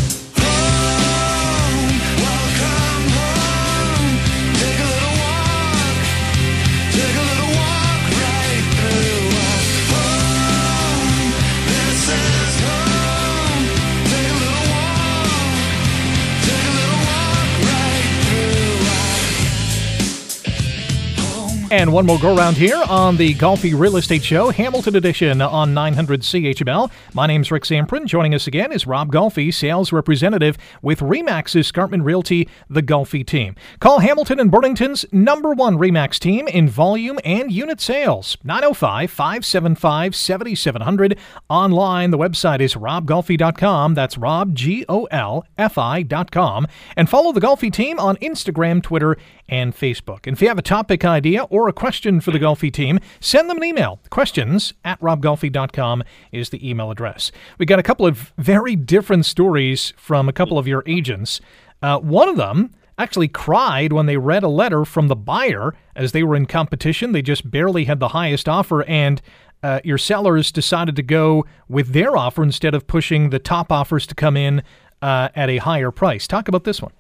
And 21.69 21.93
one 21.93 22.07
more 22.07 22.19
go 22.21 22.37
round 22.37 22.57
here 22.57 22.81
on 22.89 23.17
the 23.17 23.35
Golfi 23.35 23.77
Real 23.77 23.97
Estate 23.97 24.23
Show, 24.23 24.51
Hamilton 24.51 24.95
Edition 24.95 25.43
on 25.43 25.75
900 25.75 26.21
CHML. 26.21 26.93
My 27.13 27.27
name's 27.27 27.51
Rick 27.51 27.65
Zamperin. 27.65 28.07
Joining 28.07 28.35
us 28.35 28.47
again 28.47 28.71
is 28.71 28.87
Rob 28.87 29.11
Golfi, 29.11 29.53
sales 29.53 29.91
representative 29.93 30.57
with 30.81 31.01
Remax 31.01 31.57
Escarpment 31.57 32.05
Realty, 32.05 32.49
the 32.71 32.85
Golfi 32.85 33.27
team. 33.27 33.57
Call 33.81 33.99
Hamilton 33.99 34.39
and 34.39 34.49
Burlington's 34.49 35.05
number 35.11 35.55
one 35.55 35.77
Remax 35.77 36.21
team 36.21 36.47
in 36.47 36.69
volume 36.69 37.19
and 37.25 37.51
unit 37.51 37.81
sales. 37.81 38.37
905 38.45 39.11
575 39.11 40.15
7700. 40.15 41.19
Online, 41.51 42.13
the 42.13 42.19
website 42.19 42.61
is 42.61 42.77
robgolfi.com. 42.77 43.95
That's 43.95 44.17
Rob, 44.17 44.55
G 44.55 44.85
O 44.89 45.07
L 45.07 45.45
F 45.59 45.79
I.com. 45.79 46.69
And 46.95 47.11
follow 47.11 47.33
the 47.33 47.41
Golfi 47.41 47.73
team 47.73 47.99
on 47.99 48.17
Instagram, 48.19 48.85
Twitter, 48.85 49.17
and 49.49 49.75
Facebook. 49.75 50.27
And 50.27 50.37
if 50.37 50.43
you 50.43 50.49
have 50.49 50.59
a 50.59 50.63
topic 50.63 51.05
idea 51.05 51.45
or 51.57 51.69
a 51.69 51.73
question 51.73 52.21
for 52.21 52.31
the 52.31 52.39
Golfi 52.39 52.71
team, 52.71 53.01
send 53.19 53.49
them 53.49 53.57
an 53.57 53.65
email. 53.65 53.99
Questions 54.11 54.75
at 54.85 55.01
robgolfi.com 55.01 56.05
is 56.33 56.51
the 56.51 56.69
email 56.69 56.91
address. 56.91 57.33
We 57.59 57.65
got 57.65 57.79
a 57.79 57.83
couple 57.83 58.07
of 58.07 58.35
very 58.37 58.77
different 58.77 59.25
stories 59.25 59.95
from 59.97 60.29
a 60.29 60.35
couple 60.35 60.59
of 60.59 60.69
your 60.69 60.83
agents. 60.87 61.41
Uh, 61.81 61.99
one 61.99 62.29
of 62.29 62.37
them 62.37 62.75
actually 62.99 63.29
cried 63.29 63.93
when 63.93 64.05
they 64.05 64.19
read 64.19 64.43
a 64.43 64.49
letter 64.49 64.85
from 64.85 65.09
the 65.09 65.17
buyer 65.17 65.75
as 65.95 66.13
they 66.13 66.23
were 66.23 66.37
in 66.37 66.45
competition. 66.45 67.13
They 67.13 67.23
just 67.23 67.51
barely 67.51 67.85
had 67.85 68.01
the 68.01 68.09
highest 68.09 68.49
offer, 68.49 68.83
and 68.85 69.23
uh, 69.63 69.81
your 69.83 69.99
sellers 69.99 70.53
decided 70.53 70.95
to 70.97 71.03
go 71.03 71.47
with 71.69 71.95
their 71.95 72.17
offer 72.19 72.43
instead 72.43 72.75
of 72.75 72.87
pushing 72.87 73.31
the 73.31 73.39
top 73.39 73.73
offers 73.73 74.07
to 74.09 74.15
come 74.15 74.37
in 74.37 74.63
uh, 75.01 75.31
at 75.35 75.49
a 75.49 75.57
higher 75.57 75.91
price. 75.91 76.27
Talk 76.27 76.49
about 76.49 76.65
this 76.65 76.83
one. 76.83 76.93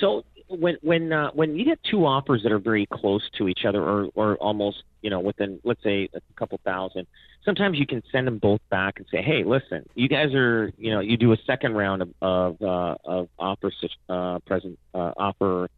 So 0.00 0.24
when 0.58 0.76
when 0.82 1.12
uh, 1.12 1.30
when 1.32 1.56
you 1.56 1.64
get 1.64 1.78
two 1.82 2.06
offers 2.06 2.42
that 2.42 2.52
are 2.52 2.58
very 2.58 2.86
close 2.86 3.22
to 3.38 3.48
each 3.48 3.64
other 3.64 3.82
or 3.82 4.08
or 4.14 4.36
almost 4.36 4.82
you 5.00 5.10
know 5.10 5.20
within 5.20 5.60
let's 5.64 5.82
say 5.82 6.08
a 6.14 6.20
couple 6.36 6.58
thousand 6.64 7.06
sometimes 7.44 7.78
you 7.78 7.86
can 7.86 8.02
send 8.12 8.26
them 8.26 8.38
both 8.38 8.60
back 8.70 8.98
and 8.98 9.06
say 9.10 9.22
hey 9.22 9.44
listen 9.44 9.84
you 9.94 10.08
guys 10.08 10.34
are 10.34 10.72
you 10.78 10.90
know 10.90 11.00
you 11.00 11.16
do 11.16 11.32
a 11.32 11.36
second 11.46 11.74
round 11.74 12.02
of 12.02 12.08
of, 12.20 12.62
uh, 12.62 12.96
of 13.04 13.28
offer 13.38 13.72
uh, 14.08 14.38
present 14.40 14.78
uh, 14.94 15.12
offer 15.16 15.68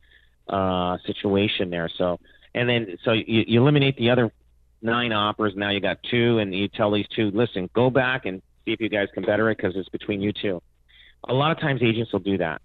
uh, 0.49 0.99
situation 1.07 1.71
there. 1.71 1.89
So 1.97 2.21
and 2.55 2.69
then 2.69 2.99
so 3.05 3.13
you, 3.13 3.45
you 3.47 3.63
eliminate 3.63 3.97
the 3.97 4.11
other 4.11 4.31
nine 4.83 5.13
offers 5.13 5.55
now 5.57 5.71
you 5.71 5.81
got 5.81 5.99
two 6.03 6.39
and 6.39 6.55
you 6.55 6.69
tell 6.69 6.93
these 6.93 7.07
two 7.17 7.31
listen 7.31 7.71
go 7.75 7.89
back 7.89 8.27
and 8.27 8.43
see 8.65 8.73
if 8.73 8.81
you 8.81 8.91
guys 8.91 9.09
can 9.15 9.25
better 9.25 9.51
it 9.51 9.57
because 9.57 9.75
it's 9.77 9.89
between 9.89 10.21
you 10.21 10.33
two. 10.33 10.63
A 11.27 11.33
lot 11.33 11.51
of 11.51 11.59
times 11.59 11.83
agents 11.83 12.13
will 12.13 12.21
do 12.21 12.37
that 12.39 12.61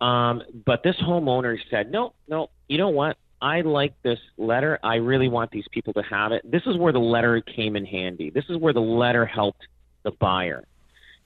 um, 0.00 0.42
but 0.64 0.82
this 0.82 0.96
homeowner 0.96 1.56
said, 1.70 1.90
no, 1.90 2.14
no, 2.28 2.50
you 2.68 2.78
know 2.78 2.90
what? 2.90 3.16
I 3.40 3.60
like 3.62 3.94
this 4.02 4.18
letter. 4.38 4.78
I 4.82 4.96
really 4.96 5.28
want 5.28 5.50
these 5.50 5.66
people 5.70 5.92
to 5.94 6.02
have 6.02 6.32
it. 6.32 6.50
This 6.50 6.62
is 6.66 6.76
where 6.76 6.92
the 6.92 6.98
letter 6.98 7.40
came 7.40 7.76
in 7.76 7.84
handy. 7.84 8.30
This 8.30 8.44
is 8.48 8.56
where 8.56 8.72
the 8.72 8.80
letter 8.80 9.26
helped 9.26 9.66
the 10.04 10.10
buyer. 10.10 10.64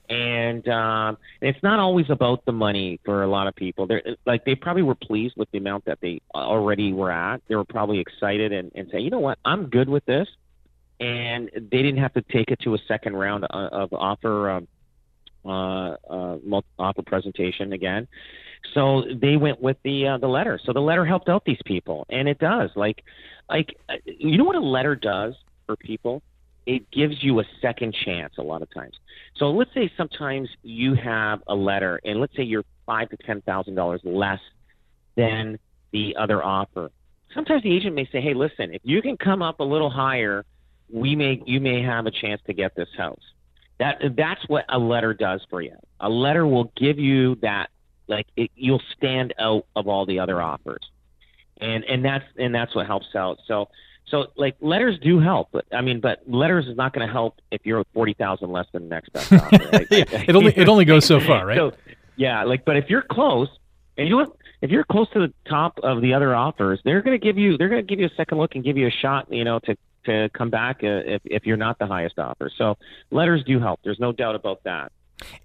And 0.09 0.67
um, 0.67 1.17
it's 1.41 1.61
not 1.63 1.79
always 1.79 2.09
about 2.09 2.43
the 2.43 2.51
money 2.51 2.99
for 3.05 3.23
a 3.23 3.27
lot 3.27 3.47
of 3.47 3.55
people. 3.55 3.87
They're 3.87 4.03
like 4.25 4.43
they 4.43 4.55
probably 4.55 4.81
were 4.81 4.95
pleased 4.95 5.35
with 5.37 5.49
the 5.51 5.57
amount 5.57 5.85
that 5.85 5.99
they 6.01 6.19
already 6.35 6.91
were 6.91 7.11
at. 7.11 7.41
They 7.47 7.55
were 7.55 7.63
probably 7.63 7.99
excited 7.99 8.51
and, 8.51 8.73
and 8.75 8.89
say, 8.91 8.99
you 8.99 9.09
know 9.09 9.19
what, 9.19 9.39
I'm 9.45 9.67
good 9.67 9.87
with 9.87 10.03
this. 10.05 10.27
And 10.99 11.49
they 11.53 11.81
didn't 11.81 11.97
have 11.97 12.13
to 12.15 12.21
take 12.23 12.51
it 12.51 12.59
to 12.63 12.75
a 12.75 12.77
second 12.89 13.15
round 13.15 13.45
of 13.45 13.93
offer 13.93 14.49
um, 14.49 14.67
uh, 15.45 15.95
uh, 16.09 16.61
offer 16.77 17.01
presentation 17.01 17.73
again. 17.73 18.07
So 18.73 19.03
they 19.13 19.37
went 19.37 19.61
with 19.61 19.77
the 19.83 20.07
uh, 20.07 20.17
the 20.17 20.27
letter. 20.27 20.59
So 20.63 20.73
the 20.73 20.81
letter 20.81 21.05
helped 21.05 21.29
out 21.29 21.43
these 21.45 21.61
people, 21.65 22.05
and 22.09 22.27
it 22.27 22.39
does. 22.39 22.69
Like, 22.75 23.03
like 23.49 23.75
uh, 23.89 23.95
you 24.05 24.37
know 24.37 24.45
what 24.45 24.55
a 24.55 24.61
letter 24.61 24.95
does 24.95 25.35
for 25.65 25.75
people? 25.75 26.21
It 26.65 26.89
gives 26.91 27.23
you 27.23 27.39
a 27.39 27.43
second 27.61 27.95
chance 28.05 28.35
a 28.37 28.43
lot 28.43 28.61
of 28.61 28.71
times. 28.73 28.93
So 29.37 29.49
let's 29.49 29.73
say 29.73 29.91
sometimes 29.97 30.47
you 30.61 30.93
have 30.93 31.41
a 31.47 31.55
letter, 31.55 31.99
and 32.05 32.19
let's 32.19 32.35
say 32.35 32.43
you're 32.43 32.63
five 32.85 33.09
to 33.09 33.17
ten 33.17 33.41
thousand 33.41 33.75
dollars 33.75 34.01
less 34.03 34.39
than 35.15 35.59
the 35.91 36.15
other 36.17 36.43
offer. 36.43 36.91
Sometimes 37.33 37.63
the 37.63 37.75
agent 37.75 37.95
may 37.95 38.07
say, 38.11 38.21
"Hey, 38.21 38.33
listen, 38.33 38.73
if 38.73 38.81
you 38.83 39.01
can 39.01 39.17
come 39.17 39.41
up 39.41 39.59
a 39.59 39.63
little 39.63 39.89
higher, 39.89 40.45
we 40.89 41.15
may 41.15 41.41
you 41.45 41.59
may 41.59 41.81
have 41.81 42.05
a 42.05 42.11
chance 42.11 42.41
to 42.45 42.53
get 42.53 42.75
this 42.75 42.89
house." 42.97 43.23
That 43.79 44.01
that's 44.15 44.47
what 44.47 44.65
a 44.69 44.77
letter 44.77 45.13
does 45.13 45.41
for 45.49 45.61
you. 45.61 45.75
A 45.99 46.09
letter 46.09 46.45
will 46.45 46.71
give 46.77 46.99
you 46.99 47.35
that 47.41 47.71
like 48.11 48.27
it, 48.35 48.51
you'll 48.55 48.81
stand 48.95 49.33
out 49.39 49.65
of 49.75 49.87
all 49.87 50.05
the 50.05 50.19
other 50.19 50.41
offers, 50.41 50.83
and 51.59 51.83
and 51.85 52.05
that's 52.05 52.25
and 52.37 52.53
that's 52.53 52.75
what 52.75 52.85
helps 52.85 53.15
out. 53.15 53.39
So 53.47 53.69
So 54.05 54.27
like 54.35 54.57
letters 54.61 54.99
do 54.99 55.19
help, 55.19 55.47
but 55.51 55.65
I 55.71 55.81
mean, 55.81 55.99
but 56.01 56.19
letters 56.27 56.67
is 56.67 56.75
not 56.75 56.93
going 56.93 57.07
to 57.07 57.11
help 57.11 57.39
if 57.49 57.61
you're 57.65 57.83
forty 57.93 58.13
thousand 58.13 58.51
less 58.51 58.67
than 58.73 58.83
the 58.83 58.89
next 58.89 59.13
best 59.13 59.31
offer. 59.33 59.57
Yeah, 59.89 60.03
it 60.27 60.35
only 60.35 60.53
it 60.55 60.67
only 60.69 60.85
goes 60.85 61.05
so 61.05 61.19
far, 61.19 61.45
right? 61.47 61.57
So, 61.57 61.71
yeah, 62.17 62.43
like, 62.43 62.65
but 62.65 62.77
if 62.77 62.89
you're 62.89 63.01
close, 63.09 63.47
and 63.97 64.07
you? 64.07 64.35
If 64.61 64.69
you're 64.69 64.83
close 64.83 65.09
to 65.13 65.19
the 65.19 65.33
top 65.49 65.79
of 65.81 66.01
the 66.01 66.13
other 66.13 66.35
offers, 66.35 66.79
they're 66.85 67.01
going 67.01 67.19
to 67.19 67.25
give 67.25 67.37
you 67.37 67.57
they're 67.57 67.69
going 67.69 67.81
to 67.81 67.87
give 67.87 67.99
you 67.99 68.05
a 68.05 68.15
second 68.15 68.37
look 68.37 68.53
and 68.53 68.63
give 68.63 68.77
you 68.77 68.87
a 68.87 68.91
shot, 68.91 69.31
you 69.31 69.43
know, 69.43 69.57
to 69.59 69.75
to 70.05 70.29
come 70.33 70.49
back 70.51 70.81
uh, 70.83 70.87
if 70.87 71.21
if 71.25 71.45
you're 71.45 71.57
not 71.57 71.79
the 71.79 71.87
highest 71.87 72.19
offer. 72.19 72.51
So 72.57 72.77
letters 73.09 73.43
do 73.43 73.59
help. 73.59 73.79
There's 73.83 73.99
no 73.99 74.11
doubt 74.11 74.35
about 74.35 74.63
that. 74.65 74.91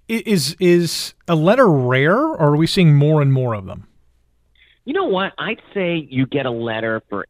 Is 0.08 0.56
is 0.60 1.14
a 1.28 1.34
letter 1.34 1.68
rare, 1.68 2.16
or 2.16 2.38
are 2.40 2.56
we 2.56 2.66
seeing 2.66 2.94
more 2.94 3.20
and 3.22 3.32
more 3.32 3.54
of 3.54 3.66
them? 3.66 3.86
You 4.84 4.92
know 4.92 5.06
what? 5.06 5.32
I'd 5.38 5.60
say 5.74 5.96
you 6.08 6.26
get 6.26 6.46
a 6.46 6.50
letter 6.50 7.02
for 7.08 7.26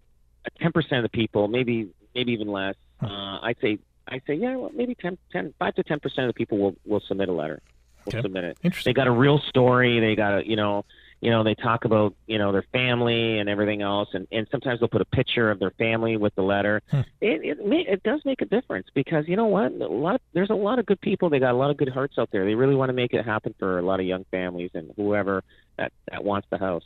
ten 0.60 0.72
percent 0.72 1.04
of 1.04 1.10
the 1.10 1.16
people, 1.16 1.48
maybe 1.48 1.88
maybe 2.14 2.32
even 2.32 2.48
less. 2.48 2.74
Uh, 3.02 3.38
I'd 3.42 3.56
say 3.60 3.78
I'd 4.08 4.22
say 4.26 4.34
yeah, 4.34 4.56
well, 4.56 4.70
maybe 4.74 4.94
10, 4.94 5.18
10, 5.32 5.52
5 5.58 5.74
to 5.74 5.82
ten 5.82 6.00
percent 6.00 6.28
of 6.28 6.34
the 6.34 6.38
people 6.38 6.58
will 6.58 6.76
will 6.84 7.00
submit 7.08 7.28
a 7.28 7.32
letter. 7.32 7.60
Will 8.04 8.12
Okay. 8.14 8.22
submit 8.22 8.44
it. 8.44 8.58
Interesting. 8.62 8.90
They 8.90 8.94
got 8.94 9.06
a 9.08 9.10
real 9.12 9.38
story. 9.48 9.98
They 10.00 10.14
got 10.14 10.38
a 10.40 10.46
you 10.48 10.56
know 10.56 10.84
you 11.20 11.30
know 11.30 11.42
they 11.42 11.54
talk 11.54 11.84
about 11.84 12.14
you 12.26 12.38
know 12.38 12.52
their 12.52 12.64
family 12.72 13.38
and 13.38 13.48
everything 13.48 13.82
else, 13.82 14.08
and 14.12 14.26
and 14.30 14.46
sometimes 14.50 14.80
they'll 14.80 14.88
put 14.88 15.00
a 15.00 15.06
picture 15.06 15.50
of 15.50 15.58
their 15.58 15.70
family 15.72 16.16
with 16.16 16.34
the 16.34 16.42
letter. 16.42 16.82
Hmm. 16.90 17.00
It 17.20 17.44
it 17.44 17.66
may, 17.66 17.80
it 17.88 18.02
does 18.02 18.20
make 18.24 18.42
a 18.42 18.44
difference 18.44 18.88
because 18.94 19.24
you 19.26 19.36
know 19.36 19.46
what 19.46 19.72
a 19.72 19.86
lot 19.86 20.16
of, 20.16 20.20
there's 20.32 20.50
a 20.50 20.54
lot 20.54 20.78
of 20.78 20.86
good 20.86 21.00
people. 21.00 21.30
They 21.30 21.38
got 21.38 21.52
a 21.52 21.58
lot 21.58 21.70
of 21.70 21.76
good 21.76 21.88
hearts 21.88 22.18
out 22.18 22.30
there. 22.32 22.44
They 22.44 22.54
really 22.54 22.74
want 22.74 22.90
to 22.90 22.94
make 22.94 23.12
it 23.12 23.24
happen 23.24 23.54
for 23.58 23.78
a 23.78 23.82
lot 23.82 24.00
of 24.00 24.06
young 24.06 24.24
families 24.30 24.70
and 24.74 24.92
whoever 24.96 25.42
that 25.78 25.92
that 26.10 26.24
wants 26.24 26.46
the 26.50 26.58
house. 26.58 26.84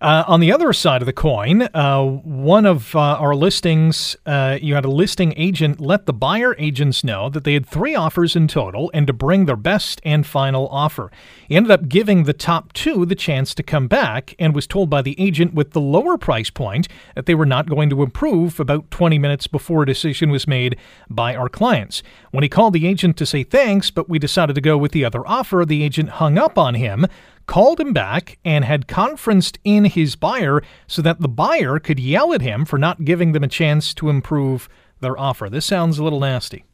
Uh, 0.00 0.24
on 0.26 0.40
the 0.40 0.52
other 0.52 0.72
side 0.72 1.00
of 1.00 1.06
the 1.06 1.12
coin, 1.12 1.62
uh, 1.72 2.02
one 2.02 2.66
of 2.66 2.94
uh, 2.94 2.98
our 2.98 3.34
listings, 3.34 4.16
uh, 4.26 4.58
you 4.60 4.74
had 4.74 4.84
a 4.84 4.90
listing 4.90 5.32
agent 5.36 5.80
let 5.80 6.04
the 6.06 6.12
buyer 6.12 6.54
agents 6.58 7.02
know 7.02 7.30
that 7.30 7.44
they 7.44 7.54
had 7.54 7.66
three 7.66 7.94
offers 7.94 8.36
in 8.36 8.46
total 8.46 8.90
and 8.92 9.06
to 9.06 9.12
bring 9.12 9.46
their 9.46 9.56
best 9.56 10.00
and 10.04 10.26
final 10.26 10.68
offer. 10.68 11.10
He 11.48 11.56
ended 11.56 11.70
up 11.70 11.88
giving 11.88 12.24
the 12.24 12.34
top 12.34 12.72
two 12.74 13.06
the 13.06 13.14
chance 13.14 13.54
to 13.54 13.62
come 13.62 13.88
back 13.88 14.34
and 14.38 14.54
was 14.54 14.66
told 14.66 14.90
by 14.90 15.00
the 15.00 15.18
agent 15.18 15.54
with 15.54 15.70
the 15.70 15.80
lower 15.80 16.18
price 16.18 16.50
point 16.50 16.88
that 17.14 17.24
they 17.26 17.34
were 17.34 17.46
not 17.46 17.68
going 17.68 17.88
to 17.90 18.02
improve 18.02 18.60
about 18.60 18.90
20 18.90 19.18
minutes 19.18 19.46
before 19.46 19.82
a 19.82 19.86
decision 19.86 20.30
was 20.30 20.46
made 20.46 20.76
by 21.08 21.34
our 21.34 21.48
clients. 21.48 22.02
When 22.32 22.42
he 22.42 22.48
called 22.50 22.74
the 22.74 22.86
agent 22.86 23.16
to 23.16 23.26
say 23.26 23.44
thanks, 23.44 23.90
but 23.90 24.10
we 24.10 24.18
decided 24.18 24.54
to 24.56 24.60
go 24.60 24.76
with 24.76 24.92
the 24.92 25.04
other 25.06 25.26
offer, 25.26 25.64
the 25.64 25.82
agent 25.82 26.10
hung 26.10 26.36
up 26.36 26.58
on 26.58 26.74
him 26.74 27.06
called 27.46 27.80
him 27.80 27.92
back 27.92 28.38
and 28.44 28.64
had 28.64 28.88
conferenced 28.88 29.58
in 29.64 29.84
his 29.84 30.16
buyer 30.16 30.62
so 30.86 31.00
that 31.02 31.20
the 31.20 31.28
buyer 31.28 31.78
could 31.78 31.98
yell 31.98 32.32
at 32.34 32.42
him 32.42 32.64
for 32.64 32.78
not 32.78 33.04
giving 33.04 33.32
them 33.32 33.44
a 33.44 33.48
chance 33.48 33.94
to 33.94 34.08
improve 34.08 34.68
their 35.00 35.18
offer. 35.18 35.48
This 35.48 35.64
sounds 35.66 35.98
a 35.98 36.04
little 36.04 36.20
nasty. 36.20 36.64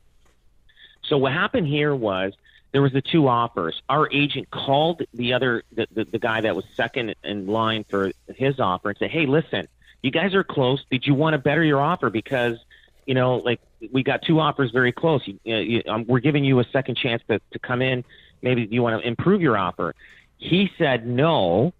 So 1.04 1.18
what 1.18 1.32
happened 1.32 1.66
here 1.66 1.94
was 1.94 2.32
there 2.72 2.82
was 2.82 2.92
the 2.92 3.02
two 3.02 3.28
offers. 3.28 3.82
Our 3.88 4.10
agent 4.12 4.50
called 4.50 5.02
the 5.12 5.34
other 5.34 5.62
the, 5.72 5.86
the, 5.92 6.04
the 6.04 6.18
guy 6.18 6.40
that 6.40 6.56
was 6.56 6.64
second 6.74 7.14
in 7.22 7.46
line 7.46 7.84
for 7.88 8.12
his 8.34 8.58
offer 8.58 8.90
and 8.90 8.98
said, 8.98 9.10
"Hey, 9.10 9.26
listen, 9.26 9.68
you 10.02 10.10
guys 10.10 10.34
are 10.34 10.44
close. 10.44 10.82
Did 10.90 11.06
you 11.06 11.14
want 11.14 11.34
to 11.34 11.38
better 11.38 11.62
your 11.62 11.80
offer 11.80 12.08
because 12.08 12.56
you 13.04 13.14
know 13.14 13.36
like 13.36 13.60
we 13.90 14.02
got 14.02 14.22
two 14.22 14.40
offers 14.40 14.70
very 14.70 14.92
close. 14.92 15.26
You, 15.26 15.38
you, 15.44 15.82
um, 15.86 16.06
we're 16.06 16.20
giving 16.20 16.44
you 16.44 16.60
a 16.60 16.64
second 16.64 16.96
chance 16.96 17.22
to 17.28 17.40
to 17.52 17.58
come 17.58 17.82
in. 17.82 18.04
Maybe 18.40 18.66
you 18.70 18.82
want 18.82 19.00
to 19.00 19.06
improve 19.06 19.42
your 19.42 19.58
offer." 19.58 19.94
He 20.42 20.70
said 20.76 21.06
no, 21.06 21.72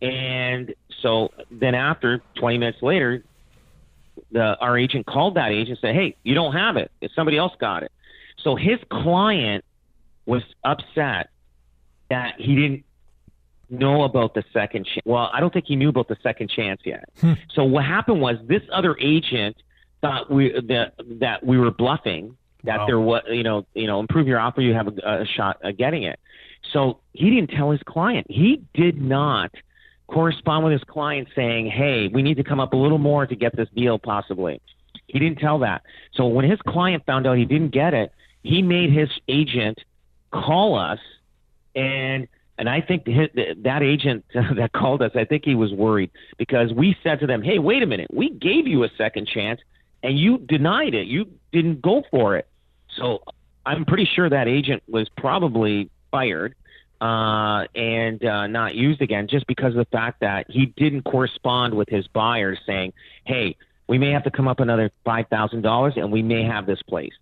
and 0.00 0.74
so 1.02 1.32
then 1.50 1.74
after 1.74 2.22
20 2.36 2.56
minutes 2.56 2.78
later, 2.80 3.22
the 4.32 4.56
our 4.58 4.78
agent 4.78 5.04
called 5.04 5.34
that 5.34 5.50
agent 5.50 5.70
and 5.70 5.78
said, 5.80 5.94
"Hey, 5.94 6.16
you 6.22 6.34
don't 6.34 6.54
have 6.54 6.78
it. 6.78 6.90
Somebody 7.14 7.36
else 7.36 7.52
got 7.60 7.82
it." 7.82 7.92
So 8.38 8.56
his 8.56 8.78
client 8.90 9.66
was 10.24 10.42
upset 10.64 11.28
that 12.08 12.40
he 12.40 12.54
didn't 12.54 12.84
know 13.68 14.04
about 14.04 14.32
the 14.32 14.44
second 14.50 14.86
chance. 14.86 15.02
Well, 15.04 15.28
I 15.30 15.40
don't 15.40 15.52
think 15.52 15.66
he 15.66 15.76
knew 15.76 15.90
about 15.90 16.08
the 16.08 16.16
second 16.22 16.48
chance 16.48 16.80
yet. 16.86 17.04
Hmm. 17.20 17.34
So 17.52 17.64
what 17.64 17.84
happened 17.84 18.22
was 18.22 18.36
this 18.46 18.62
other 18.72 18.96
agent 18.98 19.56
thought 20.00 20.30
we 20.30 20.58
that 20.68 20.94
that 21.20 21.44
we 21.44 21.58
were 21.58 21.70
bluffing 21.70 22.38
that 22.66 22.80
Wow. 22.80 22.86
there 22.86 23.00
was 23.00 23.22
you 23.28 23.42
know 23.42 23.66
you 23.74 23.86
know 23.86 24.00
improve 24.00 24.26
your 24.26 24.38
offer 24.38 24.60
you 24.60 24.74
have 24.74 24.88
a, 24.88 25.22
a 25.22 25.26
shot 25.26 25.58
at 25.64 25.76
getting 25.76 26.04
it. 26.04 26.18
So 26.72 27.00
he 27.12 27.30
didn't 27.30 27.50
tell 27.50 27.70
his 27.70 27.82
client. 27.84 28.26
He 28.28 28.62
did 28.74 29.00
not 29.00 29.52
correspond 30.08 30.64
with 30.64 30.72
his 30.72 30.84
client 30.84 31.28
saying, 31.34 31.66
"Hey, 31.70 32.08
we 32.08 32.22
need 32.22 32.36
to 32.36 32.44
come 32.44 32.60
up 32.60 32.72
a 32.72 32.76
little 32.76 32.98
more 32.98 33.26
to 33.26 33.34
get 33.36 33.56
this 33.56 33.68
deal 33.74 33.98
possibly." 33.98 34.60
He 35.06 35.18
didn't 35.18 35.38
tell 35.38 35.60
that. 35.60 35.82
So 36.14 36.26
when 36.26 36.48
his 36.48 36.60
client 36.62 37.04
found 37.06 37.26
out 37.26 37.38
he 37.38 37.44
didn't 37.44 37.70
get 37.70 37.94
it, 37.94 38.12
he 38.42 38.62
made 38.62 38.92
his 38.92 39.08
agent 39.28 39.78
call 40.32 40.76
us 40.76 40.98
and 41.74 42.26
and 42.58 42.70
I 42.70 42.80
think 42.80 43.06
his, 43.06 43.28
that 43.64 43.82
agent 43.82 44.24
that 44.34 44.72
called 44.72 45.02
us, 45.02 45.12
I 45.14 45.24
think 45.24 45.44
he 45.44 45.54
was 45.54 45.72
worried 45.72 46.10
because 46.38 46.72
we 46.72 46.96
said 47.02 47.20
to 47.20 47.26
them, 47.26 47.42
"Hey, 47.42 47.58
wait 47.58 47.82
a 47.82 47.86
minute. 47.86 48.08
We 48.12 48.30
gave 48.30 48.66
you 48.66 48.84
a 48.84 48.88
second 48.96 49.28
chance 49.28 49.60
and 50.02 50.18
you 50.18 50.38
denied 50.38 50.94
it. 50.94 51.06
You 51.06 51.28
didn't 51.52 51.82
go 51.82 52.02
for 52.10 52.36
it." 52.36 52.48
So 52.96 53.22
I'm 53.64 53.84
pretty 53.84 54.08
sure 54.14 54.28
that 54.28 54.48
agent 54.48 54.82
was 54.88 55.08
probably 55.16 55.90
fired 56.10 56.54
uh, 57.00 57.64
and 57.74 58.24
uh, 58.24 58.46
not 58.46 58.74
used 58.74 59.02
again 59.02 59.28
just 59.28 59.46
because 59.46 59.72
of 59.72 59.78
the 59.78 59.88
fact 59.92 60.20
that 60.20 60.46
he 60.48 60.66
didn't 60.66 61.02
correspond 61.02 61.74
with 61.74 61.88
his 61.88 62.06
buyers 62.08 62.58
saying, 62.66 62.92
"Hey, 63.24 63.56
we 63.86 63.98
may 63.98 64.10
have 64.10 64.24
to 64.24 64.30
come 64.30 64.48
up 64.48 64.60
another 64.60 64.90
five 65.04 65.26
thousand 65.28 65.62
dollars, 65.62 65.94
and 65.96 66.10
we 66.10 66.22
may 66.22 66.44
have 66.44 66.66
this 66.66 66.80
place." 66.82 67.12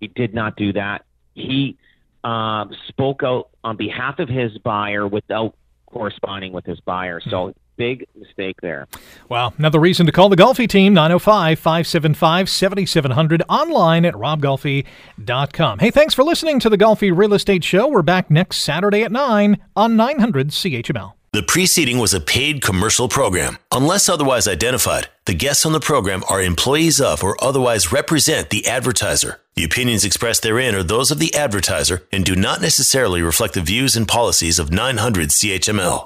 He 0.00 0.08
did 0.08 0.34
not 0.34 0.56
do 0.56 0.72
that. 0.74 1.04
He 1.34 1.76
um, 2.22 2.72
spoke 2.88 3.22
out 3.22 3.50
on 3.64 3.76
behalf 3.76 4.18
of 4.18 4.28
his 4.28 4.56
buyer 4.58 5.06
without 5.06 5.54
corresponding 5.86 6.52
with 6.52 6.64
his 6.64 6.80
buyer. 6.80 7.20
So 7.28 7.54
big 7.76 8.06
mistake 8.14 8.60
there. 8.60 8.86
Wow. 9.28 9.52
Another 9.58 9.80
reason 9.80 10.06
to 10.06 10.12
call 10.12 10.28
the 10.28 10.36
Golfi 10.36 10.68
team, 10.68 10.94
905 10.94 11.58
575 11.58 12.48
7700, 12.48 13.42
online 13.48 14.04
at 14.04 14.14
robgolfi.com. 14.14 15.78
Hey, 15.78 15.90
thanks 15.90 16.14
for 16.14 16.24
listening 16.24 16.60
to 16.60 16.68
the 16.68 16.78
Golfi 16.78 17.16
Real 17.16 17.34
Estate 17.34 17.64
Show. 17.64 17.88
We're 17.88 18.02
back 18.02 18.30
next 18.30 18.58
Saturday 18.58 19.02
at 19.02 19.12
9 19.12 19.58
on 19.76 19.96
900 19.96 20.48
CHML. 20.48 21.12
The 21.34 21.42
preceding 21.42 21.98
was 21.98 22.14
a 22.14 22.20
paid 22.20 22.62
commercial 22.62 23.08
program. 23.08 23.58
Unless 23.72 24.08
otherwise 24.08 24.46
identified, 24.46 25.08
the 25.24 25.34
guests 25.34 25.66
on 25.66 25.72
the 25.72 25.80
program 25.80 26.22
are 26.30 26.40
employees 26.40 27.00
of 27.00 27.24
or 27.24 27.36
otherwise 27.42 27.90
represent 27.90 28.50
the 28.50 28.68
advertiser. 28.68 29.40
The 29.56 29.64
opinions 29.64 30.04
expressed 30.04 30.44
therein 30.44 30.76
are 30.76 30.84
those 30.84 31.10
of 31.10 31.18
the 31.18 31.34
advertiser 31.34 32.04
and 32.12 32.24
do 32.24 32.36
not 32.36 32.60
necessarily 32.60 33.20
reflect 33.20 33.54
the 33.54 33.62
views 33.62 33.96
and 33.96 34.06
policies 34.06 34.60
of 34.60 34.70
900 34.70 35.30
CHML. 35.30 36.02